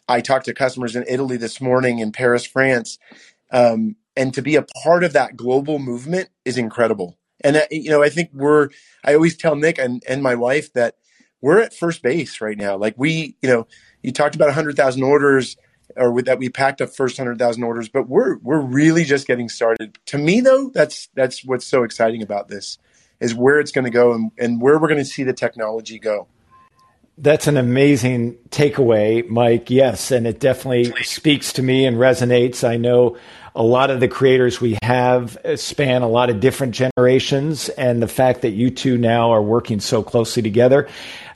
I 0.08 0.20
talked 0.20 0.46
to 0.46 0.54
customers 0.54 0.96
in 0.96 1.04
Italy 1.08 1.36
this 1.36 1.60
morning, 1.60 2.00
in 2.00 2.12
Paris, 2.12 2.46
France, 2.46 2.98
um, 3.52 3.96
and 4.16 4.34
to 4.34 4.42
be 4.42 4.56
a 4.56 4.66
part 4.84 5.04
of 5.04 5.12
that 5.14 5.36
global 5.36 5.78
movement 5.78 6.30
is 6.44 6.58
incredible. 6.58 7.18
And 7.42 7.56
uh, 7.56 7.62
you 7.70 7.90
know, 7.90 8.02
I 8.02 8.10
think 8.10 8.30
we're. 8.34 8.70
I 9.04 9.14
always 9.14 9.36
tell 9.36 9.56
Nick 9.56 9.78
and, 9.78 10.02
and 10.08 10.22
my 10.22 10.34
wife 10.34 10.72
that 10.74 10.96
we're 11.40 11.60
at 11.60 11.74
first 11.74 12.02
base 12.02 12.40
right 12.40 12.58
now. 12.58 12.76
Like 12.76 12.94
we, 12.98 13.36
you 13.42 13.48
know, 13.48 13.66
you 14.02 14.12
talked 14.12 14.34
about 14.34 14.46
100,000 14.46 15.02
orders 15.02 15.56
or 15.96 16.10
with 16.12 16.26
that 16.26 16.38
we 16.38 16.48
packed 16.48 16.80
up 16.80 16.94
first 16.94 17.18
100,000 17.18 17.62
orders, 17.62 17.88
but 17.88 18.08
we're 18.08 18.38
we're 18.38 18.60
really 18.60 19.04
just 19.04 19.26
getting 19.26 19.48
started. 19.48 19.98
To 20.06 20.18
me 20.18 20.40
though, 20.40 20.70
that's 20.70 21.08
that's 21.14 21.44
what's 21.44 21.66
so 21.66 21.82
exciting 21.82 22.22
about 22.22 22.48
this 22.48 22.78
is 23.20 23.34
where 23.34 23.60
it's 23.60 23.70
going 23.70 23.84
to 23.84 23.90
go 23.90 24.12
and, 24.12 24.32
and 24.38 24.60
where 24.60 24.78
we're 24.78 24.88
going 24.88 24.98
to 24.98 25.04
see 25.04 25.22
the 25.22 25.32
technology 25.32 25.98
go. 25.98 26.26
That's 27.18 27.46
an 27.46 27.58
amazing 27.58 28.38
takeaway, 28.48 29.28
Mike. 29.28 29.68
Yes, 29.68 30.10
and 30.10 30.26
it 30.26 30.40
definitely 30.40 30.90
speaks 31.02 31.52
to 31.54 31.62
me 31.62 31.84
and 31.84 31.98
resonates. 31.98 32.66
I 32.66 32.78
know 32.78 33.18
a 33.54 33.62
lot 33.62 33.90
of 33.90 34.00
the 34.00 34.08
creators 34.08 34.60
we 34.60 34.78
have 34.82 35.36
span 35.56 36.02
a 36.02 36.08
lot 36.08 36.30
of 36.30 36.40
different 36.40 36.74
generations, 36.74 37.68
and 37.68 38.02
the 38.02 38.08
fact 38.08 38.42
that 38.42 38.50
you 38.50 38.70
two 38.70 38.96
now 38.96 39.30
are 39.30 39.42
working 39.42 39.80
so 39.80 40.02
closely 40.02 40.42
together 40.42 40.88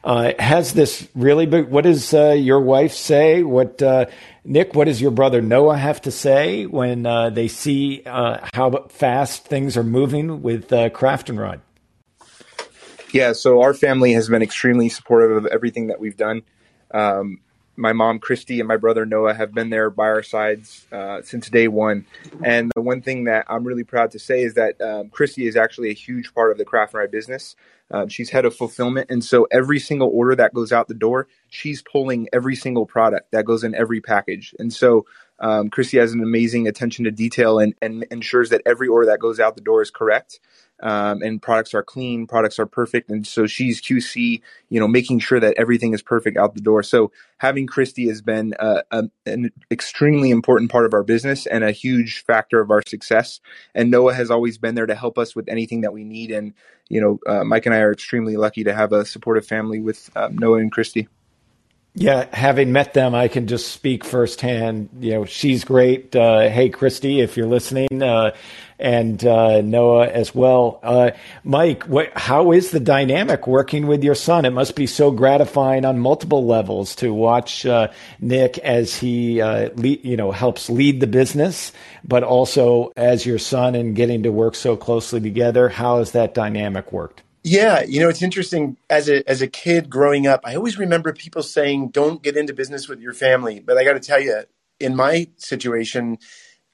uh, 0.05 0.33
has 0.39 0.75
this 0.75 1.09
really 1.15 1.47
big. 1.47 1.69
What 1.69 1.85
does 1.85 2.13
uh, 2.13 2.33
your 2.33 2.61
wife 2.61 2.93
say? 2.93 3.43
What 3.43 3.83
uh, 3.83 4.07
Nick? 4.45 4.75
What 4.75 4.85
does 4.85 5.01
your 5.01 5.11
brother 5.11 5.41
Noah 5.41 5.77
have 5.77 6.03
to 6.03 6.11
say 6.11 6.67
when 6.67 7.07
uh, 7.07 7.31
they 7.31 7.49
see 7.49 8.03
uh, 8.05 8.47
how 8.53 8.87
fast 8.91 9.47
things 9.47 9.77
are 9.77 9.83
moving 9.83 10.43
with 10.43 10.73
uh, 10.73 10.91
Craft 10.91 11.31
and 11.31 11.41
Ride? 11.41 11.61
Yeah, 13.13 13.33
so 13.33 13.63
our 13.63 13.73
family 13.73 14.13
has 14.13 14.29
been 14.29 14.43
extremely 14.43 14.89
supportive 14.89 15.37
of 15.37 15.47
everything 15.47 15.87
that 15.87 16.01
we've 16.01 16.17
done. 16.17 16.43
Um, 16.93 17.39
my 17.77 17.93
mom 17.93 18.19
Christy 18.19 18.61
and 18.61 18.69
my 18.69 18.77
brother 18.77 19.05
Noah 19.05 19.35
have 19.35 19.53
been 19.53 19.71
there 19.71 19.91
by 19.91 20.07
our 20.07 20.23
sides 20.23 20.87
uh, 20.93 21.23
since 21.23 21.49
day 21.51 21.69
one. 21.69 22.07
And 22.43 22.71
the 22.75 22.81
one 22.81 23.03
thing 23.03 23.25
that 23.25 23.47
I'm 23.49 23.65
really 23.65 23.85
proud 23.85 24.13
to 24.13 24.19
say 24.19 24.43
is 24.43 24.55
that 24.55 24.81
um, 24.81 25.11
Christy 25.11 25.47
is 25.47 25.57
actually 25.57 25.91
a 25.91 25.95
huge 25.95 26.35
part 26.35 26.53
of 26.53 26.59
the 26.59 26.65
Craft 26.65 26.95
and 26.95 27.01
Ride 27.01 27.11
business. 27.11 27.57
Um, 27.91 28.09
she's 28.09 28.31
head 28.31 28.45
of 28.45 28.57
fulfillment, 28.57 29.11
and 29.11 29.23
so 29.23 29.47
every 29.53 29.79
single 29.79 30.09
order 30.09 30.35
that 30.37 30.55
goes 30.55 30.73
out 30.73 30.89
the 30.89 30.95
door, 30.95 31.29
she's 31.51 31.83
pulling 31.83 32.29
every 32.33 32.57
single 32.57 32.87
product 32.87 33.31
that 33.33 33.45
goes 33.45 33.63
in 33.63 33.75
every 33.75 34.01
package. 34.01 34.55
And 34.59 34.73
so 34.73 35.05
um, 35.39 35.69
Christy 35.69 35.99
has 35.99 36.13
an 36.13 36.23
amazing 36.23 36.67
attention 36.67 37.05
to 37.05 37.11
detail 37.11 37.59
and, 37.59 37.75
and 37.83 38.05
ensures 38.11 38.51
that 38.51 38.63
every 38.65 38.89
order 38.89 39.07
that 39.07 39.19
goes 39.19 39.39
out 39.39 39.55
the 39.55 39.61
door 39.61 39.83
is 39.83 39.91
correct 39.91 40.41
um, 40.83 41.23
and 41.23 41.41
products 41.41 41.75
are 41.75 41.83
clean, 41.83 42.27
products 42.27 42.59
are 42.59 42.67
perfect, 42.67 43.11
and 43.11 43.27
so 43.27 43.47
she's 43.47 43.81
QC, 43.81 44.41
you 44.69 44.81
know, 44.81 44.89
making 44.89 45.21
sure 45.21 45.41
that 45.41 45.55
everything 45.57 45.95
is 45.95 46.03
perfect 46.03 46.37
out 46.37 46.55
the 46.55 46.61
door. 46.61 46.83
So 46.83 47.13
having 47.39 47.67
Christy 47.67 48.09
has 48.09 48.23
been 48.23 48.55
uh, 48.59 48.83
a, 48.91 49.05
an 49.27 49.51
extremely 49.71 50.31
important 50.31 50.71
part 50.71 50.87
of 50.87 50.95
our 50.95 51.03
business 51.03 51.47
and 51.47 51.65
a 51.65 51.73
huge 51.73 52.25
factor 52.25 52.61
of 52.61 52.71
our 52.71 52.83
success. 52.87 53.41
And 53.75 53.91
Noah 53.91 54.15
has 54.15 54.31
always 54.31 54.59
been 54.59 54.75
there 54.75 54.87
to 54.87 54.95
help 54.95 55.19
us 55.19 55.35
with 55.35 55.49
anything 55.49 55.83
that 55.83 55.93
we 55.93 56.05
need. 56.05 56.31
And 56.31 56.55
you 56.89 57.01
know, 57.01 57.19
uh, 57.27 57.45
Mike 57.45 57.67
and 57.67 57.75
I 57.75 57.79
are 57.79 57.93
extremely 57.93 58.37
lucky 58.37 58.65
to 58.65 58.75
have 58.75 58.93
a 58.93 59.05
supportive 59.05 59.47
family 59.47 59.81
with 59.81 60.11
um, 60.17 60.37
Noah 60.37 60.59
and 60.59 60.73
Christy. 60.73 61.09
Yeah, 61.97 62.27
having 62.33 62.73
met 62.73 62.93
them, 62.93 63.15
I 63.15 63.29
can 63.29 63.47
just 63.47 63.69
speak 63.69 64.05
firsthand. 64.05 64.89
You 64.99 65.13
know, 65.13 65.25
she's 65.27 65.63
great. 65.63 66.15
Uh, 66.17 66.51
hey, 66.51 66.69
Christy, 66.69 67.21
if 67.21 67.37
you're 67.37 67.47
listening, 67.47 68.03
uh, 68.03 68.35
and 68.81 69.25
uh, 69.25 69.61
Noah 69.61 70.09
as 70.09 70.35
well. 70.35 70.81
Uh, 70.83 71.13
Mike, 71.45 71.85
what, 71.85 72.11
how 72.17 72.51
is 72.51 72.73
the 72.73 72.81
dynamic 72.81 73.47
working 73.47 73.87
with 73.87 74.03
your 74.03 74.17
son? 74.17 74.45
It 74.45 74.51
must 74.51 74.75
be 74.75 74.89
so 74.89 75.13
gratifying 75.13 75.85
on 75.85 76.01
multiple 76.01 76.45
levels 76.45 76.97
to 76.97 77.15
watch 77.15 77.65
uh, 77.65 77.93
Nick 78.19 78.59
as 78.59 78.97
he, 78.97 79.41
uh, 79.41 79.71
lead, 79.75 80.05
you 80.05 80.17
know, 80.17 80.33
helps 80.33 80.69
lead 80.69 80.99
the 80.99 81.07
business, 81.07 81.73
but 82.03 82.25
also 82.25 82.93
as 82.97 83.25
your 83.25 83.39
son 83.39 83.77
and 83.77 83.95
getting 83.95 84.25
to 84.25 84.33
work 84.33 84.57
so 84.57 84.77
closely 84.77 85.21
together. 85.21 85.69
How 85.69 85.99
has 85.99 86.11
that 86.11 86.35
dynamic 86.35 86.91
worked? 86.93 87.24
Yeah, 87.45 87.83
you 87.83 88.01
know, 88.01 88.09
it's 88.11 88.23
interesting 88.23 88.77
as 88.91 89.09
a 89.09 89.29
as 89.29 89.41
a 89.41 89.47
kid 89.49 89.89
growing 89.89 90.27
up, 90.27 90.43
I 90.45 90.57
always 90.57 90.79
remember 90.79 91.13
people 91.15 91.43
saying 91.43 91.89
don't 91.89 92.23
get 92.23 92.37
into 92.37 92.53
business 92.53 92.87
with 92.89 93.01
your 93.01 93.15
family, 93.15 93.61
but 93.61 93.79
I 93.79 93.85
got 93.85 93.95
to 93.95 94.01
tell 94.01 94.21
you, 94.21 94.43
in 94.79 94.95
my 94.95 95.29
situation, 95.39 96.19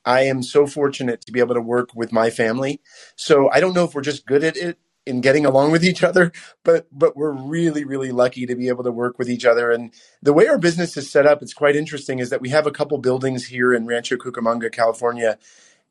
I 0.04 0.22
am 0.22 0.42
so 0.42 0.66
fortunate 0.66 1.22
to 1.26 1.32
be 1.32 1.40
able 1.40 1.54
to 1.54 1.60
work 1.60 1.90
with 1.94 2.12
my 2.12 2.30
family. 2.30 2.80
So 3.16 3.50
I 3.52 3.60
don't 3.60 3.74
know 3.74 3.84
if 3.84 3.94
we're 3.94 4.02
just 4.02 4.26
good 4.26 4.44
at 4.44 4.56
it 4.56 4.78
in 5.06 5.20
getting 5.20 5.46
along 5.46 5.72
with 5.72 5.84
each 5.84 6.02
other, 6.02 6.32
but 6.64 6.88
but 6.92 7.16
we're 7.16 7.32
really 7.32 7.84
really 7.84 8.12
lucky 8.12 8.46
to 8.46 8.56
be 8.56 8.68
able 8.68 8.84
to 8.84 8.92
work 8.92 9.18
with 9.18 9.30
each 9.30 9.44
other. 9.46 9.70
And 9.70 9.92
the 10.22 10.32
way 10.32 10.48
our 10.48 10.58
business 10.58 10.96
is 10.96 11.10
set 11.10 11.26
up, 11.26 11.42
it's 11.42 11.54
quite 11.54 11.76
interesting 11.76 12.18
is 12.18 12.30
that 12.30 12.40
we 12.42 12.50
have 12.50 12.66
a 12.66 12.72
couple 12.72 12.98
buildings 12.98 13.46
here 13.46 13.72
in 13.74 13.86
Rancho 13.86 14.16
Cucamonga, 14.16 14.72
California 14.72 15.38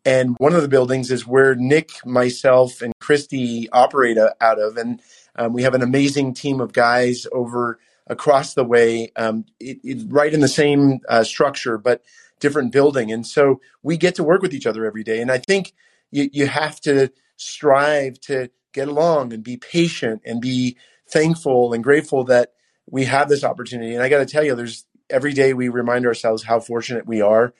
and 0.06 0.36
one 0.40 0.54
of 0.54 0.62
the 0.62 0.68
buildings 0.68 1.12
is 1.12 1.28
where 1.28 1.56
Nick, 1.56 2.06
myself, 2.06 2.82
and 2.82 2.94
Christy 3.00 3.70
operate 3.72 4.18
out 4.18 4.60
of. 4.60 4.78
And 4.78 5.02
um, 5.36 5.54
we 5.54 5.64
have 5.64 5.76
an 5.76 5.82
amazing 5.82 6.34
team 6.34 6.62
of 6.62 6.74
guys 6.74 7.28
over 7.32 7.80
across 8.08 8.54
the 8.54 8.64
way, 8.64 9.12
um, 9.16 9.46
it, 9.60 9.80
it, 9.84 10.06
right 10.10 10.34
in 10.34 10.40
the 10.40 10.48
same 10.48 11.00
uh, 11.08 11.24
structure, 11.24 11.78
but 11.78 12.02
different 12.40 12.72
building. 12.72 13.12
And 13.12 13.28
so 13.28 13.62
we 13.84 13.98
get 13.98 14.16
to 14.16 14.24
work 14.24 14.42
with 14.42 14.54
each 14.54 14.66
other 14.66 14.86
every 14.86 15.04
day. 15.04 15.22
And 15.22 15.32
I 15.32 15.38
think 15.38 15.74
you, 16.10 16.30
you 16.32 16.48
have 16.48 16.80
to 16.82 17.12
strive 17.36 18.20
to 18.22 18.50
get 18.74 18.88
along 18.88 19.34
and 19.34 19.44
be 19.44 19.58
patient 19.58 20.22
and 20.26 20.42
be 20.42 20.78
thankful 21.08 21.74
and 21.74 21.84
grateful 21.84 22.24
that 22.26 22.54
we 22.90 23.06
have 23.06 23.30
this 23.30 23.44
opportunity. 23.44 23.94
And 23.94 24.02
I 24.02 24.10
got 24.10 24.20
to 24.20 24.26
tell 24.26 24.44
you, 24.44 24.56
there's 24.56 24.86
every 25.10 25.34
day 25.34 25.54
we 25.54 25.70
remind 25.70 26.06
ourselves 26.06 26.44
how 26.44 26.60
fortunate 26.60 27.06
we 27.06 27.22
are 27.22 27.54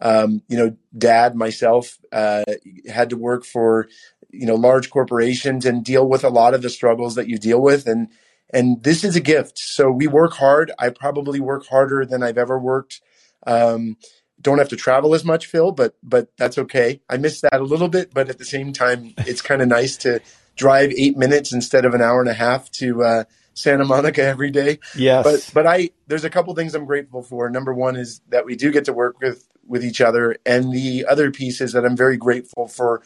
um, 0.00 0.42
you 0.48 0.56
know, 0.56 0.76
dad, 0.96 1.34
myself, 1.34 1.98
uh, 2.12 2.44
had 2.88 3.10
to 3.10 3.16
work 3.16 3.44
for, 3.44 3.88
you 4.30 4.46
know, 4.46 4.54
large 4.54 4.90
corporations 4.90 5.64
and 5.64 5.84
deal 5.84 6.08
with 6.08 6.24
a 6.24 6.28
lot 6.28 6.54
of 6.54 6.62
the 6.62 6.70
struggles 6.70 7.14
that 7.14 7.28
you 7.28 7.38
deal 7.38 7.60
with. 7.60 7.86
And, 7.86 8.08
and 8.50 8.82
this 8.82 9.04
is 9.04 9.16
a 9.16 9.20
gift. 9.20 9.58
So 9.58 9.90
we 9.90 10.06
work 10.06 10.32
hard. 10.34 10.72
I 10.78 10.90
probably 10.90 11.40
work 11.40 11.66
harder 11.66 12.04
than 12.04 12.22
I've 12.22 12.38
ever 12.38 12.58
worked. 12.58 13.00
Um, 13.46 13.96
don't 14.40 14.58
have 14.58 14.68
to 14.70 14.76
travel 14.76 15.14
as 15.14 15.24
much, 15.24 15.46
Phil, 15.46 15.72
but, 15.72 15.94
but 16.02 16.36
that's 16.36 16.58
okay. 16.58 17.00
I 17.08 17.16
miss 17.16 17.40
that 17.42 17.60
a 17.60 17.64
little 17.64 17.88
bit, 17.88 18.12
but 18.12 18.28
at 18.28 18.38
the 18.38 18.44
same 18.44 18.72
time, 18.72 19.14
it's 19.18 19.42
kind 19.42 19.62
of 19.62 19.68
nice 19.68 19.96
to 19.98 20.20
drive 20.56 20.92
eight 20.96 21.16
minutes 21.16 21.52
instead 21.52 21.84
of 21.84 21.94
an 21.94 22.02
hour 22.02 22.20
and 22.20 22.28
a 22.28 22.34
half 22.34 22.70
to, 22.72 23.02
uh, 23.02 23.24
Santa 23.56 23.84
Monica 23.84 24.20
every 24.24 24.50
day. 24.50 24.80
Yes. 24.96 25.22
But 25.22 25.50
but 25.54 25.66
I 25.66 25.90
there's 26.08 26.24
a 26.24 26.30
couple 26.30 26.52
things 26.56 26.74
I'm 26.74 26.86
grateful 26.86 27.22
for. 27.22 27.48
Number 27.48 27.72
one 27.72 27.94
is 27.94 28.20
that 28.30 28.44
we 28.44 28.56
do 28.56 28.72
get 28.72 28.86
to 28.86 28.92
work 28.92 29.20
with 29.20 29.48
with 29.66 29.84
each 29.84 30.00
other. 30.00 30.36
And 30.44 30.72
the 30.72 31.06
other 31.08 31.30
piece 31.30 31.60
is 31.60 31.72
that 31.72 31.84
I'm 31.84 31.96
very 31.96 32.16
grateful 32.16 32.68
for 32.68 33.02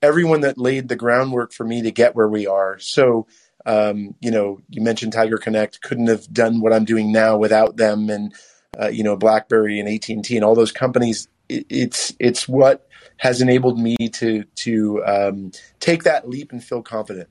everyone 0.00 0.40
that 0.40 0.58
laid 0.58 0.88
the 0.88 0.96
groundwork 0.96 1.52
for 1.52 1.64
me 1.64 1.82
to 1.82 1.90
get 1.90 2.16
where 2.16 2.28
we 2.28 2.46
are. 2.46 2.78
So, 2.78 3.26
um, 3.64 4.14
you 4.20 4.30
know, 4.30 4.60
you 4.68 4.82
mentioned 4.82 5.12
TigerConnect 5.12 5.80
couldn't 5.80 6.08
have 6.08 6.32
done 6.32 6.60
what 6.60 6.72
I'm 6.72 6.84
doing 6.84 7.12
now 7.12 7.36
without 7.36 7.76
them, 7.76 8.10
and 8.10 8.34
uh, 8.78 8.88
you 8.88 9.04
know, 9.04 9.16
BlackBerry 9.16 9.78
and 9.78 9.88
AT 9.88 10.08
and 10.08 10.24
T 10.24 10.36
and 10.36 10.44
all 10.44 10.54
those 10.54 10.72
companies. 10.72 11.28
It, 11.48 11.66
it's 11.68 12.12
it's 12.18 12.48
what 12.48 12.88
has 13.18 13.40
enabled 13.40 13.78
me 13.78 13.96
to 14.14 14.42
to 14.56 15.04
um, 15.04 15.52
take 15.78 16.02
that 16.04 16.28
leap 16.28 16.50
and 16.50 16.62
feel 16.62 16.82
confident. 16.82 17.28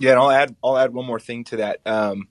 Yeah, 0.00 0.12
and 0.12 0.20
I'll 0.20 0.30
add 0.30 0.56
I'll 0.62 0.76
add 0.76 0.92
one 0.92 1.06
more 1.06 1.20
thing 1.20 1.44
to 1.44 1.56
that. 1.58 1.80
Um, 1.86 2.26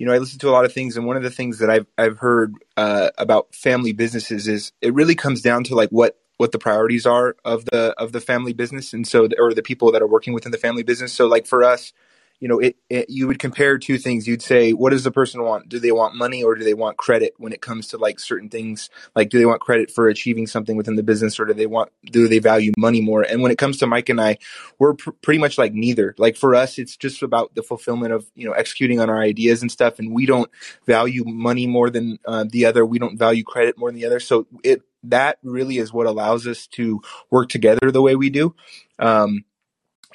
you 0.00 0.06
know, 0.06 0.14
I 0.14 0.18
listen 0.18 0.38
to 0.38 0.48
a 0.48 0.50
lot 0.50 0.64
of 0.64 0.72
things, 0.72 0.96
and 0.96 1.04
one 1.04 1.18
of 1.18 1.22
the 1.22 1.30
things 1.30 1.58
that 1.58 1.68
I've 1.68 1.86
I've 1.98 2.16
heard 2.16 2.54
uh, 2.78 3.10
about 3.18 3.54
family 3.54 3.92
businesses 3.92 4.48
is 4.48 4.72
it 4.80 4.94
really 4.94 5.14
comes 5.14 5.42
down 5.42 5.62
to 5.64 5.74
like 5.74 5.90
what 5.90 6.18
what 6.38 6.52
the 6.52 6.58
priorities 6.58 7.04
are 7.04 7.36
of 7.44 7.66
the 7.66 7.94
of 7.98 8.12
the 8.12 8.20
family 8.22 8.54
business, 8.54 8.94
and 8.94 9.06
so 9.06 9.28
or 9.38 9.52
the 9.52 9.62
people 9.62 9.92
that 9.92 10.00
are 10.00 10.06
working 10.06 10.32
within 10.32 10.52
the 10.52 10.58
family 10.58 10.82
business. 10.82 11.12
So, 11.12 11.26
like 11.26 11.46
for 11.46 11.62
us, 11.62 11.92
you 12.40 12.48
know, 12.48 12.58
it, 12.58 12.76
it, 12.88 13.10
you 13.10 13.26
would 13.26 13.38
compare 13.38 13.78
two 13.78 13.98
things. 13.98 14.26
You'd 14.26 14.42
say, 14.42 14.72
what 14.72 14.90
does 14.90 15.04
the 15.04 15.10
person 15.10 15.42
want? 15.42 15.68
Do 15.68 15.78
they 15.78 15.92
want 15.92 16.14
money 16.14 16.42
or 16.42 16.54
do 16.54 16.64
they 16.64 16.74
want 16.74 16.96
credit 16.96 17.34
when 17.36 17.52
it 17.52 17.60
comes 17.60 17.88
to 17.88 17.98
like 17.98 18.18
certain 18.18 18.48
things? 18.48 18.88
Like, 19.14 19.28
do 19.28 19.38
they 19.38 19.44
want 19.44 19.60
credit 19.60 19.90
for 19.90 20.08
achieving 20.08 20.46
something 20.46 20.76
within 20.76 20.96
the 20.96 21.02
business 21.02 21.38
or 21.38 21.44
do 21.44 21.52
they 21.52 21.66
want, 21.66 21.92
do 22.04 22.26
they 22.28 22.38
value 22.38 22.72
money 22.78 23.02
more? 23.02 23.22
And 23.22 23.42
when 23.42 23.52
it 23.52 23.58
comes 23.58 23.76
to 23.78 23.86
Mike 23.86 24.08
and 24.08 24.20
I, 24.20 24.38
we're 24.78 24.94
pr- 24.94 25.10
pretty 25.22 25.38
much 25.38 25.58
like 25.58 25.74
neither. 25.74 26.14
Like 26.16 26.36
for 26.36 26.54
us, 26.54 26.78
it's 26.78 26.96
just 26.96 27.22
about 27.22 27.54
the 27.54 27.62
fulfillment 27.62 28.14
of, 28.14 28.26
you 28.34 28.46
know, 28.46 28.52
executing 28.52 29.00
on 29.00 29.10
our 29.10 29.20
ideas 29.20 29.60
and 29.60 29.70
stuff. 29.70 29.98
And 29.98 30.14
we 30.14 30.24
don't 30.24 30.50
value 30.86 31.24
money 31.26 31.66
more 31.66 31.90
than 31.90 32.18
uh, 32.26 32.46
the 32.48 32.64
other. 32.64 32.86
We 32.86 32.98
don't 32.98 33.18
value 33.18 33.44
credit 33.44 33.76
more 33.76 33.90
than 33.90 34.00
the 34.00 34.06
other. 34.06 34.18
So 34.18 34.46
it, 34.64 34.82
that 35.04 35.38
really 35.42 35.78
is 35.78 35.92
what 35.92 36.06
allows 36.06 36.46
us 36.46 36.66
to 36.68 37.02
work 37.30 37.48
together 37.48 37.90
the 37.90 38.02
way 38.02 38.16
we 38.16 38.30
do. 38.30 38.54
Um, 38.98 39.44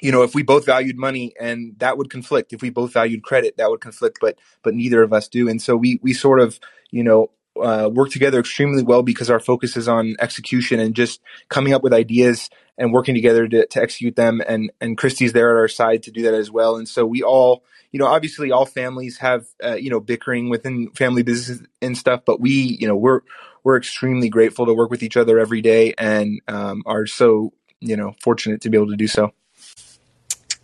you 0.00 0.12
know 0.12 0.22
if 0.22 0.34
we 0.34 0.42
both 0.42 0.66
valued 0.66 0.96
money 0.96 1.34
and 1.40 1.74
that 1.78 1.98
would 1.98 2.10
conflict. 2.10 2.52
If 2.52 2.62
we 2.62 2.70
both 2.70 2.92
valued 2.92 3.22
credit 3.22 3.56
that 3.56 3.70
would 3.70 3.80
conflict 3.80 4.18
but 4.20 4.38
but 4.62 4.74
neither 4.74 5.02
of 5.02 5.12
us 5.12 5.28
do. 5.28 5.48
And 5.48 5.60
so 5.60 5.76
we 5.76 6.00
we 6.02 6.12
sort 6.12 6.40
of 6.40 6.58
you 6.90 7.02
know 7.02 7.30
uh, 7.60 7.88
work 7.92 8.10
together 8.10 8.38
extremely 8.38 8.82
well 8.82 9.02
because 9.02 9.30
our 9.30 9.40
focus 9.40 9.76
is 9.76 9.88
on 9.88 10.14
execution 10.20 10.78
and 10.78 10.94
just 10.94 11.22
coming 11.48 11.72
up 11.72 11.82
with 11.82 11.94
ideas 11.94 12.50
and 12.76 12.92
working 12.92 13.14
together 13.14 13.48
to, 13.48 13.66
to 13.66 13.80
execute 13.80 14.16
them. 14.16 14.42
And 14.46 14.70
and 14.80 14.98
christy's 14.98 15.32
there 15.32 15.50
at 15.50 15.60
our 15.60 15.68
side 15.68 16.02
to 16.04 16.10
do 16.10 16.22
that 16.22 16.34
as 16.34 16.50
well. 16.50 16.76
And 16.76 16.88
so 16.88 17.06
we 17.06 17.22
all 17.22 17.64
you 17.92 17.98
know 17.98 18.06
obviously 18.06 18.52
all 18.52 18.66
families 18.66 19.18
have 19.18 19.46
uh, 19.64 19.74
you 19.74 19.88
know 19.88 20.00
bickering 20.00 20.50
within 20.50 20.90
family 20.90 21.22
business 21.22 21.60
and 21.80 21.96
stuff 21.96 22.20
but 22.26 22.40
we 22.40 22.50
you 22.78 22.86
know 22.86 22.96
we're 22.96 23.20
we're 23.64 23.76
extremely 23.76 24.28
grateful 24.28 24.66
to 24.66 24.74
work 24.74 24.90
with 24.90 25.02
each 25.02 25.16
other 25.16 25.38
every 25.38 25.62
day 25.62 25.94
and 25.96 26.40
um, 26.46 26.82
are 26.84 27.06
so 27.06 27.52
you 27.80 27.96
know 27.96 28.14
fortunate 28.20 28.60
to 28.60 28.70
be 28.70 28.76
able 28.76 28.88
to 28.88 28.96
do 28.96 29.06
so 29.06 29.32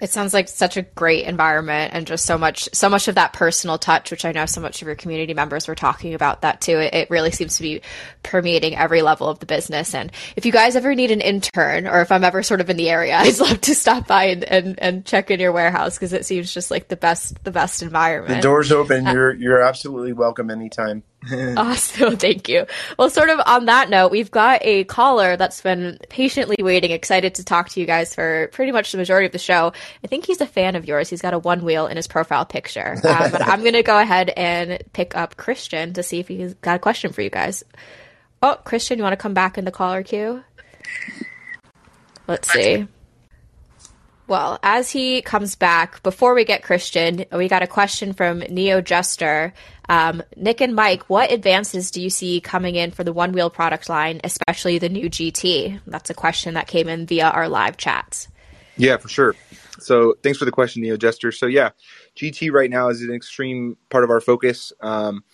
It 0.02 0.10
sounds 0.10 0.34
like 0.34 0.48
such 0.48 0.76
a 0.76 0.82
great 0.82 1.26
environment 1.26 1.94
and 1.94 2.08
just 2.08 2.26
so 2.26 2.36
much 2.36 2.68
so 2.72 2.88
much 2.88 3.06
of 3.06 3.14
that 3.14 3.32
personal 3.32 3.78
touch, 3.78 4.10
which 4.10 4.24
I 4.24 4.32
know 4.32 4.46
so 4.46 4.60
much 4.60 4.82
of 4.82 4.86
your 4.86 4.96
community 4.96 5.32
members 5.32 5.68
were 5.68 5.76
talking 5.76 6.14
about 6.14 6.40
that 6.40 6.60
too. 6.60 6.80
It, 6.80 6.92
it, 6.92 7.10
really 7.10 7.30
seems 7.30 7.58
to 7.58 7.62
be 7.62 7.82
permeating 8.24 8.74
every 8.74 9.00
level 9.00 9.28
of 9.28 9.38
the 9.38 9.46
business. 9.46 9.94
And 9.94 10.10
if 10.34 10.44
you 10.44 10.50
guys 10.50 10.74
ever 10.74 10.92
need 10.96 11.12
an 11.12 11.20
intern 11.20 11.86
or 11.86 12.00
if 12.00 12.10
I'm 12.10 12.24
ever 12.24 12.42
sort 12.42 12.60
of 12.60 12.68
in 12.68 12.76
the 12.76 12.90
area, 12.90 13.16
I'd 13.18 13.38
love 13.38 13.60
to 13.60 13.76
stop 13.76 14.08
by 14.08 14.24
and, 14.24 14.42
and, 14.42 14.80
and 14.80 15.06
check 15.06 15.30
in 15.30 15.38
your 15.38 15.52
warehouse 15.52 15.94
because 15.94 16.12
it 16.12 16.26
seems 16.26 16.52
just 16.52 16.72
like 16.72 16.88
the 16.88 16.96
best 16.96 17.44
the 17.44 17.52
best 17.52 17.80
environment. 17.80 18.42
The 18.42 18.42
door's 18.42 18.72
open. 18.72 19.06
Uh, 19.06 19.12
you're 19.12 19.34
you're 19.34 19.62
absolutely 19.62 20.14
welcome 20.14 20.50
anytime. 20.50 21.04
awesome. 21.56 22.16
Thank 22.16 22.48
you. 22.48 22.66
Well, 22.98 23.10
sort 23.10 23.30
of 23.30 23.40
on 23.46 23.66
that 23.66 23.90
note, 23.90 24.10
we've 24.10 24.30
got 24.30 24.60
a 24.62 24.84
caller 24.84 25.36
that's 25.36 25.60
been 25.60 25.98
patiently 26.08 26.56
waiting, 26.60 26.90
excited 26.90 27.36
to 27.36 27.44
talk 27.44 27.68
to 27.70 27.80
you 27.80 27.86
guys 27.86 28.14
for 28.14 28.48
pretty 28.52 28.72
much 28.72 28.92
the 28.92 28.98
majority 28.98 29.26
of 29.26 29.32
the 29.32 29.38
show. 29.38 29.72
I 30.02 30.06
think 30.08 30.26
he's 30.26 30.40
a 30.40 30.46
fan 30.46 30.74
of 30.74 30.86
yours. 30.86 31.08
He's 31.08 31.22
got 31.22 31.34
a 31.34 31.40
Onewheel 31.40 31.88
in 31.90 31.96
his 31.96 32.08
profile 32.08 32.44
picture. 32.44 32.96
Um, 33.04 33.30
but 33.32 33.46
I'm 33.46 33.60
going 33.60 33.74
to 33.74 33.82
go 33.82 33.98
ahead 33.98 34.30
and 34.30 34.82
pick 34.92 35.16
up 35.16 35.36
Christian 35.36 35.92
to 35.94 36.02
see 36.02 36.18
if 36.18 36.28
he's 36.28 36.54
got 36.54 36.76
a 36.76 36.80
question 36.80 37.12
for 37.12 37.22
you 37.22 37.30
guys. 37.30 37.62
Oh, 38.42 38.58
Christian, 38.64 38.98
you 38.98 39.04
want 39.04 39.12
to 39.12 39.22
come 39.22 39.34
back 39.34 39.58
in 39.58 39.64
the 39.64 39.70
caller 39.70 40.02
queue? 40.02 40.42
Let's 42.26 42.50
see. 42.52 42.88
Well, 44.32 44.58
as 44.62 44.90
he 44.90 45.20
comes 45.20 45.56
back, 45.56 46.02
before 46.02 46.32
we 46.32 46.46
get 46.46 46.62
Christian, 46.62 47.26
we 47.32 47.48
got 47.48 47.62
a 47.62 47.66
question 47.66 48.14
from 48.14 48.38
Neo 48.38 48.80
Jester. 48.80 49.52
Um, 49.90 50.22
Nick 50.36 50.62
and 50.62 50.74
Mike, 50.74 51.02
what 51.10 51.30
advances 51.30 51.90
do 51.90 52.00
you 52.00 52.08
see 52.08 52.40
coming 52.40 52.74
in 52.74 52.92
for 52.92 53.04
the 53.04 53.12
Onewheel 53.12 53.52
product 53.52 53.90
line, 53.90 54.22
especially 54.24 54.78
the 54.78 54.88
new 54.88 55.10
GT? 55.10 55.82
That's 55.86 56.08
a 56.08 56.14
question 56.14 56.54
that 56.54 56.66
came 56.66 56.88
in 56.88 57.04
via 57.04 57.28
our 57.28 57.46
live 57.46 57.76
chats. 57.76 58.28
Yeah, 58.78 58.96
for 58.96 59.10
sure. 59.10 59.36
So 59.78 60.14
thanks 60.22 60.38
for 60.38 60.46
the 60.46 60.50
question, 60.50 60.80
Neo 60.80 60.96
Jester. 60.96 61.30
So 61.30 61.44
yeah, 61.44 61.72
GT 62.16 62.50
right 62.50 62.70
now 62.70 62.88
is 62.88 63.02
an 63.02 63.12
extreme 63.12 63.76
part 63.90 64.02
of 64.02 64.08
our 64.08 64.22
focus. 64.22 64.72
Um, 64.80 65.24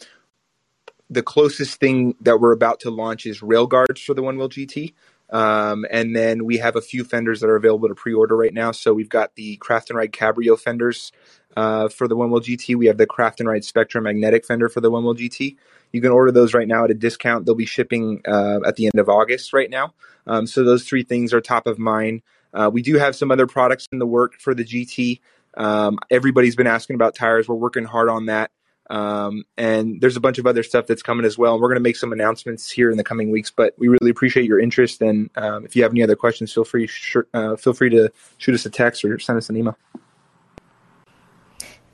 the 1.08 1.22
closest 1.22 1.78
thing 1.78 2.16
that 2.22 2.40
we're 2.40 2.50
about 2.50 2.80
to 2.80 2.90
launch 2.90 3.26
is 3.26 3.42
rail 3.44 3.68
guards 3.68 4.00
for 4.00 4.14
the 4.14 4.22
Onewheel 4.22 4.50
GT. 4.50 4.94
Um, 5.30 5.84
and 5.90 6.16
then 6.16 6.44
we 6.44 6.58
have 6.58 6.76
a 6.76 6.80
few 6.80 7.04
fenders 7.04 7.40
that 7.40 7.50
are 7.50 7.56
available 7.56 7.88
to 7.88 7.94
pre-order 7.94 8.36
right 8.36 8.52
now. 8.52 8.72
So 8.72 8.94
we've 8.94 9.08
got 9.08 9.34
the 9.34 9.56
Craft 9.56 9.90
and 9.90 9.98
Ride 9.98 10.12
Cabrio 10.12 10.58
fenders 10.58 11.12
uh, 11.56 11.88
for 11.88 12.08
the 12.08 12.16
Onewheel 12.16 12.42
GT. 12.42 12.76
We 12.76 12.86
have 12.86 12.96
the 12.96 13.06
Craft 13.06 13.40
and 13.40 13.48
Ride 13.48 13.64
Spectrum 13.64 14.04
magnetic 14.04 14.46
fender 14.46 14.68
for 14.68 14.80
the 14.80 14.90
Onewheel 14.90 15.18
GT. 15.18 15.56
You 15.92 16.00
can 16.00 16.10
order 16.10 16.30
those 16.30 16.54
right 16.54 16.68
now 16.68 16.84
at 16.84 16.90
a 16.90 16.94
discount. 16.94 17.46
They'll 17.46 17.54
be 17.54 17.66
shipping 17.66 18.22
uh, 18.26 18.60
at 18.66 18.76
the 18.76 18.86
end 18.86 18.98
of 18.98 19.08
August 19.08 19.52
right 19.52 19.70
now. 19.70 19.94
Um, 20.26 20.46
so 20.46 20.64
those 20.64 20.84
three 20.84 21.02
things 21.02 21.32
are 21.32 21.40
top 21.40 21.66
of 21.66 21.78
mind. 21.78 22.22
Uh, 22.52 22.70
we 22.72 22.82
do 22.82 22.96
have 22.96 23.16
some 23.16 23.30
other 23.30 23.46
products 23.46 23.86
in 23.92 23.98
the 23.98 24.06
work 24.06 24.34
for 24.40 24.54
the 24.54 24.64
GT. 24.64 25.20
Um, 25.56 25.98
everybody's 26.10 26.56
been 26.56 26.66
asking 26.66 26.94
about 26.94 27.14
tires. 27.14 27.48
We're 27.48 27.56
working 27.56 27.84
hard 27.84 28.08
on 28.08 28.26
that. 28.26 28.50
Um, 28.90 29.44
and 29.56 30.00
there's 30.00 30.16
a 30.16 30.20
bunch 30.20 30.38
of 30.38 30.46
other 30.46 30.62
stuff 30.62 30.86
that's 30.86 31.02
coming 31.02 31.26
as 31.26 31.36
well. 31.36 31.54
And 31.54 31.62
we're 31.62 31.68
going 31.68 31.76
to 31.76 31.82
make 31.82 31.96
some 31.96 32.12
announcements 32.12 32.70
here 32.70 32.90
in 32.90 32.96
the 32.96 33.04
coming 33.04 33.30
weeks. 33.30 33.50
But 33.50 33.74
we 33.78 33.88
really 33.88 34.10
appreciate 34.10 34.46
your 34.46 34.58
interest. 34.58 35.02
And 35.02 35.30
um, 35.36 35.64
if 35.64 35.76
you 35.76 35.82
have 35.82 35.92
any 35.92 36.02
other 36.02 36.16
questions, 36.16 36.52
feel 36.52 36.64
free 36.64 36.88
uh, 37.34 37.56
feel 37.56 37.72
free 37.72 37.90
to 37.90 38.10
shoot 38.38 38.54
us 38.54 38.66
a 38.66 38.70
text 38.70 39.04
or 39.04 39.18
send 39.18 39.36
us 39.36 39.50
an 39.50 39.56
email. 39.56 39.76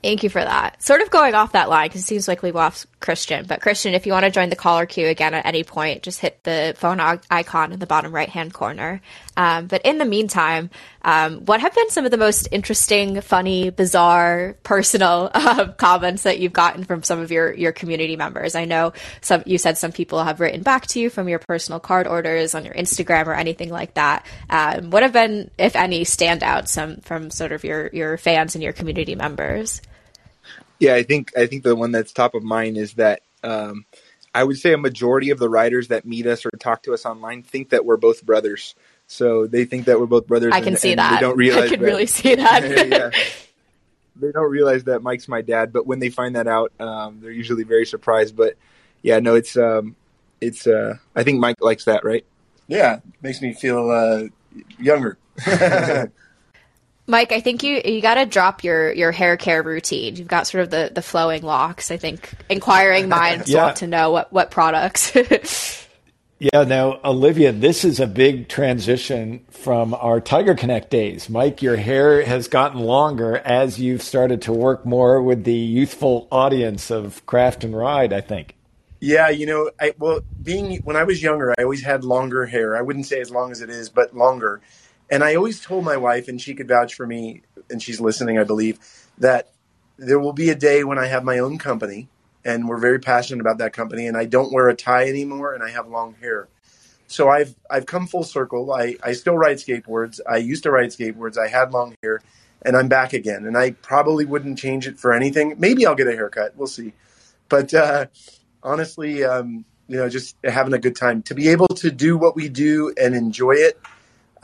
Thank 0.05 0.21
you 0.21 0.29
for 0.29 0.43
that. 0.43 0.83
Sort 0.83 1.01
of 1.01 1.09
going 1.09 1.33
off 1.33 1.53
that 1.53 1.67
line 1.67 1.87
because 1.87 2.01
it 2.01 2.05
seems 2.05 2.27
like 2.27 2.43
we 2.43 2.51
lost 2.51 2.85
Christian. 2.99 3.47
But 3.47 3.59
Christian, 3.59 3.95
if 3.95 4.05
you 4.05 4.11
want 4.11 4.23
to 4.23 4.29
join 4.29 4.51
the 4.51 4.55
caller 4.55 4.85
queue 4.85 5.07
again 5.07 5.33
at 5.33 5.47
any 5.47 5.63
point, 5.63 6.03
just 6.03 6.19
hit 6.19 6.43
the 6.43 6.75
phone 6.77 6.99
icon 6.99 7.73
in 7.73 7.79
the 7.79 7.87
bottom 7.87 8.11
right 8.11 8.29
hand 8.29 8.53
corner. 8.53 9.01
Um, 9.37 9.67
but 9.67 9.81
in 9.83 9.97
the 9.97 10.05
meantime, 10.05 10.69
um, 11.01 11.45
what 11.45 11.61
have 11.61 11.75
been 11.75 11.89
some 11.89 12.05
of 12.05 12.11
the 12.11 12.17
most 12.17 12.47
interesting, 12.51 13.21
funny, 13.21 13.69
bizarre, 13.69 14.55
personal 14.63 15.29
uh, 15.33 15.71
comments 15.73 16.23
that 16.23 16.39
you've 16.39 16.53
gotten 16.53 16.83
from 16.83 17.03
some 17.03 17.19
of 17.19 17.31
your 17.31 17.53
your 17.53 17.71
community 17.71 18.15
members? 18.15 18.55
I 18.55 18.65
know 18.65 18.93
some 19.21 19.43
you 19.45 19.57
said 19.57 19.77
some 19.77 19.91
people 19.91 20.23
have 20.23 20.39
written 20.39 20.61
back 20.61 20.87
to 20.87 20.99
you 20.99 21.09
from 21.09 21.29
your 21.29 21.39
personal 21.39 21.79
card 21.79 22.07
orders 22.07 22.55
on 22.55 22.65
your 22.65 22.73
Instagram 22.73 23.27
or 23.27 23.33
anything 23.33 23.69
like 23.69 23.93
that. 23.95 24.25
Um, 24.49 24.89
what 24.89 25.03
have 25.03 25.13
been, 25.13 25.51
if 25.57 25.75
any, 25.75 26.05
standouts 26.05 26.69
some 26.69 26.97
from 26.97 27.29
sort 27.29 27.51
of 27.51 27.63
your 27.63 27.89
your 27.93 28.17
fans 28.17 28.55
and 28.55 28.63
your 28.63 28.73
community 28.73 29.15
members? 29.15 29.81
Yeah, 30.79 30.95
I 30.95 31.03
think 31.03 31.37
I 31.37 31.47
think 31.47 31.63
the 31.63 31.75
one 31.75 31.91
that's 31.91 32.13
top 32.13 32.35
of 32.35 32.43
mind 32.43 32.77
is 32.77 32.93
that 32.93 33.21
um, 33.43 33.85
I 34.33 34.43
would 34.43 34.57
say 34.57 34.73
a 34.73 34.77
majority 34.77 35.29
of 35.29 35.39
the 35.39 35.47
writers 35.47 35.87
that 35.87 36.05
meet 36.05 36.27
us 36.27 36.45
or 36.45 36.51
talk 36.59 36.83
to 36.83 36.93
us 36.93 37.05
online 37.05 37.43
think 37.43 37.69
that 37.69 37.85
we're 37.85 37.97
both 37.97 38.25
brothers. 38.25 38.75
So 39.07 39.47
they 39.47 39.65
think 39.65 39.85
that 39.85 39.99
we're 39.99 40.05
both 40.07 40.27
brothers. 40.27 40.51
I 40.53 40.59
can 40.59 40.69
and, 40.69 40.79
see 40.79 40.91
and 40.91 40.99
that. 40.99 41.15
They 41.15 41.21
don't 41.21 41.37
realize. 41.37 41.65
I 41.65 41.69
can 41.69 41.79
that, 41.79 41.85
really 41.85 42.05
see 42.05 42.35
that. 42.35 42.87
yeah. 42.89 43.11
They 44.17 44.31
don't 44.31 44.49
realize 44.49 44.85
that 44.85 45.03
Mike's 45.03 45.27
my 45.27 45.41
dad, 45.41 45.73
but 45.73 45.85
when 45.85 45.99
they 45.99 46.07
find 46.09 46.37
that 46.37 46.47
out, 46.47 46.71
um, 46.79 47.19
they're 47.19 47.31
usually 47.31 47.63
very 47.63 47.85
surprised. 47.85 48.33
But 48.37 48.55
yeah, 49.01 49.19
no, 49.19 49.35
it's 49.35 49.57
um, 49.57 49.97
it's. 50.39 50.65
Uh, 50.65 50.95
I 51.13 51.23
think 51.23 51.41
Mike 51.41 51.57
likes 51.59 51.83
that, 51.83 52.05
right? 52.05 52.25
Yeah, 52.69 53.01
makes 53.21 53.41
me 53.41 53.53
feel 53.53 53.89
uh, 53.89 54.23
younger. 54.79 55.17
Mike, 57.07 57.31
I 57.31 57.39
think 57.39 57.61
you 57.61 57.81
you 57.83 58.01
got 58.01 58.15
to 58.15 58.25
drop 58.25 58.63
your 58.63 58.91
your 58.93 59.11
hair 59.11 59.37
care 59.37 59.61
routine. 59.61 60.15
You've 60.15 60.27
got 60.27 60.47
sort 60.47 60.63
of 60.63 60.69
the 60.69 60.91
the 60.93 61.01
flowing 61.01 61.43
locks. 61.43 61.91
I 61.91 61.97
think 61.97 62.33
inquiring 62.49 63.09
minds 63.09 63.49
yeah. 63.49 63.65
want 63.65 63.77
to 63.77 63.87
know 63.87 64.11
what 64.11 64.31
what 64.31 64.49
products. 64.49 65.11
Yeah, 66.37 66.63
now 66.63 66.99
Olivia, 67.03 67.51
this 67.51 67.85
is 67.85 67.99
a 67.99 68.07
big 68.07 68.49
transition 68.49 69.45
from 69.49 69.93
our 69.93 70.19
TigerConnect 70.19 70.89
days. 70.89 71.29
Mike, 71.29 71.61
your 71.61 71.77
hair 71.77 72.23
has 72.25 72.47
gotten 72.47 72.81
longer 72.81 73.37
as 73.37 73.79
you've 73.79 74.01
started 74.01 74.41
to 74.43 74.53
work 74.53 74.85
more 74.85 75.21
with 75.21 75.45
the 75.45 75.53
youthful 75.53 76.27
audience 76.31 76.91
of 76.91 77.25
Craft 77.25 77.63
and 77.63 77.75
Ride. 77.75 78.11
I 78.11 78.21
think. 78.21 78.55
Yeah, 78.99 79.29
you 79.29 79.45
know, 79.45 79.71
I 79.79 79.93
well, 79.97 80.21
being 80.43 80.81
when 80.81 80.95
I 80.95 81.03
was 81.03 81.23
younger, 81.23 81.53
I 81.57 81.63
always 81.63 81.83
had 81.83 82.03
longer 82.03 82.45
hair. 82.45 82.75
I 82.75 82.81
wouldn't 82.81 83.05
say 83.05 83.21
as 83.21 83.31
long 83.31 83.51
as 83.51 83.61
it 83.61 83.69
is, 83.69 83.89
but 83.89 84.15
longer 84.15 84.61
and 85.09 85.23
I 85.23 85.35
always 85.35 85.61
told 85.61 85.85
my 85.85 85.97
wife, 85.97 86.27
and 86.27 86.41
she 86.41 86.55
could 86.55 86.67
vouch 86.67 86.95
for 86.95 87.05
me, 87.05 87.43
and 87.69 87.81
she's 87.81 88.01
listening, 88.01 88.39
I 88.39 88.43
believe, 88.43 88.79
that 89.17 89.51
there 89.97 90.19
will 90.19 90.33
be 90.33 90.49
a 90.49 90.55
day 90.55 90.83
when 90.83 90.97
I 90.97 91.05
have 91.07 91.23
my 91.23 91.39
own 91.39 91.57
company, 91.57 92.09
and 92.45 92.69
we're 92.69 92.79
very 92.79 92.99
passionate 92.99 93.41
about 93.41 93.57
that 93.57 93.73
company, 93.73 94.07
and 94.07 94.15
I 94.15 94.25
don't 94.25 94.53
wear 94.53 94.69
a 94.69 94.75
tie 94.75 95.09
anymore, 95.09 95.53
and 95.53 95.63
I 95.63 95.71
have 95.71 95.87
long 95.87 96.15
hair. 96.21 96.47
So 97.07 97.29
I've 97.29 97.55
I've 97.69 97.85
come 97.85 98.07
full 98.07 98.23
circle. 98.23 98.71
I, 98.71 98.95
I 99.03 99.13
still 99.13 99.37
ride 99.37 99.57
skateboards. 99.57 100.19
I 100.27 100.37
used 100.37 100.63
to 100.63 100.71
ride 100.71 100.89
skateboards. 100.89 101.37
I 101.37 101.47
had 101.47 101.73
long 101.73 101.95
hair, 102.01 102.21
and 102.61 102.77
I'm 102.77 102.87
back 102.87 103.13
again. 103.13 103.45
And 103.45 103.57
I 103.57 103.71
probably 103.71 104.25
wouldn't 104.25 104.57
change 104.57 104.87
it 104.87 104.97
for 104.97 105.13
anything. 105.13 105.55
Maybe 105.57 105.85
I'll 105.85 105.95
get 105.95 106.07
a 106.07 106.13
haircut. 106.13 106.55
We'll 106.55 106.67
see. 106.67 106.93
But 107.49 107.73
uh, 107.73 108.05
honestly, 108.63 109.23
um, 109.23 109.65
you 109.87 109.97
know, 109.97 110.07
just 110.07 110.35
having 110.43 110.73
a 110.73 110.79
good 110.79 110.95
time 110.95 111.21
to 111.23 111.35
be 111.35 111.49
able 111.49 111.67
to 111.67 111.91
do 111.91 112.17
what 112.17 112.35
we 112.35 112.49
do 112.49 112.93
and 112.97 113.13
enjoy 113.13 113.53
it 113.53 113.79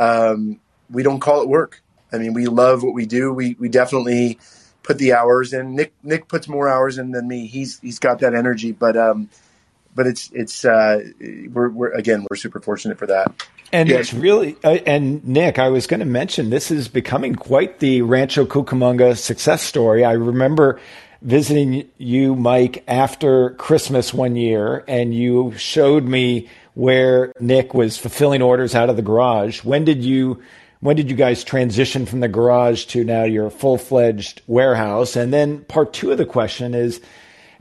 um, 0.01 0.59
we 0.89 1.03
don't 1.03 1.19
call 1.19 1.41
it 1.41 1.47
work. 1.47 1.81
I 2.11 2.17
mean, 2.17 2.33
we 2.33 2.47
love 2.47 2.83
what 2.83 2.93
we 2.93 3.05
do. 3.05 3.31
We 3.31 3.55
we 3.59 3.69
definitely 3.69 4.39
put 4.83 4.97
the 4.97 5.13
hours 5.13 5.53
in. 5.53 5.75
Nick 5.75 5.93
Nick 6.03 6.27
puts 6.27 6.47
more 6.47 6.67
hours 6.67 6.97
in 6.97 7.11
than 7.11 7.27
me. 7.27 7.47
He's 7.47 7.79
he's 7.79 7.99
got 7.99 8.19
that 8.19 8.33
energy, 8.33 8.71
but 8.71 8.97
um, 8.97 9.29
but 9.95 10.07
it's 10.07 10.29
it's 10.33 10.65
uh, 10.65 11.01
we're, 11.51 11.69
we're 11.69 11.91
again 11.91 12.25
we're 12.29 12.37
super 12.37 12.59
fortunate 12.59 12.97
for 12.97 13.07
that. 13.07 13.31
And 13.73 13.87
yeah. 13.87 13.97
it's 13.97 14.13
really 14.13 14.57
uh, 14.63 14.79
and 14.85 15.25
Nick, 15.25 15.59
I 15.59 15.69
was 15.69 15.87
going 15.87 16.01
to 16.01 16.05
mention 16.05 16.49
this 16.49 16.71
is 16.71 16.87
becoming 16.87 17.35
quite 17.35 17.79
the 17.79 18.01
Rancho 18.01 18.45
Cucamonga 18.45 19.17
success 19.17 19.61
story. 19.61 20.03
I 20.03 20.13
remember 20.13 20.79
visiting 21.21 21.87
you, 21.97 22.35
Mike, 22.35 22.83
after 22.87 23.51
Christmas 23.51 24.13
one 24.13 24.35
year, 24.35 24.83
and 24.87 25.13
you 25.13 25.53
showed 25.57 26.03
me 26.03 26.49
where 26.73 27.33
Nick 27.39 27.73
was 27.73 27.97
fulfilling 27.97 28.41
orders 28.41 28.75
out 28.75 28.89
of 28.89 28.95
the 28.95 29.01
garage. 29.01 29.63
When 29.63 29.85
did 29.85 30.03
you 30.03 30.41
when 30.81 30.95
did 30.95 31.09
you 31.09 31.15
guys 31.15 31.43
transition 31.43 32.05
from 32.05 32.19
the 32.19 32.27
garage 32.27 32.85
to 32.85 33.03
now 33.03 33.23
your 33.23 33.49
full 33.49 33.77
fledged 33.77 34.41
warehouse? 34.47 35.15
And 35.15 35.31
then 35.31 35.63
part 35.65 35.93
two 35.93 36.11
of 36.11 36.17
the 36.17 36.25
question 36.25 36.73
is 36.73 36.99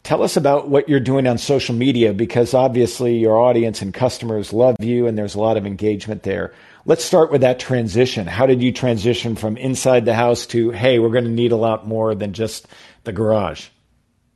tell 0.02 0.22
us 0.22 0.37
about 0.37 0.68
what 0.68 0.88
you're 0.88 1.00
doing 1.00 1.26
on 1.26 1.37
social 1.37 1.74
media 1.74 2.14
because 2.14 2.54
obviously 2.54 3.18
your 3.18 3.38
audience 3.38 3.83
and 3.83 3.92
customers 3.92 4.54
love 4.54 4.76
you 4.80 5.06
and 5.06 5.16
there's 5.16 5.35
a 5.35 5.40
lot 5.40 5.59
of 5.59 5.66
engagement 5.66 6.22
there. 6.22 6.54
Let's 6.87 7.04
start 7.04 7.30
with 7.30 7.42
that 7.42 7.61
transition. 7.61 8.26
How 8.26 8.46
did 8.46 8.62
you 8.62 8.72
transition 8.72 9.37
from 9.37 9.59
inside 9.59 10.06
the 10.06 10.14
house 10.14 10.46
to, 10.46 10.70
hey, 10.70 10.98
we're 10.98 11.11
going 11.11 11.24
to 11.24 11.30
need 11.30 11.52
a 11.52 11.56
lot 11.56 11.87
more 11.87 12.14
than 12.14 12.33
just 12.33 12.66
the 13.04 13.12
garage? 13.12 13.68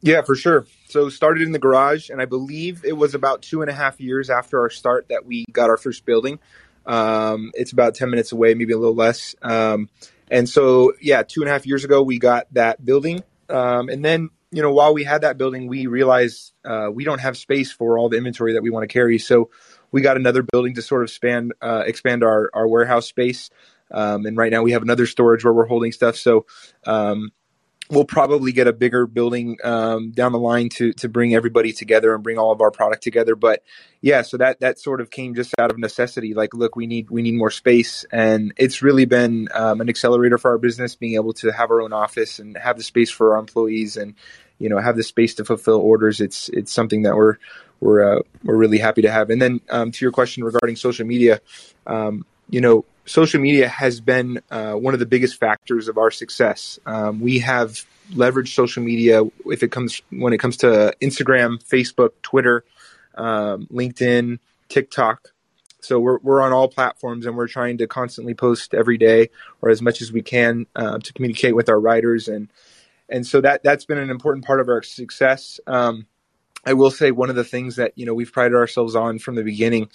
Yeah, 0.02 0.20
for 0.20 0.36
sure. 0.36 0.66
So 0.90 1.08
started 1.08 1.42
in 1.42 1.52
the 1.52 1.58
garage, 1.58 2.10
and 2.10 2.20
I 2.20 2.26
believe 2.26 2.84
it 2.84 2.92
was 2.92 3.14
about 3.14 3.40
two 3.40 3.62
and 3.62 3.70
a 3.70 3.74
half 3.74 3.98
years 3.98 4.28
after 4.28 4.60
our 4.60 4.68
start 4.68 5.08
that 5.08 5.24
we 5.24 5.46
got 5.50 5.70
our 5.70 5.78
first 5.78 6.04
building. 6.04 6.38
Um, 6.86 7.52
it's 7.54 7.72
about 7.72 7.94
ten 7.94 8.10
minutes 8.10 8.32
away, 8.32 8.54
maybe 8.54 8.72
a 8.72 8.78
little 8.78 8.94
less. 8.94 9.34
Um, 9.42 9.88
and 10.30 10.48
so, 10.48 10.94
yeah, 11.00 11.22
two 11.22 11.42
and 11.42 11.48
a 11.48 11.52
half 11.52 11.66
years 11.66 11.84
ago 11.84 12.02
we 12.02 12.18
got 12.18 12.52
that 12.54 12.84
building, 12.84 13.22
um, 13.48 13.88
and 13.88 14.04
then 14.04 14.30
you 14.50 14.62
know 14.62 14.72
while 14.72 14.94
we 14.94 15.04
had 15.04 15.22
that 15.22 15.38
building, 15.38 15.66
we 15.66 15.86
realized 15.86 16.52
uh, 16.64 16.88
we 16.92 17.04
don't 17.04 17.20
have 17.20 17.36
space 17.36 17.72
for 17.72 17.98
all 17.98 18.08
the 18.08 18.16
inventory 18.16 18.54
that 18.54 18.62
we 18.62 18.70
want 18.70 18.84
to 18.88 18.92
carry. 18.92 19.18
So 19.18 19.50
we 19.92 20.00
got 20.00 20.16
another 20.16 20.42
building 20.42 20.74
to 20.74 20.82
sort 20.82 21.02
of 21.02 21.08
expand 21.08 21.52
uh, 21.60 21.84
expand 21.86 22.24
our 22.24 22.50
our 22.54 22.66
warehouse 22.66 23.06
space. 23.06 23.50
Um, 23.90 24.26
and 24.26 24.36
right 24.36 24.50
now 24.50 24.62
we 24.62 24.72
have 24.72 24.82
another 24.82 25.06
storage 25.06 25.44
where 25.44 25.52
we're 25.52 25.66
holding 25.66 25.92
stuff. 25.92 26.16
So 26.16 26.46
um, 26.84 27.30
we'll 27.90 28.04
probably 28.04 28.52
get 28.52 28.66
a 28.66 28.72
bigger 28.72 29.06
building 29.06 29.58
um, 29.62 30.10
down 30.10 30.32
the 30.32 30.38
line 30.38 30.68
to 30.70 30.92
to 30.94 31.08
bring 31.08 31.34
everybody 31.34 31.72
together 31.72 32.14
and 32.14 32.22
bring 32.22 32.38
all 32.38 32.52
of 32.52 32.60
our 32.60 32.70
product 32.70 33.02
together. 33.02 33.36
But 33.36 33.62
yeah, 34.00 34.22
so 34.22 34.36
that 34.38 34.60
that 34.60 34.78
sort 34.78 35.00
of 35.00 35.10
came 35.10 35.34
just 35.34 35.54
out 35.58 35.70
of 35.70 35.78
necessity. 35.78 36.34
Like, 36.34 36.54
look, 36.54 36.76
we 36.76 36.86
need 36.86 37.10
we 37.10 37.22
need 37.22 37.34
more 37.34 37.50
space, 37.50 38.04
and 38.10 38.52
it's 38.56 38.82
really 38.82 39.04
been 39.04 39.48
um, 39.52 39.80
an 39.80 39.88
accelerator 39.88 40.38
for 40.38 40.52
our 40.52 40.58
business, 40.58 40.94
being 40.94 41.14
able 41.14 41.32
to 41.34 41.50
have 41.50 41.70
our 41.70 41.80
own 41.80 41.92
office 41.92 42.38
and 42.38 42.56
have 42.56 42.76
the 42.76 42.82
space 42.82 43.10
for 43.10 43.34
our 43.34 43.40
employees, 43.40 43.96
and 43.96 44.14
you 44.58 44.68
know 44.68 44.78
have 44.78 44.96
the 44.96 45.02
space 45.02 45.34
to 45.36 45.44
fulfill 45.44 45.78
orders. 45.78 46.20
It's 46.20 46.48
it's 46.50 46.72
something 46.72 47.02
that 47.02 47.16
we're 47.16 47.36
we're 47.80 48.18
uh, 48.18 48.22
we're 48.42 48.56
really 48.56 48.78
happy 48.78 49.02
to 49.02 49.10
have. 49.10 49.30
And 49.30 49.40
then 49.40 49.60
um, 49.70 49.92
to 49.92 50.04
your 50.04 50.12
question 50.12 50.44
regarding 50.44 50.76
social 50.76 51.06
media, 51.06 51.40
um, 51.86 52.24
you 52.48 52.60
know 52.60 52.84
social 53.06 53.40
media 53.40 53.68
has 53.68 54.00
been 54.00 54.40
uh, 54.50 54.72
one 54.72 54.94
of 54.94 55.00
the 55.00 55.06
biggest 55.06 55.38
factors 55.38 55.88
of 55.88 55.98
our 55.98 56.10
success. 56.10 56.78
Um, 56.86 57.20
we 57.20 57.40
have 57.40 57.84
leveraged 58.12 58.54
social 58.54 58.82
media 58.82 59.22
if 59.46 59.62
it 59.62 59.70
comes 59.70 60.02
when 60.10 60.32
it 60.32 60.38
comes 60.38 60.58
to 60.58 60.94
Instagram, 61.00 61.62
Facebook, 61.64 62.10
Twitter, 62.22 62.64
um, 63.16 63.66
LinkedIn, 63.66 64.38
TikTok. 64.68 65.30
So 65.80 66.00
we're 66.00 66.18
we're 66.18 66.40
on 66.40 66.52
all 66.52 66.68
platforms 66.68 67.26
and 67.26 67.36
we're 67.36 67.48
trying 67.48 67.78
to 67.78 67.86
constantly 67.86 68.34
post 68.34 68.74
every 68.74 68.96
day 68.96 69.30
or 69.60 69.70
as 69.70 69.82
much 69.82 70.00
as 70.00 70.10
we 70.10 70.22
can 70.22 70.66
uh, 70.74 70.98
to 70.98 71.12
communicate 71.12 71.54
with 71.54 71.68
our 71.68 71.78
writers 71.78 72.28
and 72.28 72.48
and 73.08 73.26
so 73.26 73.42
that 73.42 73.62
that's 73.62 73.84
been 73.84 73.98
an 73.98 74.08
important 74.08 74.46
part 74.46 74.60
of 74.60 74.68
our 74.68 74.82
success. 74.82 75.60
Um, 75.66 76.06
I 76.66 76.72
will 76.72 76.90
say 76.90 77.10
one 77.10 77.28
of 77.28 77.36
the 77.36 77.44
things 77.44 77.76
that 77.76 77.92
you 77.96 78.06
know 78.06 78.14
we've 78.14 78.32
prided 78.32 78.56
ourselves 78.56 78.96
on 78.96 79.18
from 79.18 79.34
the 79.34 79.42
beginning 79.42 79.90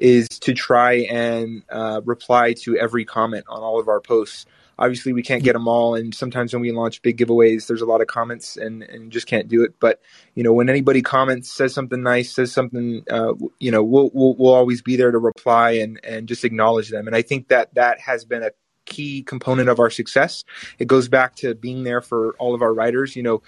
is 0.00 0.28
to 0.28 0.54
try 0.54 0.94
and 1.10 1.62
uh, 1.70 2.00
reply 2.04 2.54
to 2.54 2.76
every 2.76 3.04
comment 3.04 3.44
on 3.48 3.62
all 3.62 3.78
of 3.78 3.88
our 3.88 4.00
posts. 4.00 4.46
Obviously, 4.78 5.12
we 5.12 5.22
can't 5.22 5.42
get 5.44 5.52
them 5.52 5.68
all, 5.68 5.94
and 5.94 6.14
sometimes 6.14 6.54
when 6.54 6.62
we 6.62 6.72
launch 6.72 7.02
big 7.02 7.18
giveaways, 7.18 7.66
there's 7.66 7.82
a 7.82 7.86
lot 7.86 8.00
of 8.00 8.06
comments, 8.06 8.56
and 8.56 8.82
and 8.82 9.12
just 9.12 9.26
can't 9.26 9.46
do 9.46 9.62
it. 9.62 9.74
But 9.78 10.00
you 10.34 10.42
know, 10.42 10.54
when 10.54 10.70
anybody 10.70 11.02
comments, 11.02 11.52
says 11.52 11.74
something 11.74 12.02
nice, 12.02 12.34
says 12.34 12.50
something, 12.50 13.04
uh, 13.10 13.34
you 13.58 13.70
know, 13.70 13.82
we'll, 13.82 14.10
we'll 14.14 14.34
we'll 14.36 14.54
always 14.54 14.80
be 14.80 14.96
there 14.96 15.10
to 15.10 15.18
reply 15.18 15.72
and 15.72 16.00
and 16.02 16.26
just 16.26 16.46
acknowledge 16.46 16.88
them. 16.88 17.06
And 17.06 17.14
I 17.14 17.20
think 17.20 17.48
that 17.48 17.74
that 17.74 18.00
has 18.00 18.24
been 18.24 18.42
a 18.42 18.52
key 18.90 19.22
component 19.22 19.70
of 19.70 19.78
our 19.78 19.88
success. 19.88 20.44
It 20.78 20.86
goes 20.86 21.08
back 21.08 21.36
to 21.36 21.54
being 21.54 21.84
there 21.84 22.02
for 22.02 22.34
all 22.38 22.54
of 22.54 22.60
our 22.60 22.74
riders. 22.74 23.16
You 23.16 23.22
know, 23.22 23.42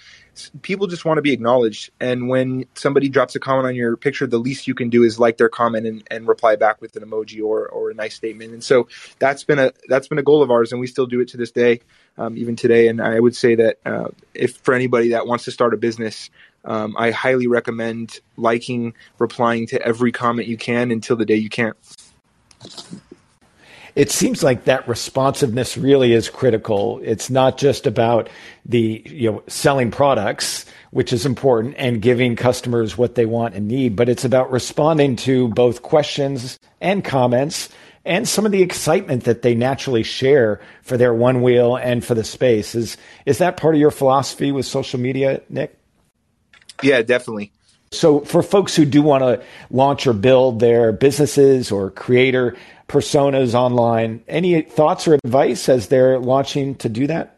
people 0.63 0.87
just 0.87 1.05
want 1.05 1.17
to 1.19 1.21
be 1.21 1.33
acknowledged. 1.33 1.91
And 1.99 2.27
when 2.27 2.65
somebody 2.73 3.09
drops 3.09 3.35
a 3.35 3.39
comment 3.39 3.67
on 3.67 3.75
your 3.75 3.95
picture, 3.95 4.25
the 4.25 4.39
least 4.39 4.67
you 4.67 4.73
can 4.73 4.89
do 4.89 5.03
is 5.03 5.19
like 5.19 5.37
their 5.37 5.49
comment 5.49 5.85
and, 5.85 6.03
and 6.09 6.27
reply 6.27 6.55
back 6.55 6.81
with 6.81 6.95
an 6.95 7.03
emoji 7.03 7.43
or, 7.43 7.67
or 7.67 7.91
a 7.91 7.93
nice 7.93 8.15
statement. 8.15 8.53
And 8.53 8.63
so 8.63 8.87
that's 9.19 9.43
been 9.43 9.59
a 9.59 9.73
that's 9.87 10.07
been 10.07 10.17
a 10.17 10.23
goal 10.23 10.41
of 10.41 10.49
ours, 10.49 10.71
and 10.71 10.81
we 10.81 10.87
still 10.87 11.05
do 11.05 11.19
it 11.19 11.27
to 11.29 11.37
this 11.37 11.51
day, 11.51 11.81
um, 12.17 12.37
even 12.37 12.55
today. 12.55 12.87
And 12.87 13.01
I 13.01 13.19
would 13.19 13.35
say 13.35 13.55
that 13.55 13.77
uh, 13.85 14.07
if 14.33 14.55
for 14.57 14.73
anybody 14.73 15.09
that 15.09 15.27
wants 15.27 15.43
to 15.45 15.51
start 15.51 15.73
a 15.73 15.77
business, 15.77 16.29
um, 16.65 16.95
I 16.97 17.11
highly 17.11 17.47
recommend 17.47 18.21
liking, 18.37 18.93
replying 19.19 19.67
to 19.67 19.81
every 19.81 20.13
comment 20.13 20.47
you 20.47 20.57
can 20.57 20.91
until 20.91 21.17
the 21.17 21.25
day 21.25 21.35
you 21.35 21.49
can't 21.49 21.75
it 23.95 24.09
seems 24.09 24.43
like 24.43 24.63
that 24.65 24.87
responsiveness 24.87 25.77
really 25.77 26.13
is 26.13 26.29
critical. 26.29 26.99
It's 27.03 27.29
not 27.29 27.57
just 27.57 27.85
about 27.85 28.29
the, 28.65 29.03
you 29.05 29.31
know, 29.31 29.43
selling 29.47 29.91
products, 29.91 30.65
which 30.91 31.13
is 31.13 31.25
important 31.25 31.75
and 31.77 32.01
giving 32.01 32.35
customers 32.35 32.97
what 32.97 33.15
they 33.15 33.25
want 33.25 33.55
and 33.55 33.67
need, 33.67 33.95
but 33.95 34.09
it's 34.09 34.25
about 34.25 34.51
responding 34.51 35.15
to 35.17 35.47
both 35.49 35.81
questions 35.81 36.59
and 36.81 37.03
comments 37.03 37.69
and 38.05 38.27
some 38.27 38.45
of 38.45 38.51
the 38.51 38.61
excitement 38.61 39.23
that 39.25 39.43
they 39.43 39.55
naturally 39.55 40.03
share 40.03 40.59
for 40.81 40.97
their 40.97 41.13
Onewheel 41.13 41.79
and 41.81 42.03
for 42.03 42.15
the 42.15 42.23
space. 42.23 42.75
Is 42.75 42.97
is 43.25 43.37
that 43.37 43.57
part 43.57 43.75
of 43.75 43.81
your 43.81 43.91
philosophy 43.91 44.51
with 44.51 44.65
social 44.65 44.99
media, 44.99 45.41
Nick? 45.49 45.77
Yeah, 46.81 47.01
definitely. 47.01 47.53
So, 47.91 48.21
for 48.21 48.41
folks 48.41 48.75
who 48.75 48.85
do 48.85 49.03
want 49.03 49.23
to 49.23 49.43
launch 49.69 50.07
or 50.07 50.13
build 50.13 50.59
their 50.59 50.91
businesses 50.91 51.71
or 51.71 51.91
creator 51.91 52.57
personas 52.87 53.53
online. 53.53 54.23
Any 54.27 54.61
thoughts 54.61 55.07
or 55.07 55.15
advice 55.15 55.69
as 55.69 55.87
they're 55.87 56.19
launching 56.19 56.75
to 56.75 56.89
do 56.89 57.07
that? 57.07 57.37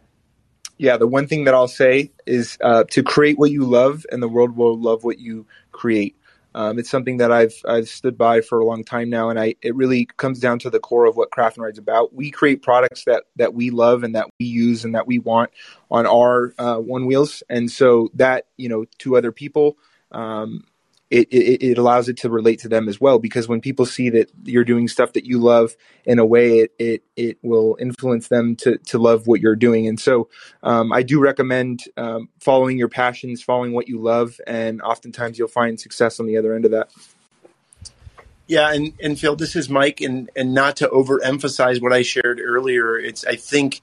Yeah, 0.78 0.98
the 0.98 1.08
one 1.08 1.28
thing 1.28 1.46
that 1.46 1.54
I'll 1.54 1.68
say 1.68 2.12
is 2.26 2.58
uh, 2.62 2.84
to 2.92 3.04
create 3.04 3.38
what 3.38 3.52
you 3.52 3.64
love, 3.64 4.06
and 4.12 4.22
the 4.22 4.28
world 4.28 4.58
will 4.58 4.78
love 4.78 5.04
what 5.04 5.20
you 5.20 5.46
create. 5.72 6.18
Um, 6.54 6.80
it's 6.80 6.90
something 6.90 7.18
that 7.18 7.32
I've 7.32 7.56
I've 7.66 7.90
stood 7.90 8.18
by 8.18 8.42
for 8.42 8.60
a 8.60 8.66
long 8.66 8.84
time 8.84 9.10
now, 9.10 9.30
and 9.30 9.40
I 9.40 9.56
it 9.62 9.76
really 9.76 10.06
comes 10.06 10.40
down 10.40 10.60
to 10.60 10.70
the 10.70 10.80
core 10.80 11.06
of 11.06 11.16
what 11.16 11.32
Craft 11.32 11.58
and 11.58 11.66
Ride's 11.66 11.80
about. 11.80 12.14
We 12.14 12.32
create 12.32 12.62
products 12.62 13.04
that 13.06 13.24
that 13.36 13.54
we 13.54 13.70
love 13.70 14.04
and 14.04 14.16
that 14.16 14.28
we 14.40 14.46
use 14.46 14.86
and 14.86 14.96
that 14.96 15.08
we 15.08 15.20
want 15.20 15.52
on 15.92 16.06
our 16.06 16.54
uh, 16.58 16.78
Onewheels, 16.78 17.44
and 17.50 17.70
so 17.70 18.10
that 18.14 18.48
you 18.58 18.70
know 18.70 18.86
to 19.00 19.18
other 19.18 19.32
people. 19.32 19.78
Um, 20.12 20.66
it, 21.12 21.28
it, 21.32 21.64
it, 21.64 21.78
allows 21.78 22.10
it 22.10 22.18
to 22.18 22.30
relate 22.30 22.60
to 22.60 22.68
them 22.68 22.90
as 22.90 23.00
well 23.00 23.20
because 23.20 23.48
when 23.48 23.62
people 23.62 23.86
see 23.86 24.10
that 24.10 24.32
you're 24.44 24.64
doing 24.64 24.88
stuff 24.88 25.14
that 25.14 25.26
you 25.26 25.38
love 25.38 25.76
in 26.06 26.18
a 26.18 26.26
way 26.26 26.60
it 26.60 26.72
it, 26.80 27.04
it 27.16 27.38
will 27.44 27.78
influence 27.80 28.28
them 28.28 28.56
to, 28.56 28.78
to 28.80 28.98
love 28.98 29.28
what 29.28 29.40
you're 29.40 29.56
doing. 29.56 29.88
And 29.88 30.00
so 30.00 30.30
um, 30.64 30.92
i 30.92 31.04
do 31.04 31.20
recommend 31.20 31.84
um, 31.98 32.30
following 32.40 32.78
your 32.78 32.90
passions 32.90 33.44
following 33.44 33.74
what 33.74 33.88
you 33.88 34.00
love 34.00 34.40
and 34.48 34.82
oftentimes 34.82 35.38
you'll 35.38 35.48
find 35.48 35.80
success 35.80 36.20
on 36.20 36.26
the 36.26 36.38
other 36.38 36.56
end 36.56 36.66
of 36.66 36.72
that. 36.72 36.90
Yeah 38.48 38.74
and, 38.74 38.94
and 39.02 39.20
phil 39.20 39.36
this 39.36 39.56
is 39.56 39.70
mike 39.70 40.02
and, 40.02 40.30
and 40.36 40.54
not 40.54 40.78
to 40.78 40.88
overemphasize 40.88 41.82
what 41.82 41.94
i 41.94 42.02
shared 42.02 42.40
earlier 42.40 42.98
it's 42.98 43.26
i 43.26 43.36
think 43.36 43.82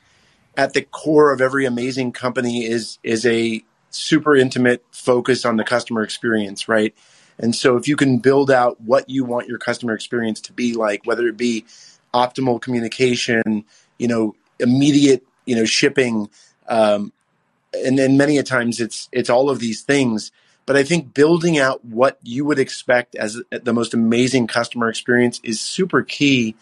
at 0.57 0.75
the 0.75 0.83
core 0.83 1.33
of 1.33 1.41
every 1.41 1.65
amazing 1.65 2.13
company 2.13 2.65
is 2.65 2.99
is 3.03 3.25
a 3.27 3.63
super 3.93 4.35
intimate 4.35 4.85
focus 4.91 5.45
on 5.45 5.57
the 5.57 5.65
customer 5.65 6.03
experience 6.03 6.69
right 6.69 6.95
and 7.39 7.55
so 7.55 7.77
if 7.77 7.89
you 7.89 7.97
can 7.97 8.19
build 8.19 8.51
out 8.51 8.81
what 8.81 9.09
you 9.09 9.25
want 9.25 9.49
your 9.49 9.59
customer 9.59 9.95
experience 9.95 10.41
to 10.43 10.53
be 10.53 10.75
like, 10.75 11.05
whether 11.05 11.27
it 11.27 11.37
be 11.37 11.65
optimal 12.15 12.61
communication, 12.61 13.65
you 13.99 14.09
know, 14.09 14.35
immediate, 14.61 15.25
you 15.47 15.57
know, 15.57 15.65
shipping, 15.65 16.29
um, 16.69 17.13
and 17.75 17.99
then 17.99 18.17
many 18.17 18.39
a 18.39 18.43
times 18.43 18.81
it's 18.81 19.09
it's 19.13 19.31
all 19.31 19.49
of 19.49 19.59
these 19.59 19.83
things. 19.83 20.31
But 20.67 20.77
I 20.77 20.85
think 20.85 21.15
building 21.15 21.59
out 21.59 21.85
what 21.85 22.19
you 22.23 22.45
would 22.45 22.59
expect 22.59 23.17
as 23.17 23.43
the 23.51 23.73
most 23.73 23.95
amazing 23.95 24.47
customer 24.47 24.89
experience 24.89 25.41
is 25.43 25.61
super 25.61 26.03
key 26.03 26.55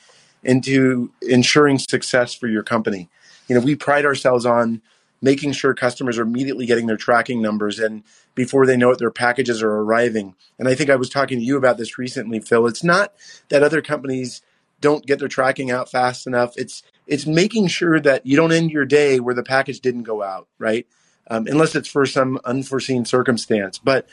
into 0.42 1.12
ensuring 1.20 1.78
success 1.78 2.32
for 2.32 2.46
your 2.46 2.62
company. 2.62 3.10
You 3.48 3.56
know, 3.56 3.60
we 3.60 3.76
pride 3.76 4.06
ourselves 4.06 4.46
on 4.46 4.80
making 5.22 5.52
sure 5.52 5.74
customers 5.74 6.18
are 6.18 6.22
immediately 6.22 6.66
getting 6.66 6.87
their 6.87 6.96
tracking 6.96 7.42
numbers 7.42 7.78
and 7.78 8.02
before 8.35 8.66
they 8.66 8.76
know 8.76 8.90
it, 8.90 8.98
their 8.98 9.11
packages 9.11 9.62
are 9.62 9.70
arriving. 9.70 10.35
And 10.59 10.68
I 10.68 10.74
think 10.74 10.88
I 10.88 10.96
was 10.96 11.11
talking 11.11 11.38
to 11.38 11.44
you 11.44 11.56
about 11.56 11.76
this 11.76 11.98
recently, 11.98 12.40
Phil. 12.40 12.66
It's 12.66 12.85
not 12.85 13.12
that 13.48 13.62
other 13.62 13.83
companies 13.83 14.42
don't 14.80 15.06
get 15.06 15.18
their 15.18 15.28
tracking 15.28 15.70
out 15.70 15.90
fast 15.90 16.26
enough. 16.26 16.54
It's 16.56 16.83
it's 17.06 17.26
making 17.26 17.66
sure 17.66 18.00
that 18.00 18.24
you 18.24 18.37
don't 18.37 18.52
end 18.52 18.70
your 18.70 18.85
day 18.85 19.20
where 19.20 19.35
the 19.35 19.42
package 19.42 19.80
didn't 19.80 20.04
go 20.04 20.22
out, 20.22 20.46
right? 20.59 20.87
Um, 21.28 21.46
unless 21.46 21.74
it's 21.74 21.88
for 21.88 22.06
some 22.06 22.38
unforeseen 22.44 23.04
circumstance. 23.04 23.78
But 23.78 24.09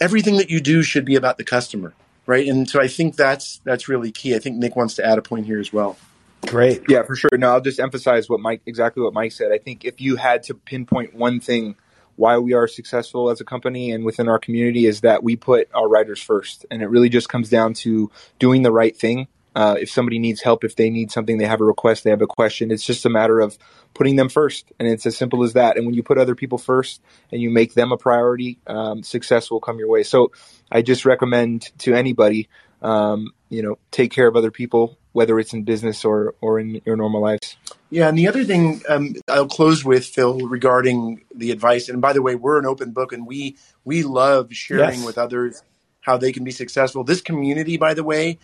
everything 0.00 0.36
that 0.36 0.50
you 0.50 0.60
do 0.60 0.82
should 0.82 1.04
be 1.04 1.16
about 1.16 1.38
the 1.38 1.44
customer, 1.44 1.94
right? 2.26 2.46
And 2.46 2.68
so 2.68 2.80
I 2.80 2.88
think 2.88 3.16
that's 3.16 3.60
that's 3.64 3.88
really 3.88 4.12
key. 4.12 4.34
I 4.34 4.38
think 4.38 4.56
Nick 4.56 4.76
wants 4.76 4.94
to 4.96 5.04
add 5.04 5.18
a 5.18 5.22
point 5.22 5.46
here 5.46 5.58
as 5.58 5.72
well. 5.72 5.96
Great. 6.46 6.82
Yeah, 6.88 7.02
for 7.02 7.16
sure. 7.16 7.30
No, 7.36 7.50
I'll 7.50 7.60
just 7.60 7.80
emphasize 7.80 8.28
what 8.28 8.40
Mike 8.40 8.62
exactly 8.66 9.02
what 9.02 9.12
Mike 9.12 9.32
said. 9.32 9.52
I 9.52 9.58
think 9.58 9.84
if 9.84 10.00
you 10.00 10.16
had 10.16 10.44
to 10.44 10.54
pinpoint 10.54 11.14
one 11.14 11.40
thing 11.40 11.76
why 12.16 12.38
we 12.38 12.52
are 12.52 12.68
successful 12.68 13.30
as 13.30 13.40
a 13.40 13.44
company 13.44 13.90
and 13.90 14.04
within 14.04 14.28
our 14.28 14.38
community 14.38 14.86
is 14.86 15.00
that 15.00 15.22
we 15.22 15.36
put 15.36 15.68
our 15.74 15.88
riders 15.88 16.22
first, 16.22 16.64
and 16.70 16.82
it 16.82 16.86
really 16.86 17.08
just 17.08 17.28
comes 17.28 17.48
down 17.48 17.74
to 17.74 18.10
doing 18.38 18.62
the 18.62 18.72
right 18.72 18.96
thing. 18.96 19.26
Uh, 19.56 19.76
if 19.78 19.88
somebody 19.88 20.18
needs 20.18 20.40
help, 20.42 20.64
if 20.64 20.74
they 20.74 20.90
need 20.90 21.12
something, 21.12 21.38
they 21.38 21.46
have 21.46 21.60
a 21.60 21.64
request, 21.64 22.02
they 22.02 22.10
have 22.10 22.22
a 22.22 22.26
question. 22.26 22.72
It's 22.72 22.84
just 22.84 23.06
a 23.06 23.10
matter 23.10 23.38
of 23.38 23.56
putting 23.94 24.16
them 24.16 24.28
first, 24.28 24.72
and 24.78 24.88
it's 24.88 25.06
as 25.06 25.16
simple 25.16 25.44
as 25.44 25.52
that. 25.52 25.76
And 25.76 25.86
when 25.86 25.94
you 25.94 26.02
put 26.02 26.18
other 26.18 26.34
people 26.34 26.58
first 26.58 27.00
and 27.30 27.40
you 27.40 27.50
make 27.50 27.74
them 27.74 27.92
a 27.92 27.96
priority, 27.96 28.58
um, 28.66 29.04
success 29.04 29.50
will 29.50 29.60
come 29.60 29.78
your 29.78 29.88
way. 29.88 30.02
So, 30.02 30.32
I 30.72 30.82
just 30.82 31.04
recommend 31.04 31.70
to 31.78 31.94
anybody, 31.94 32.48
um, 32.82 33.32
you 33.48 33.62
know, 33.62 33.78
take 33.92 34.10
care 34.10 34.26
of 34.26 34.34
other 34.34 34.50
people, 34.50 34.98
whether 35.14 35.38
it's 35.38 35.52
in 35.54 35.62
business 35.62 36.04
or 36.04 36.34
or 36.42 36.60
in 36.60 36.82
your 36.84 36.96
normal 36.96 37.22
lives. 37.22 37.56
Yeah, 37.88 38.08
and 38.08 38.18
the 38.18 38.28
other 38.28 38.44
thing 38.44 38.82
um, 38.88 39.14
I'll 39.28 39.46
close 39.46 39.84
with 39.84 40.04
Phil 40.04 40.40
regarding 40.40 41.24
the 41.34 41.52
advice. 41.52 41.88
And 41.88 42.02
by 42.02 42.12
the 42.12 42.20
way, 42.20 42.34
we're 42.34 42.58
an 42.58 42.66
open 42.66 42.90
book, 42.90 43.12
and 43.12 43.26
we 43.26 43.56
we 43.84 44.02
love 44.02 44.52
sharing 44.52 44.98
yes. 44.98 45.06
with 45.06 45.16
others 45.16 45.62
how 46.00 46.18
they 46.18 46.32
can 46.32 46.44
be 46.44 46.50
successful. 46.50 47.04
This 47.04 47.22
community, 47.22 47.76
by 47.76 47.94
the 47.94 48.04
way, 48.04 48.38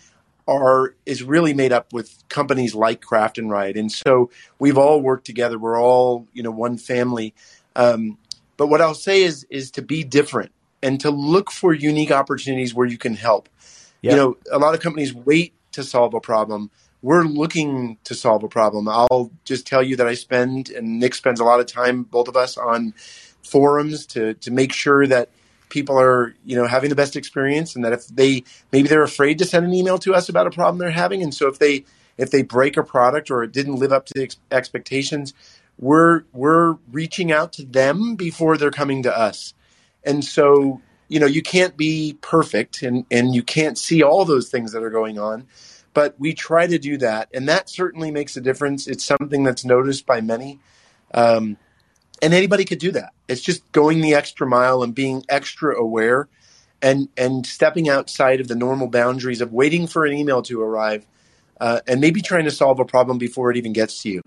are 0.47 0.95
is 1.05 1.21
really 1.21 1.53
made 1.53 1.73
up 1.73 1.91
with 1.93 2.23
companies 2.29 2.73
like 2.73 3.01
Craft 3.01 3.37
and 3.37 3.49
Ride, 3.51 3.75
and 3.75 3.91
so 3.91 4.31
we've 4.57 4.77
all 4.77 5.01
worked 5.01 5.25
together. 5.25 5.59
We're 5.59 5.79
all 5.79 6.25
you 6.33 6.41
know 6.41 6.51
one 6.51 6.77
family. 6.77 7.35
Um, 7.75 8.17
but 8.55 8.67
what 8.67 8.81
I'll 8.81 8.95
say 8.95 9.23
is 9.23 9.45
is 9.49 9.71
to 9.71 9.81
be 9.81 10.05
different 10.05 10.53
and 10.81 11.01
to 11.01 11.11
look 11.11 11.51
for 11.51 11.73
unique 11.73 12.11
opportunities 12.11 12.73
where 12.73 12.87
you 12.87 12.97
can 12.97 13.15
help. 13.15 13.49
Yep. 14.03 14.11
You 14.11 14.17
know, 14.17 14.37
a 14.51 14.57
lot 14.57 14.73
of 14.73 14.79
companies 14.79 15.13
wait 15.13 15.53
to 15.73 15.83
solve 15.83 16.13
a 16.13 16.19
problem. 16.19 16.71
We're 17.01 17.23
looking 17.23 17.97
to 18.03 18.13
solve 18.13 18.43
a 18.43 18.47
problem. 18.47 18.87
I'll 18.87 19.31
just 19.43 19.65
tell 19.65 19.81
you 19.81 19.95
that 19.95 20.07
I 20.07 20.13
spend 20.13 20.69
and 20.69 20.99
Nick 20.99 21.15
spends 21.15 21.39
a 21.39 21.43
lot 21.43 21.59
of 21.59 21.65
time, 21.65 22.03
both 22.03 22.27
of 22.27 22.37
us, 22.37 22.57
on 22.57 22.93
forums 23.43 24.05
to 24.05 24.35
to 24.35 24.51
make 24.51 24.71
sure 24.71 25.07
that 25.07 25.29
people 25.69 25.99
are 25.99 26.35
you 26.45 26.55
know 26.55 26.67
having 26.67 26.89
the 26.89 26.95
best 26.95 27.15
experience 27.15 27.75
and 27.75 27.83
that 27.83 27.93
if 27.93 28.07
they 28.07 28.43
maybe 28.71 28.87
they're 28.87 29.03
afraid 29.03 29.39
to 29.39 29.45
send 29.45 29.65
an 29.65 29.73
email 29.73 29.97
to 29.97 30.13
us 30.13 30.29
about 30.29 30.47
a 30.47 30.51
problem 30.51 30.77
they're 30.77 30.91
having. 30.91 31.23
And 31.23 31.33
so 31.33 31.47
if 31.47 31.59
they 31.59 31.85
if 32.17 32.29
they 32.29 32.43
break 32.43 32.77
a 32.77 32.83
product 32.83 33.31
or 33.31 33.43
it 33.43 33.51
didn't 33.51 33.77
live 33.77 33.91
up 33.91 34.05
to 34.07 34.13
the 34.15 34.23
ex- 34.23 34.37
expectations 34.51 35.33
we're 35.81 36.23
we're 36.31 36.77
reaching 36.91 37.31
out 37.31 37.51
to 37.53 37.65
them 37.65 38.15
before 38.15 38.55
they're 38.55 38.71
coming 38.71 39.03
to 39.03 39.17
us. 39.17 39.53
And 40.03 40.23
so 40.23 40.81
you 41.11 41.19
know 41.19 41.27
you 41.27 41.41
can't 41.41 41.77
be 41.77 42.17
perfect 42.21 42.81
and 42.81 43.05
and 43.11 43.35
you 43.35 43.43
can't 43.43 43.77
see 43.77 44.01
all 44.01 44.25
those 44.25 44.49
things 44.49 44.71
that 44.71 44.83
are 44.83 44.89
going 44.89 45.19
on 45.19 45.45
but 45.93 46.15
we 46.19 46.33
try 46.33 46.67
to 46.67 46.77
do 46.77 46.97
that. 46.97 47.29
And 47.33 47.49
that 47.49 47.69
certainly 47.69 48.11
makes 48.11 48.37
a 48.37 48.41
difference. 48.41 48.87
It's 48.87 49.03
something 49.03 49.43
that's 49.43 49.65
noticed 49.65 50.05
by 50.05 50.21
many. 50.21 50.59
Um, 51.13 51.57
and 52.21 52.33
anybody 52.33 52.65
could 52.65 52.79
do 52.79 52.91
that. 52.91 53.13
It's 53.27 53.41
just 53.41 53.69
going 53.71 54.01
the 54.01 54.13
extra 54.13 54.47
mile 54.47 54.83
and 54.83 54.93
being 54.93 55.23
extra 55.27 55.75
aware 55.75 56.27
and 56.81 57.09
and 57.17 57.45
stepping 57.45 57.89
outside 57.89 58.39
of 58.39 58.47
the 58.47 58.55
normal 58.55 58.87
boundaries 58.87 59.41
of 59.41 59.51
waiting 59.51 59.87
for 59.87 60.05
an 60.05 60.13
email 60.13 60.41
to 60.43 60.61
arrive 60.61 61.05
uh, 61.59 61.79
and 61.87 61.99
maybe 62.01 62.21
trying 62.21 62.45
to 62.45 62.51
solve 62.51 62.79
a 62.79 62.85
problem 62.85 63.17
before 63.17 63.51
it 63.51 63.57
even 63.57 63.73
gets 63.73 64.01
to 64.03 64.09
you 64.09 64.21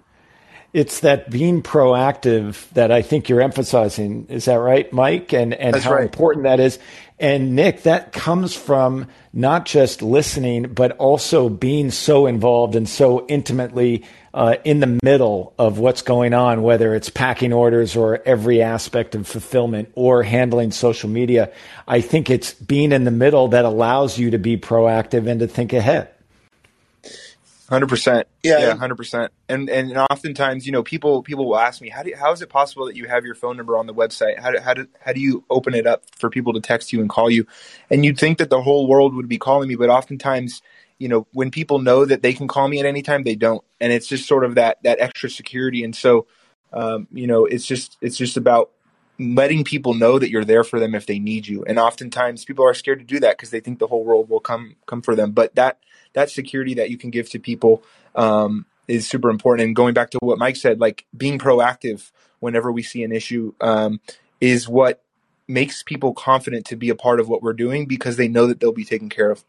it's 0.74 1.00
that 1.00 1.30
being 1.30 1.62
proactive 1.62 2.68
that 2.70 2.90
I 2.90 3.00
think 3.00 3.28
you're 3.28 3.40
emphasizing. 3.40 4.26
Is 4.28 4.46
that 4.46 4.56
right, 4.56 4.92
Mike? 4.92 5.32
And 5.32 5.54
and 5.54 5.72
That's 5.72 5.84
how 5.84 5.94
right. 5.94 6.02
important 6.02 6.44
that 6.44 6.58
is. 6.58 6.80
And 7.20 7.54
Nick, 7.54 7.84
that 7.84 8.12
comes 8.12 8.56
from 8.56 9.06
not 9.32 9.66
just 9.66 10.02
listening, 10.02 10.64
but 10.74 10.90
also 10.98 11.48
being 11.48 11.92
so 11.92 12.26
involved 12.26 12.74
and 12.74 12.88
so 12.88 13.24
intimately 13.28 14.04
uh, 14.34 14.56
in 14.64 14.80
the 14.80 14.98
middle 15.00 15.54
of 15.60 15.78
what's 15.78 16.02
going 16.02 16.34
on, 16.34 16.62
whether 16.62 16.92
it's 16.92 17.08
packing 17.08 17.52
orders 17.52 17.94
or 17.94 18.20
every 18.26 18.60
aspect 18.60 19.14
of 19.14 19.28
fulfillment 19.28 19.92
or 19.94 20.24
handling 20.24 20.72
social 20.72 21.08
media. 21.08 21.52
I 21.86 22.00
think 22.00 22.30
it's 22.30 22.52
being 22.52 22.90
in 22.90 23.04
the 23.04 23.12
middle 23.12 23.46
that 23.48 23.64
allows 23.64 24.18
you 24.18 24.32
to 24.32 24.38
be 24.38 24.56
proactive 24.56 25.28
and 25.28 25.38
to 25.38 25.46
think 25.46 25.72
ahead. 25.72 26.08
Hundred 27.68 27.88
percent. 27.88 28.28
Yeah. 28.42 28.58
yeah, 28.58 28.76
hundred 28.76 28.96
percent. 28.96 29.32
And 29.48 29.70
and 29.70 29.96
oftentimes, 29.96 30.66
you 30.66 30.72
know, 30.72 30.82
people 30.82 31.22
people 31.22 31.46
will 31.46 31.58
ask 31.58 31.80
me, 31.80 31.88
how 31.88 32.02
do 32.02 32.10
you, 32.10 32.16
how 32.16 32.30
is 32.30 32.42
it 32.42 32.50
possible 32.50 32.86
that 32.86 32.96
you 32.96 33.08
have 33.08 33.24
your 33.24 33.34
phone 33.34 33.56
number 33.56 33.78
on 33.78 33.86
the 33.86 33.94
website? 33.94 34.38
How 34.38 34.50
do, 34.50 34.58
how 34.60 34.74
do 34.74 34.86
how 35.00 35.14
do 35.14 35.20
you 35.20 35.44
open 35.48 35.74
it 35.74 35.86
up 35.86 36.02
for 36.16 36.28
people 36.28 36.52
to 36.52 36.60
text 36.60 36.92
you 36.92 37.00
and 37.00 37.08
call 37.08 37.30
you? 37.30 37.46
And 37.88 38.04
you'd 38.04 38.18
think 38.18 38.36
that 38.38 38.50
the 38.50 38.60
whole 38.60 38.86
world 38.86 39.14
would 39.14 39.28
be 39.28 39.38
calling 39.38 39.68
me, 39.68 39.76
but 39.76 39.88
oftentimes, 39.88 40.60
you 40.98 41.08
know, 41.08 41.26
when 41.32 41.50
people 41.50 41.78
know 41.78 42.04
that 42.04 42.22
they 42.22 42.34
can 42.34 42.48
call 42.48 42.68
me 42.68 42.80
at 42.80 42.86
any 42.86 43.00
time, 43.00 43.22
they 43.22 43.34
don't, 43.34 43.64
and 43.80 43.92
it's 43.94 44.08
just 44.08 44.28
sort 44.28 44.44
of 44.44 44.56
that 44.56 44.82
that 44.82 45.00
extra 45.00 45.30
security. 45.30 45.84
And 45.84 45.96
so, 45.96 46.26
um, 46.74 47.08
you 47.12 47.26
know, 47.26 47.46
it's 47.46 47.64
just 47.64 47.96
it's 48.02 48.18
just 48.18 48.36
about 48.36 48.72
letting 49.18 49.64
people 49.64 49.94
know 49.94 50.18
that 50.18 50.28
you're 50.28 50.44
there 50.44 50.64
for 50.64 50.78
them 50.78 50.94
if 50.94 51.06
they 51.06 51.18
need 51.18 51.46
you. 51.46 51.64
And 51.64 51.78
oftentimes, 51.78 52.44
people 52.44 52.66
are 52.66 52.74
scared 52.74 52.98
to 52.98 53.06
do 53.06 53.20
that 53.20 53.38
because 53.38 53.48
they 53.48 53.60
think 53.60 53.78
the 53.78 53.86
whole 53.86 54.04
world 54.04 54.28
will 54.28 54.40
come 54.40 54.76
come 54.84 55.00
for 55.00 55.16
them. 55.16 55.32
But 55.32 55.54
that 55.54 55.78
that 56.14 56.30
security 56.30 56.74
that 56.74 56.90
you 56.90 56.96
can 56.96 57.10
give 57.10 57.30
to 57.30 57.38
people 57.38 57.82
um, 58.14 58.66
is 58.88 59.06
super 59.06 59.30
important. 59.30 59.66
And 59.66 59.76
going 59.76 59.94
back 59.94 60.10
to 60.10 60.18
what 60.20 60.38
Mike 60.38 60.56
said, 60.56 60.80
like 60.80 61.04
being 61.16 61.38
proactive 61.38 62.10
whenever 62.40 62.72
we 62.72 62.82
see 62.82 63.04
an 63.04 63.12
issue 63.12 63.52
um, 63.60 64.00
is 64.40 64.68
what 64.68 65.02
makes 65.46 65.82
people 65.82 66.14
confident 66.14 66.66
to 66.66 66.76
be 66.76 66.88
a 66.88 66.94
part 66.94 67.20
of 67.20 67.28
what 67.28 67.42
we're 67.42 67.52
doing 67.52 67.86
because 67.86 68.16
they 68.16 68.28
know 68.28 68.46
that 68.46 68.60
they'll 68.60 68.72
be 68.72 68.84
taken 68.84 69.08
care 69.08 69.30
of. 69.30 69.44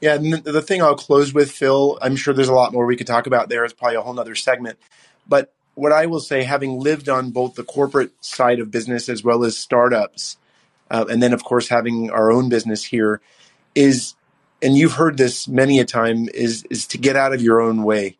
Yeah, 0.00 0.14
and 0.14 0.32
the 0.44 0.62
thing 0.62 0.80
I'll 0.80 0.94
close 0.94 1.34
with, 1.34 1.50
Phil, 1.50 1.98
I'm 2.00 2.14
sure 2.14 2.32
there's 2.32 2.48
a 2.48 2.54
lot 2.54 2.72
more 2.72 2.86
we 2.86 2.96
could 2.96 3.06
talk 3.06 3.26
about 3.26 3.48
there. 3.48 3.64
It's 3.64 3.74
probably 3.74 3.96
a 3.96 4.00
whole 4.00 4.14
nother 4.14 4.36
segment. 4.36 4.78
But 5.26 5.52
what 5.74 5.92
I 5.92 6.06
will 6.06 6.20
say, 6.20 6.44
having 6.44 6.78
lived 6.78 7.08
on 7.08 7.30
both 7.30 7.54
the 7.54 7.64
corporate 7.64 8.12
side 8.24 8.60
of 8.60 8.70
business 8.70 9.08
as 9.08 9.24
well 9.24 9.44
as 9.44 9.56
startups, 9.56 10.36
uh, 10.90 11.04
and 11.10 11.22
then 11.22 11.32
of 11.32 11.42
course 11.42 11.68
having 11.68 12.10
our 12.10 12.30
own 12.30 12.48
business 12.48 12.84
here, 12.84 13.20
is, 13.74 14.14
and 14.62 14.76
you've 14.76 14.92
heard 14.92 15.16
this 15.16 15.48
many 15.48 15.78
a 15.78 15.84
time, 15.84 16.28
is 16.34 16.64
is 16.70 16.86
to 16.88 16.98
get 16.98 17.16
out 17.16 17.32
of 17.32 17.42
your 17.42 17.60
own 17.60 17.82
way. 17.82 18.16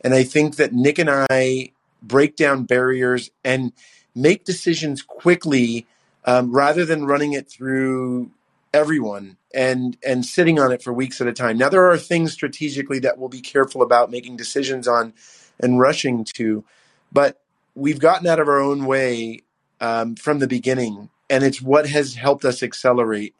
And 0.00 0.14
I 0.14 0.24
think 0.24 0.56
that 0.56 0.72
Nick 0.72 0.98
and 0.98 1.10
I 1.10 1.70
break 2.02 2.36
down 2.36 2.64
barriers 2.64 3.30
and 3.44 3.72
make 4.14 4.44
decisions 4.44 5.02
quickly 5.02 5.86
um, 6.24 6.54
rather 6.54 6.84
than 6.84 7.06
running 7.06 7.32
it 7.32 7.48
through 7.48 8.30
everyone 8.74 9.36
and 9.54 9.96
and 10.04 10.24
sitting 10.24 10.58
on 10.58 10.72
it 10.72 10.82
for 10.82 10.92
weeks 10.92 11.20
at 11.20 11.26
a 11.26 11.32
time. 11.32 11.58
Now 11.58 11.68
there 11.68 11.90
are 11.90 11.98
things 11.98 12.32
strategically 12.32 12.98
that 13.00 13.18
we'll 13.18 13.28
be 13.28 13.40
careful 13.40 13.82
about 13.82 14.10
making 14.10 14.36
decisions 14.36 14.88
on 14.88 15.12
and 15.60 15.78
rushing 15.78 16.24
to, 16.34 16.64
but 17.12 17.40
we've 17.74 18.00
gotten 18.00 18.26
out 18.26 18.40
of 18.40 18.48
our 18.48 18.60
own 18.60 18.86
way 18.86 19.40
um, 19.80 20.16
from 20.16 20.38
the 20.38 20.48
beginning, 20.48 21.10
and 21.28 21.44
it's 21.44 21.60
what 21.60 21.86
has 21.86 22.14
helped 22.14 22.44
us 22.44 22.62
accelerate. 22.62 23.34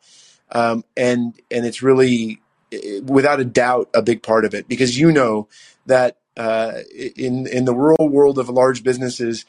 Um, 0.51 0.85
and 0.97 1.35
and 1.51 1.65
it's 1.65 1.83
really 1.83 2.42
without 3.05 3.41
a 3.41 3.45
doubt 3.45 3.91
a 3.95 4.03
big 4.03 4.23
part 4.23 4.45
of 4.45 4.55
it 4.55 4.69
because 4.69 4.99
you 4.99 5.13
know 5.13 5.49
that 5.87 6.19
uh, 6.37 6.81
in 7.17 7.47
in 7.47 7.65
the 7.65 7.75
rural 7.75 8.09
world 8.09 8.39
of 8.39 8.49
large 8.49 8.83
businesses, 8.83 9.45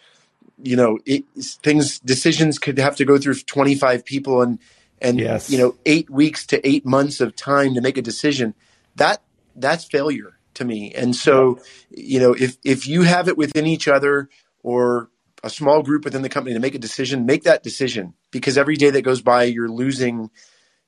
you 0.61 0.75
know 0.75 0.99
it, 1.05 1.23
things 1.35 1.99
decisions 1.99 2.59
could 2.59 2.77
have 2.77 2.95
to 2.97 3.05
go 3.05 3.17
through 3.17 3.35
25 3.35 4.03
people 4.05 4.41
and 4.41 4.59
and 5.01 5.19
Yes. 5.19 5.49
you 5.49 5.57
know 5.57 5.75
eight 5.85 6.09
weeks 6.09 6.45
to 6.47 6.67
eight 6.67 6.85
months 6.85 7.21
of 7.21 7.35
time 7.35 7.73
to 7.75 7.81
make 7.81 7.97
a 7.97 8.01
decision. 8.01 8.53
That 8.95 9.21
that's 9.55 9.85
failure 9.85 10.37
to 10.55 10.65
me. 10.65 10.93
And 10.93 11.15
so 11.15 11.59
you 11.89 12.19
know 12.19 12.33
if 12.33 12.57
if 12.63 12.87
you 12.87 13.03
have 13.03 13.27
it 13.27 13.37
within 13.37 13.65
each 13.65 13.87
other 13.87 14.29
or 14.61 15.09
a 15.43 15.49
small 15.49 15.83
group 15.83 16.05
within 16.05 16.21
the 16.21 16.29
company 16.29 16.53
to 16.53 16.59
make 16.59 16.75
a 16.75 16.79
decision 16.79 17.25
make 17.25 17.43
that 17.43 17.63
decision 17.63 18.13
because 18.31 18.57
every 18.57 18.75
day 18.75 18.89
that 18.89 19.01
goes 19.01 19.21
by 19.21 19.43
you're 19.43 19.69
losing 19.69 20.29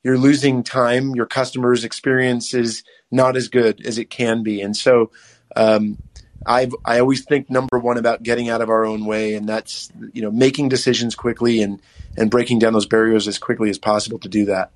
you're 0.06 0.18
losing 0.18 0.64
time 0.64 1.14
your 1.16 1.26
customers 1.26 1.84
experience 1.84 2.54
is 2.54 2.84
not 3.12 3.36
as 3.36 3.50
good 3.50 3.86
as 3.86 3.98
it 3.98 4.10
can 4.10 4.44
be 4.44 4.62
and 4.62 4.78
so 4.78 5.12
um, 5.58 5.98
I 6.46 6.70
I 6.84 7.00
always 7.00 7.26
think 7.26 7.50
number 7.50 7.80
one 7.80 7.98
about 7.98 8.24
getting 8.24 8.50
out 8.50 8.62
of 8.62 8.70
our 8.70 8.86
own 8.86 9.06
way, 9.06 9.36
and 9.36 9.48
that's 9.48 9.92
you 10.14 10.22
know 10.22 10.32
making 10.32 10.70
decisions 10.70 11.16
quickly 11.16 11.62
and 11.62 11.82
and 12.18 12.30
breaking 12.30 12.60
down 12.60 12.74
those 12.74 12.86
barriers 12.86 13.28
as 13.28 13.40
quickly 13.40 13.70
as 13.70 13.78
possible 13.80 14.20
to 14.20 14.30
do 14.30 14.46
that. 14.46 14.72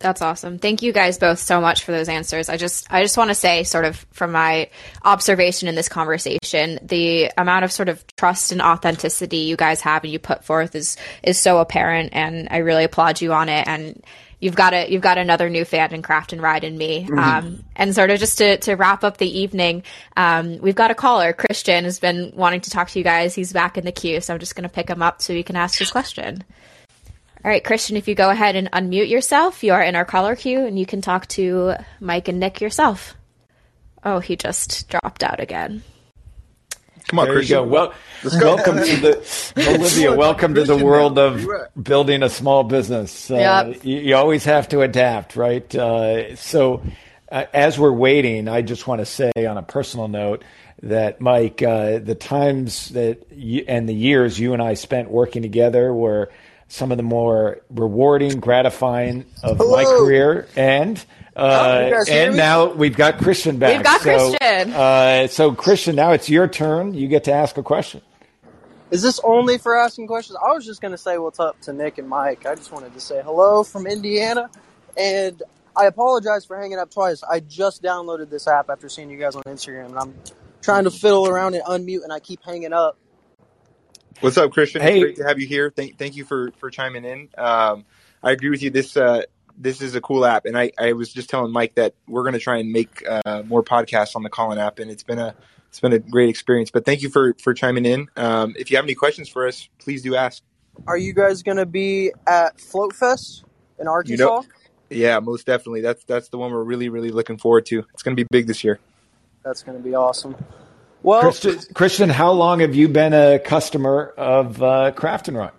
That's 0.00 0.22
awesome. 0.22 0.60
Thank 0.60 0.82
you 0.82 0.92
guys 0.92 1.18
both 1.18 1.40
so 1.40 1.60
much 1.60 1.82
for 1.82 1.90
those 1.90 2.08
answers. 2.08 2.48
I 2.48 2.56
just 2.56 2.86
I 2.92 3.02
just 3.02 3.16
want 3.16 3.30
to 3.30 3.34
say 3.34 3.64
sort 3.64 3.84
of 3.84 3.96
from 4.12 4.30
my 4.30 4.70
observation 5.04 5.68
in 5.68 5.74
this 5.74 5.88
conversation, 5.88 6.78
the 6.82 7.32
amount 7.36 7.64
of 7.64 7.72
sort 7.72 7.88
of 7.88 8.06
trust 8.14 8.52
and 8.52 8.62
authenticity 8.62 9.38
you 9.38 9.56
guys 9.56 9.80
have 9.80 10.04
and 10.04 10.12
you 10.12 10.20
put 10.20 10.44
forth 10.44 10.76
is 10.76 10.96
is 11.24 11.40
so 11.40 11.58
apparent 11.58 12.10
and 12.12 12.46
I 12.52 12.58
really 12.58 12.84
applaud 12.84 13.20
you 13.20 13.32
on 13.32 13.48
it 13.48 13.66
and 13.66 14.04
you've 14.40 14.54
got 14.54 14.74
a 14.74 14.90
you've 14.90 15.02
got 15.02 15.18
another 15.18 15.50
new 15.50 15.64
fan 15.64 15.92
in 15.92 16.02
craft 16.02 16.32
and 16.32 16.42
ride 16.42 16.64
in 16.64 16.76
me. 16.76 17.08
Um, 17.16 17.64
and 17.76 17.94
sort 17.94 18.10
of 18.10 18.18
just 18.18 18.38
to, 18.38 18.56
to 18.58 18.74
wrap 18.74 19.04
up 19.04 19.16
the 19.16 19.38
evening, 19.40 19.82
um, 20.16 20.58
we've 20.58 20.74
got 20.74 20.90
a 20.90 20.94
caller. 20.94 21.32
Christian 21.32 21.84
has 21.84 21.98
been 21.98 22.32
wanting 22.34 22.60
to 22.62 22.70
talk 22.70 22.90
to 22.90 22.98
you 22.98 23.04
guys. 23.04 23.34
He's 23.34 23.52
back 23.52 23.78
in 23.78 23.84
the 23.84 23.92
queue, 23.92 24.20
so 24.20 24.34
I'm 24.34 24.40
just 24.40 24.54
gonna 24.54 24.68
pick 24.68 24.88
him 24.88 25.02
up 25.02 25.22
so 25.22 25.32
he 25.32 25.42
can 25.42 25.56
ask 25.56 25.78
his 25.78 25.90
question. 25.90 26.44
All 27.44 27.50
right, 27.50 27.62
Christian, 27.62 27.96
if 27.96 28.08
you 28.08 28.14
go 28.14 28.30
ahead 28.30 28.56
and 28.56 28.70
unmute 28.72 29.08
yourself, 29.08 29.62
you 29.62 29.72
are 29.72 29.82
in 29.82 29.94
our 29.94 30.04
caller 30.04 30.34
queue 30.34 30.66
and 30.66 30.78
you 30.78 30.84
can 30.86 31.00
talk 31.00 31.28
to 31.28 31.74
Mike 32.00 32.26
and 32.26 32.40
Nick 32.40 32.60
yourself. 32.60 33.14
Oh, 34.02 34.18
he 34.18 34.36
just 34.36 34.88
dropped 34.88 35.22
out 35.22 35.38
again. 35.38 35.82
Come 37.08 37.20
on, 37.20 37.26
There 37.28 37.40
you 37.40 37.48
go. 37.48 37.62
Well, 37.62 37.94
welcome 38.22 38.76
to 38.76 38.96
the 39.00 39.64
Olivia. 39.66 40.14
Welcome 40.14 40.54
to 40.56 40.64
the 40.64 40.76
world 40.76 41.18
of 41.18 41.48
building 41.82 42.22
a 42.22 42.28
small 42.28 42.64
business. 42.64 43.30
Uh, 43.30 43.36
Yep. 43.36 43.84
you, 43.84 43.96
you 43.98 44.14
always 44.16 44.44
have 44.44 44.68
to 44.68 44.82
adapt, 44.82 45.34
right? 45.34 45.74
Uh, 45.74 46.36
so, 46.36 46.82
uh, 47.32 47.46
as 47.54 47.78
we're 47.78 47.92
waiting, 47.92 48.46
I 48.46 48.60
just 48.60 48.86
want 48.86 49.00
to 49.00 49.06
say 49.06 49.32
on 49.36 49.56
a 49.56 49.62
personal 49.62 50.08
note 50.08 50.44
that 50.82 51.18
Mike, 51.22 51.62
uh, 51.62 51.98
the 51.98 52.14
times 52.14 52.90
that 52.90 53.26
you, 53.32 53.64
and 53.66 53.88
the 53.88 53.94
years 53.94 54.38
you 54.38 54.52
and 54.52 54.60
I 54.62 54.74
spent 54.74 55.10
working 55.10 55.40
together 55.40 55.94
were 55.94 56.30
some 56.68 56.90
of 56.92 56.98
the 56.98 57.02
more 57.02 57.62
rewarding, 57.70 58.38
gratifying 58.38 59.24
of 59.42 59.58
my 59.58 59.84
career, 59.84 60.46
and. 60.56 61.02
Uh, 61.38 62.02
you 62.06 62.12
and 62.12 62.36
now 62.36 62.72
we've 62.72 62.96
got 62.96 63.18
Christian 63.18 63.58
back. 63.58 63.76
We've 63.76 63.84
got 63.84 64.00
So, 64.00 64.36
Christian. 64.36 64.72
Uh, 64.72 65.28
so, 65.28 65.54
Christian, 65.54 65.94
now 65.94 66.10
it's 66.10 66.28
your 66.28 66.48
turn. 66.48 66.94
You 66.94 67.06
get 67.06 67.24
to 67.24 67.32
ask 67.32 67.56
a 67.56 67.62
question. 67.62 68.02
Is 68.90 69.02
this 69.02 69.20
only 69.22 69.58
for 69.58 69.78
asking 69.78 70.08
questions? 70.08 70.38
I 70.44 70.52
was 70.52 70.64
just 70.66 70.80
going 70.80 70.92
to 70.92 70.98
say 70.98 71.18
what's 71.18 71.38
up 71.38 71.60
to 71.62 71.72
Nick 71.72 71.98
and 71.98 72.08
Mike. 72.08 72.46
I 72.46 72.54
just 72.54 72.72
wanted 72.72 72.94
to 72.94 73.00
say 73.00 73.22
hello 73.22 73.62
from 73.62 73.86
Indiana. 73.86 74.50
And 74.96 75.40
I 75.76 75.86
apologize 75.86 76.44
for 76.44 76.58
hanging 76.58 76.78
up 76.78 76.90
twice. 76.90 77.22
I 77.22 77.40
just 77.40 77.82
downloaded 77.82 78.30
this 78.30 78.48
app 78.48 78.68
after 78.68 78.88
seeing 78.88 79.10
you 79.10 79.18
guys 79.18 79.36
on 79.36 79.42
Instagram. 79.44 79.86
And 79.86 79.98
I'm 79.98 80.14
trying 80.60 80.84
to 80.84 80.90
fiddle 80.90 81.28
around 81.28 81.54
and 81.54 81.62
unmute, 81.64 82.02
and 82.02 82.12
I 82.12 82.18
keep 82.18 82.42
hanging 82.42 82.72
up. 82.72 82.98
What's 84.20 84.36
up, 84.36 84.50
Christian? 84.50 84.82
Hey. 84.82 84.96
It's 84.96 85.02
great 85.02 85.16
to 85.18 85.24
have 85.24 85.38
you 85.38 85.46
here. 85.46 85.70
Thank, 85.70 85.98
thank 85.98 86.16
you 86.16 86.24
for 86.24 86.50
for 86.58 86.70
chiming 86.70 87.04
in. 87.04 87.28
Um, 87.38 87.84
I 88.22 88.32
agree 88.32 88.50
with 88.50 88.62
you. 88.62 88.70
This 88.70 88.96
uh, 88.96 89.22
this 89.58 89.82
is 89.82 89.94
a 89.94 90.00
cool 90.00 90.24
app, 90.24 90.46
and 90.46 90.56
I, 90.56 90.70
I 90.78 90.92
was 90.92 91.12
just 91.12 91.28
telling 91.28 91.52
Mike 91.52 91.74
that 91.74 91.94
we're 92.06 92.22
going 92.22 92.34
to 92.34 92.38
try 92.38 92.58
and 92.58 92.72
make 92.72 93.04
uh, 93.06 93.42
more 93.46 93.62
podcasts 93.62 94.14
on 94.14 94.22
the 94.22 94.30
Callin 94.30 94.58
app, 94.58 94.78
and 94.78 94.90
it's 94.90 95.02
been 95.02 95.18
a 95.18 95.34
it's 95.68 95.80
been 95.80 95.92
a 95.92 95.98
great 95.98 96.28
experience. 96.28 96.70
But 96.70 96.84
thank 96.84 97.02
you 97.02 97.10
for 97.10 97.34
for 97.42 97.52
chiming 97.52 97.84
in. 97.84 98.08
Um, 98.16 98.54
if 98.56 98.70
you 98.70 98.76
have 98.76 98.84
any 98.84 98.94
questions 98.94 99.28
for 99.28 99.46
us, 99.46 99.68
please 99.78 100.02
do 100.02 100.14
ask. 100.14 100.42
Are 100.86 100.96
you 100.96 101.12
guys 101.12 101.42
going 101.42 101.56
to 101.56 101.66
be 101.66 102.12
at 102.26 102.60
Float 102.60 102.94
Fest 102.94 103.44
in 103.78 103.88
Arkansas? 103.88 104.22
You 104.22 104.28
know, 104.30 104.44
yeah, 104.90 105.18
most 105.18 105.46
definitely. 105.46 105.80
That's 105.80 106.04
that's 106.04 106.28
the 106.28 106.38
one 106.38 106.52
we're 106.52 106.62
really 106.62 106.88
really 106.88 107.10
looking 107.10 107.36
forward 107.36 107.66
to. 107.66 107.84
It's 107.92 108.02
going 108.02 108.16
to 108.16 108.22
be 108.22 108.26
big 108.30 108.46
this 108.46 108.62
year. 108.62 108.78
That's 109.44 109.62
going 109.62 109.76
to 109.76 109.84
be 109.84 109.94
awesome. 109.94 110.36
Well, 111.02 111.22
Christian, 111.22 111.58
Christian, 111.74 112.10
how 112.10 112.32
long 112.32 112.60
have 112.60 112.74
you 112.74 112.88
been 112.88 113.14
a 113.14 113.38
customer 113.38 114.12
of 114.16 114.62
uh, 114.62 114.90
Craft 114.92 115.28
and 115.28 115.36
Ride? 115.36 115.52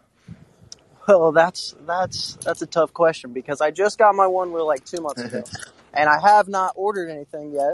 Well, 1.10 1.32
that's 1.32 1.76
that's 1.88 2.38
that's 2.44 2.62
a 2.62 2.68
tough 2.68 2.94
question 2.94 3.34
because 3.34 3.62
I 3.62 3.72
just 3.72 3.98
got 3.98 4.14
my 4.14 4.26
Onewheel 4.26 4.68
like 4.68 4.86
two 4.86 5.02
months 5.02 5.22
ago, 5.22 5.44
and 5.94 6.08
I 6.08 6.20
have 6.22 6.48
not 6.48 6.74
ordered 6.76 7.10
anything 7.10 7.52
yet 7.52 7.74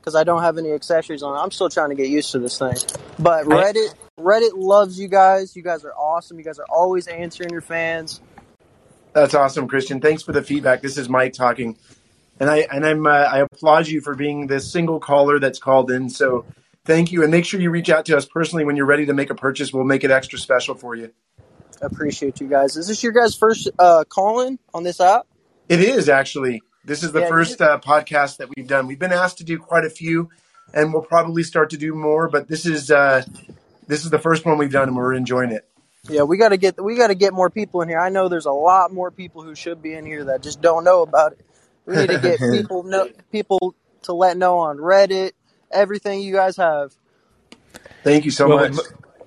because 0.00 0.14
I 0.14 0.24
don't 0.24 0.42
have 0.42 0.56
any 0.56 0.72
accessories 0.72 1.22
on. 1.22 1.36
it. 1.36 1.40
I'm 1.40 1.50
still 1.50 1.68
trying 1.68 1.90
to 1.90 1.94
get 1.94 2.08
used 2.08 2.32
to 2.32 2.38
this 2.38 2.58
thing. 2.58 2.76
But 3.18 3.44
Reddit, 3.44 3.94
Reddit 4.18 4.52
loves 4.54 4.98
you 4.98 5.08
guys. 5.08 5.54
You 5.54 5.62
guys 5.62 5.84
are 5.84 5.92
awesome. 5.92 6.38
You 6.38 6.44
guys 6.44 6.58
are 6.58 6.66
always 6.70 7.06
answering 7.06 7.50
your 7.50 7.60
fans. 7.60 8.22
That's 9.12 9.34
awesome, 9.34 9.68
Christian. 9.68 10.00
Thanks 10.00 10.22
for 10.22 10.32
the 10.32 10.42
feedback. 10.42 10.80
This 10.80 10.96
is 10.96 11.06
Mike 11.06 11.34
talking, 11.34 11.76
and 12.40 12.48
I 12.48 12.66
and 12.72 12.86
I'm 12.86 13.06
uh, 13.06 13.10
I 13.10 13.40
applaud 13.40 13.88
you 13.88 14.00
for 14.00 14.14
being 14.14 14.46
the 14.46 14.58
single 14.58 15.00
caller 15.00 15.38
that's 15.38 15.58
called 15.58 15.90
in. 15.90 16.08
So 16.08 16.46
thank 16.86 17.12
you, 17.12 17.24
and 17.24 17.30
make 17.30 17.44
sure 17.44 17.60
you 17.60 17.68
reach 17.68 17.90
out 17.90 18.06
to 18.06 18.16
us 18.16 18.24
personally 18.24 18.64
when 18.64 18.76
you're 18.76 18.86
ready 18.86 19.04
to 19.04 19.12
make 19.12 19.28
a 19.28 19.34
purchase. 19.34 19.70
We'll 19.70 19.84
make 19.84 20.02
it 20.02 20.10
extra 20.10 20.38
special 20.38 20.74
for 20.74 20.94
you 20.94 21.10
appreciate 21.80 22.40
you 22.40 22.48
guys. 22.48 22.76
Is 22.76 22.88
this 22.88 23.02
your 23.02 23.12
guys' 23.12 23.34
first 23.34 23.70
uh, 23.78 24.04
calling 24.08 24.58
on 24.72 24.82
this 24.82 25.00
app? 25.00 25.26
It 25.68 25.80
is 25.80 26.08
actually. 26.08 26.62
This 26.84 27.02
is 27.02 27.12
the 27.12 27.20
yeah, 27.20 27.28
first 27.28 27.60
uh, 27.62 27.78
podcast 27.78 28.36
that 28.38 28.48
we've 28.54 28.66
done. 28.66 28.86
We've 28.86 28.98
been 28.98 29.12
asked 29.12 29.38
to 29.38 29.44
do 29.44 29.58
quite 29.58 29.84
a 29.84 29.90
few, 29.90 30.28
and 30.74 30.92
we'll 30.92 31.02
probably 31.02 31.42
start 31.42 31.70
to 31.70 31.78
do 31.78 31.94
more. 31.94 32.28
But 32.28 32.46
this 32.46 32.66
is 32.66 32.90
uh, 32.90 33.24
this 33.86 34.04
is 34.04 34.10
the 34.10 34.18
first 34.18 34.44
one 34.44 34.58
we've 34.58 34.72
done, 34.72 34.88
and 34.88 34.96
we're 34.96 35.14
enjoying 35.14 35.50
it. 35.50 35.66
Yeah, 36.08 36.22
we 36.22 36.36
got 36.36 36.50
to 36.50 36.58
get 36.58 36.82
we 36.82 36.96
got 36.96 37.06
to 37.06 37.14
get 37.14 37.32
more 37.32 37.48
people 37.48 37.80
in 37.80 37.88
here. 37.88 37.98
I 37.98 38.10
know 38.10 38.28
there's 38.28 38.46
a 38.46 38.52
lot 38.52 38.92
more 38.92 39.10
people 39.10 39.42
who 39.42 39.54
should 39.54 39.80
be 39.80 39.94
in 39.94 40.04
here 40.04 40.24
that 40.24 40.42
just 40.42 40.60
don't 40.60 40.84
know 40.84 41.02
about 41.02 41.32
it. 41.32 41.46
We 41.86 41.96
need 41.96 42.08
to 42.08 42.18
get 42.18 42.38
people 42.52 42.82
know 42.82 43.08
people 43.32 43.74
to 44.02 44.12
let 44.12 44.36
know 44.36 44.58
on 44.58 44.76
Reddit 44.76 45.32
everything 45.70 46.20
you 46.20 46.34
guys 46.34 46.58
have. 46.58 46.92
Thank 48.02 48.26
you 48.26 48.30
so 48.30 48.48
well, 48.48 48.68
much 48.68 48.76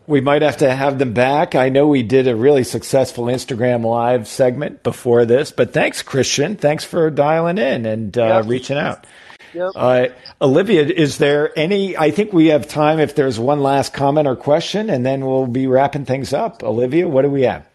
we 0.07 0.21
might 0.21 0.41
have 0.41 0.57
to 0.57 0.73
have 0.73 0.97
them 0.97 1.13
back. 1.13 1.53
I 1.53 1.67
know 1.67 1.87
we 1.87 2.01
did 2.01 2.27
a 2.27 2.35
really 2.35 2.63
successful 2.63 3.25
Instagram 3.25 3.85
live 3.85 4.27
segment 4.27 4.81
before 4.81 5.25
this, 5.25 5.51
but 5.51 5.73
thanks, 5.73 6.01
Christian. 6.01 6.55
Thanks 6.55 6.85
for 6.85 7.09
dialing 7.11 7.57
in 7.57 7.85
and 7.85 8.17
uh, 8.17 8.41
yep. 8.41 8.45
reaching 8.47 8.77
out. 8.77 9.05
Yep. 9.53 9.71
Uh, 9.75 10.07
Olivia, 10.41 10.83
is 10.83 11.17
there 11.17 11.57
any? 11.59 11.97
I 11.97 12.11
think 12.11 12.31
we 12.31 12.47
have 12.47 12.67
time 12.67 12.99
if 12.99 13.15
there's 13.15 13.39
one 13.39 13.61
last 13.61 13.93
comment 13.93 14.27
or 14.27 14.35
question, 14.35 14.89
and 14.89 15.05
then 15.05 15.25
we'll 15.25 15.47
be 15.47 15.67
wrapping 15.67 16.05
things 16.05 16.33
up. 16.33 16.63
Olivia, 16.63 17.07
what 17.07 17.23
do 17.23 17.29
we 17.29 17.41
have? 17.41 17.67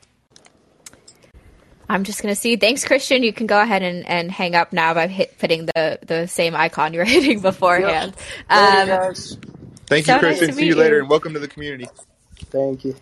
I'm 1.89 2.05
just 2.05 2.23
going 2.23 2.35
to 2.35 2.41
see. 2.41 2.57
Thanks, 2.57 2.85
Christian. 2.85 3.23
You 3.23 3.35
can 3.35 3.47
go 3.47 3.61
ahead 3.61 3.83
and, 3.83 4.07
and 4.07 4.31
hang 4.31 4.55
up 4.55 4.73
now 4.73 4.95
by 4.95 5.09
hit, 5.09 5.35
hitting 5.39 5.67
the, 5.67 5.99
the 6.07 6.27
same 6.27 6.55
icon 6.57 6.93
you 6.95 7.01
were 7.01 7.05
hitting 7.05 7.41
beforehand. 7.41 8.15
Yep. 8.49 8.89
Um, 8.89 9.15
Thank 9.87 10.07
you, 10.07 10.15
so 10.15 10.19
Christian. 10.19 10.47
Nice 10.49 10.57
see 10.57 10.67
you 10.67 10.77
later, 10.77 11.01
and 11.01 11.11
welcome 11.11 11.35
to 11.35 11.39
the 11.39 11.49
community. 11.49 11.87
Thank 12.53 12.85
you. 12.85 12.95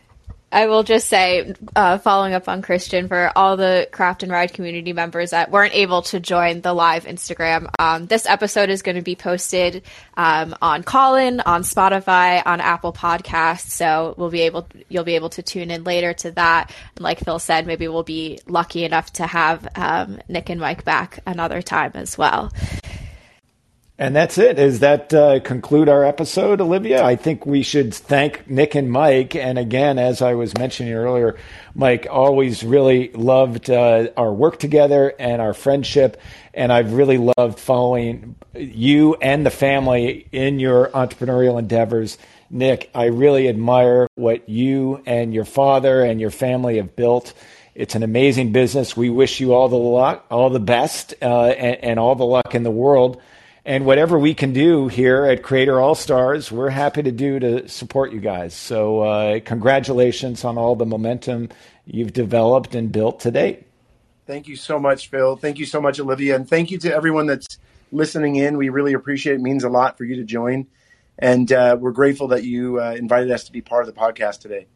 I 0.53 0.67
will 0.67 0.83
just 0.83 1.07
say, 1.07 1.55
uh, 1.77 1.99
following 1.99 2.35
up 2.35 2.49
on 2.49 2.61
Christian, 2.61 3.07
for 3.07 3.31
all 3.37 3.57
the 3.57 3.89
Craft 3.93 4.25
and 4.25 4.33
Ride 4.33 4.53
community 4.53 4.93
members 4.93 5.31
that 5.31 5.53
weren't 5.53 5.77
able 5.77 6.03
to 6.03 6.19
join 6.19 6.61
the 6.61 6.73
live 6.73 7.05
Instagram, 7.05 7.71
um, 7.79 8.07
this 8.07 8.27
episode 8.27 8.69
is 8.69 8.83
going 8.83 8.97
to 8.97 9.03
be 9.03 9.15
posted 9.15 9.85
um, 10.17 10.57
on 10.61 10.83
Callin, 10.83 11.39
on 11.39 11.63
Spotify, 11.63 12.43
on 12.45 12.61
Apple 12.61 12.93
Podcasts. 12.93 13.71
So 13.71 14.15
we'll 14.17 14.31
be 14.31 14.41
able, 14.41 14.67
you'll 14.89 15.05
be 15.05 15.15
able 15.15 15.31
to 15.31 15.43
tune 15.43 15.71
in 15.71 15.85
later 15.85 16.15
to 16.15 16.33
that. 16.33 16.73
And 16.97 17.05
like 17.05 17.21
Phil 17.21 17.39
said, 17.39 17.65
maybe 17.65 17.87
we'll 17.87 18.03
be 18.03 18.41
lucky 18.49 18.85
enough 18.85 19.13
to 19.15 19.29
have 19.29 19.69
um, 19.77 20.19
Nick 20.29 20.51
and 20.51 20.61
Mike 20.61 20.85
back 20.85 21.21
another 21.27 21.63
time 21.63 21.93
as 21.95 22.19
well. 22.19 22.53
And 24.01 24.17
that's 24.17 24.39
it. 24.39 24.57
Does 24.57 24.79
that 24.79 25.13
uh, 25.13 25.41
conclude 25.41 25.91
our 25.91 26.03
episode, 26.03 26.63
Olivia? 26.63 27.05
I 27.05 27.17
think 27.17 27.45
we 27.45 27.63
should 27.63 27.93
thank 27.93 28.49
Nick 28.49 28.75
and 28.75 28.91
Mike. 28.91 29.37
And 29.37 29.59
again, 29.59 29.99
as 29.99 30.23
I 30.23 30.33
was 30.33 30.57
mentioning 30.57 30.95
earlier, 30.95 31.37
Mike 31.75 32.07
always 32.11 32.65
really 32.65 33.13
loved 33.13 33.69
uh, 33.69 34.09
our 34.17 34.33
work 34.33 34.59
together 34.59 35.13
and 35.19 35.43
our 35.43 35.53
friendship. 35.53 36.19
And 36.55 36.73
I've 36.73 36.95
really 36.95 37.19
loved 37.37 37.59
following 37.61 38.37
you 38.55 39.17
and 39.17 39.45
the 39.45 39.51
family 39.51 40.27
in 40.33 40.61
your 40.61 40.89
entrepreneurial 40.89 41.59
endeavors. 41.59 42.17
Nick, 42.49 42.91
I 42.95 43.05
really 43.09 43.51
admire 43.51 44.09
what 44.15 44.49
you 44.49 45.03
and 45.05 45.35
your 45.35 45.45
father 45.45 46.03
and 46.03 46.19
your 46.19 46.31
family 46.31 46.79
have 46.79 46.97
built. 46.97 47.35
It's 47.75 47.95
an 47.95 48.03
amazing 48.03 48.53
business. 48.53 48.97
We 48.97 49.11
wish 49.11 49.41
you 49.41 49.53
all 49.53 49.69
the 49.69 49.77
luck, 49.77 50.25
all 50.31 50.49
the 50.49 50.59
best, 50.59 51.13
uh, 51.21 51.49
and, 51.49 51.85
and 51.85 52.01
all 52.01 52.15
the 52.15 52.25
luck 52.25 52.55
in 52.55 52.63
the 52.63 52.71
world 52.71 53.21
and 53.71 53.87
whatever 53.87 54.19
we 54.19 54.35
can 54.35 54.53
do 54.53 54.89
here 54.89 55.25
at 55.27 55.45
Creator 55.45 55.81
All 55.81 55.95
Stars, 55.95 56.51
we're 56.51 56.71
happy 56.71 57.05
to 57.05 57.13
do 57.13 57.39
to 57.39 57.69
support 57.69 58.13
you 58.13 58.19
guys. 58.19 58.53
So, 58.53 59.03
uh, 59.03 59.39
congratulations 59.45 60.45
on 60.45 60.59
all 60.59 60.75
the 60.75 60.85
momentum 60.85 61.51
you've 61.87 62.13
developed 62.13 62.75
and 62.75 62.91
built 62.91 63.21
to 63.21 63.31
date. 63.31 63.65
Thank 64.27 64.49
you 64.49 64.57
so 64.57 64.81
much, 64.81 65.09
Phil. 65.09 65.37
Thank 65.37 65.61
you 65.61 65.67
so 65.67 65.81
much, 65.81 66.01
Olivia. 66.01 66.35
And 66.35 66.49
thank 66.49 66.73
you 66.73 66.79
to 66.79 66.93
everyone 66.93 67.29
that's 67.29 67.59
listening 67.93 68.35
in. 68.35 68.57
We 68.57 68.71
really 68.71 68.93
appreciate 68.93 69.35
it. 69.35 69.37
it 69.37 69.43
means 69.43 69.63
a 69.63 69.69
lot 69.69 69.97
for 69.97 70.03
you 70.03 70.17
to 70.17 70.25
join. 70.25 70.67
And 71.17 71.53
uh, 71.53 71.77
we're 71.79 71.93
grateful 71.93 72.27
that 72.29 72.43
you 72.43 72.81
uh, 72.81 72.97
invited 72.99 73.31
us 73.31 73.45
to 73.45 73.53
be 73.53 73.61
part 73.61 73.87
of 73.87 73.95
the 73.95 74.01
podcast 74.01 74.41
today. 74.41 74.67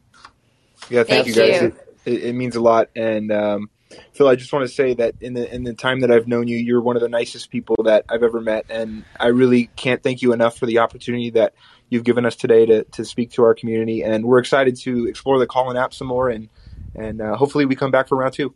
Yeah, 0.88 1.02
thank, 1.02 1.08
thank 1.08 1.26
you 1.26 1.34
guys. 1.34 1.62
You. 1.62 1.76
It, 2.04 2.24
it, 2.26 2.34
means 2.36 2.54
a 2.54 2.60
lot. 2.60 2.90
And, 2.94 3.32
um, 3.32 3.70
Phil, 4.12 4.28
I 4.28 4.36
just 4.36 4.52
want 4.52 4.68
to 4.68 4.74
say 4.74 4.94
that 4.94 5.14
in 5.20 5.34
the 5.34 5.52
in 5.52 5.64
the 5.64 5.74
time 5.74 6.00
that 6.00 6.10
I've 6.10 6.28
known 6.28 6.48
you, 6.48 6.56
you're 6.56 6.80
one 6.80 6.96
of 6.96 7.02
the 7.02 7.08
nicest 7.08 7.50
people 7.50 7.76
that 7.84 8.04
I've 8.08 8.22
ever 8.22 8.40
met, 8.40 8.66
and 8.68 9.04
I 9.18 9.28
really 9.28 9.70
can't 9.76 10.02
thank 10.02 10.22
you 10.22 10.32
enough 10.32 10.58
for 10.58 10.66
the 10.66 10.78
opportunity 10.78 11.30
that 11.30 11.54
you've 11.88 12.04
given 12.04 12.26
us 12.26 12.36
today 12.36 12.66
to 12.66 12.84
to 12.84 13.04
speak 13.04 13.32
to 13.32 13.44
our 13.44 13.54
community. 13.54 14.02
And 14.02 14.24
we're 14.24 14.38
excited 14.38 14.76
to 14.80 15.06
explore 15.06 15.38
the 15.38 15.46
Callin 15.46 15.76
app 15.76 15.94
some 15.94 16.08
more, 16.08 16.28
and 16.28 16.48
and 16.94 17.20
uh, 17.20 17.36
hopefully 17.36 17.66
we 17.66 17.76
come 17.76 17.90
back 17.90 18.08
for 18.08 18.16
round 18.16 18.34
two. 18.34 18.54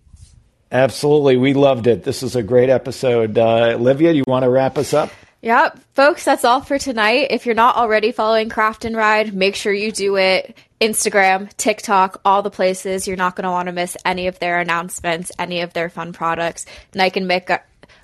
Absolutely, 0.71 1.37
we 1.37 1.55
loved 1.55 1.87
it. 1.87 2.05
This 2.05 2.23
is 2.23 2.37
a 2.37 2.43
great 2.43 2.69
episode. 2.69 3.39
Uh, 3.39 3.75
Olivia, 3.75 4.13
do 4.13 4.19
you 4.19 4.25
want 4.27 4.43
to 4.43 4.51
wrap 4.51 4.77
us 4.77 4.93
up? 4.93 5.11
Yep, 5.41 5.79
folks, 5.95 6.25
that's 6.25 6.45
all 6.45 6.61
for 6.61 6.79
tonight. 6.79 7.29
If 7.31 7.47
you're 7.47 7.55
not 7.55 7.77
already 7.77 8.11
following 8.11 8.49
Craft 8.49 8.85
and 8.85 8.97
Ride, 8.97 9.33
make 9.33 9.55
sure 9.55 9.73
you 9.73 9.93
do 9.93 10.17
it. 10.17 10.57
Instagram, 10.81 11.55
TikTok, 11.57 12.21
all 12.25 12.43
the 12.43 12.51
places. 12.51 13.09
You're 13.09 13.17
not 13.17 13.35
going 13.35 13.45
to 13.45 13.51
want 13.51 13.67
to 13.67 13.73
miss 13.73 13.97
any 14.05 14.29
of 14.29 14.39
their 14.39 14.61
announcements, 14.61 15.33
any 15.39 15.61
of 15.61 15.73
their 15.73 15.89
fun 15.89 16.13
products. 16.13 16.67
Nike 16.95 17.21
and 17.21 17.31
Mick 17.31 17.61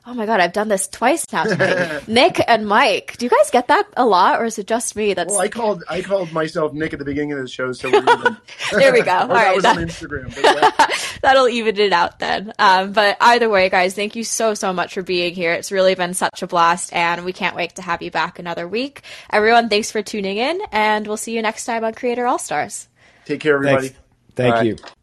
Oh 0.07 0.13
my 0.13 0.27
god, 0.27 0.39
I've 0.41 0.53
done 0.53 0.69
this 0.69 0.87
twice 0.87 1.25
now. 1.33 1.45
Nick 2.07 2.39
and 2.47 2.67
Mike, 2.67 3.17
do 3.17 3.25
you 3.25 3.31
guys 3.31 3.51
get 3.51 3.69
that 3.69 3.87
a 3.97 4.05
lot, 4.05 4.39
or 4.39 4.45
is 4.45 4.59
it 4.59 4.67
just 4.67 4.95
me? 4.97 5.15
That's 5.15 5.33
well, 5.33 5.41
I 5.41 5.49
called 5.49 5.83
I 5.89 6.03
called 6.03 6.31
myself 6.31 6.75
Nick 6.75 6.93
at 6.93 6.99
the 6.99 7.07
beginning 7.07 7.33
of 7.33 7.39
the 7.39 7.49
show, 7.49 7.73
so 7.73 7.89
there 8.73 8.93
we 8.93 9.01
go. 9.01 9.13
All 9.13 9.29
right, 9.29 9.29
that, 9.29 9.55
was 9.57 9.65
on 9.65 9.77
Instagram. 9.77 10.37
Yeah. 10.37 10.89
that'll 11.23 11.49
even 11.49 11.79
it 11.79 11.95
out 11.95 12.19
then. 12.19 12.53
Um, 12.59 12.93
but 12.93 13.17
either 13.19 13.49
way, 13.49 13.71
guys, 13.71 13.95
thank 13.95 14.15
you 14.15 14.25
so 14.25 14.53
so 14.53 14.75
much 14.75 14.93
for 14.93 15.03
being 15.03 15.35
here. 15.35 15.55
It's 15.55 15.73
really 15.73 15.95
been 15.95 16.13
such 16.13 16.43
a 16.43 16.47
blast, 16.47 16.93
and 16.93 17.25
we 17.25 17.33
can't 17.33 17.57
wait 17.57 17.77
to 17.77 17.83
have 17.83 18.03
you 18.03 18.11
back 18.11 18.39
another 18.39 18.69
week. 18.69 19.01
Everyone, 19.31 19.71
thanks 19.71 19.91
for 19.91 20.03
tuning 20.03 20.37
in, 20.37 20.61
and 20.71 21.07
we'll 21.07 21.17
see 21.17 21.35
you 21.35 21.41
next 21.41 21.65
time 21.65 21.83
on 21.83 21.95
Creator 21.95 22.27
All 22.27 22.39
Stars. 22.39 22.89
Take 23.25 23.41
care, 23.41 23.55
everybody. 23.55 23.95
Thanks. 24.35 24.59
Thank 24.59 24.81
you. 24.81 24.85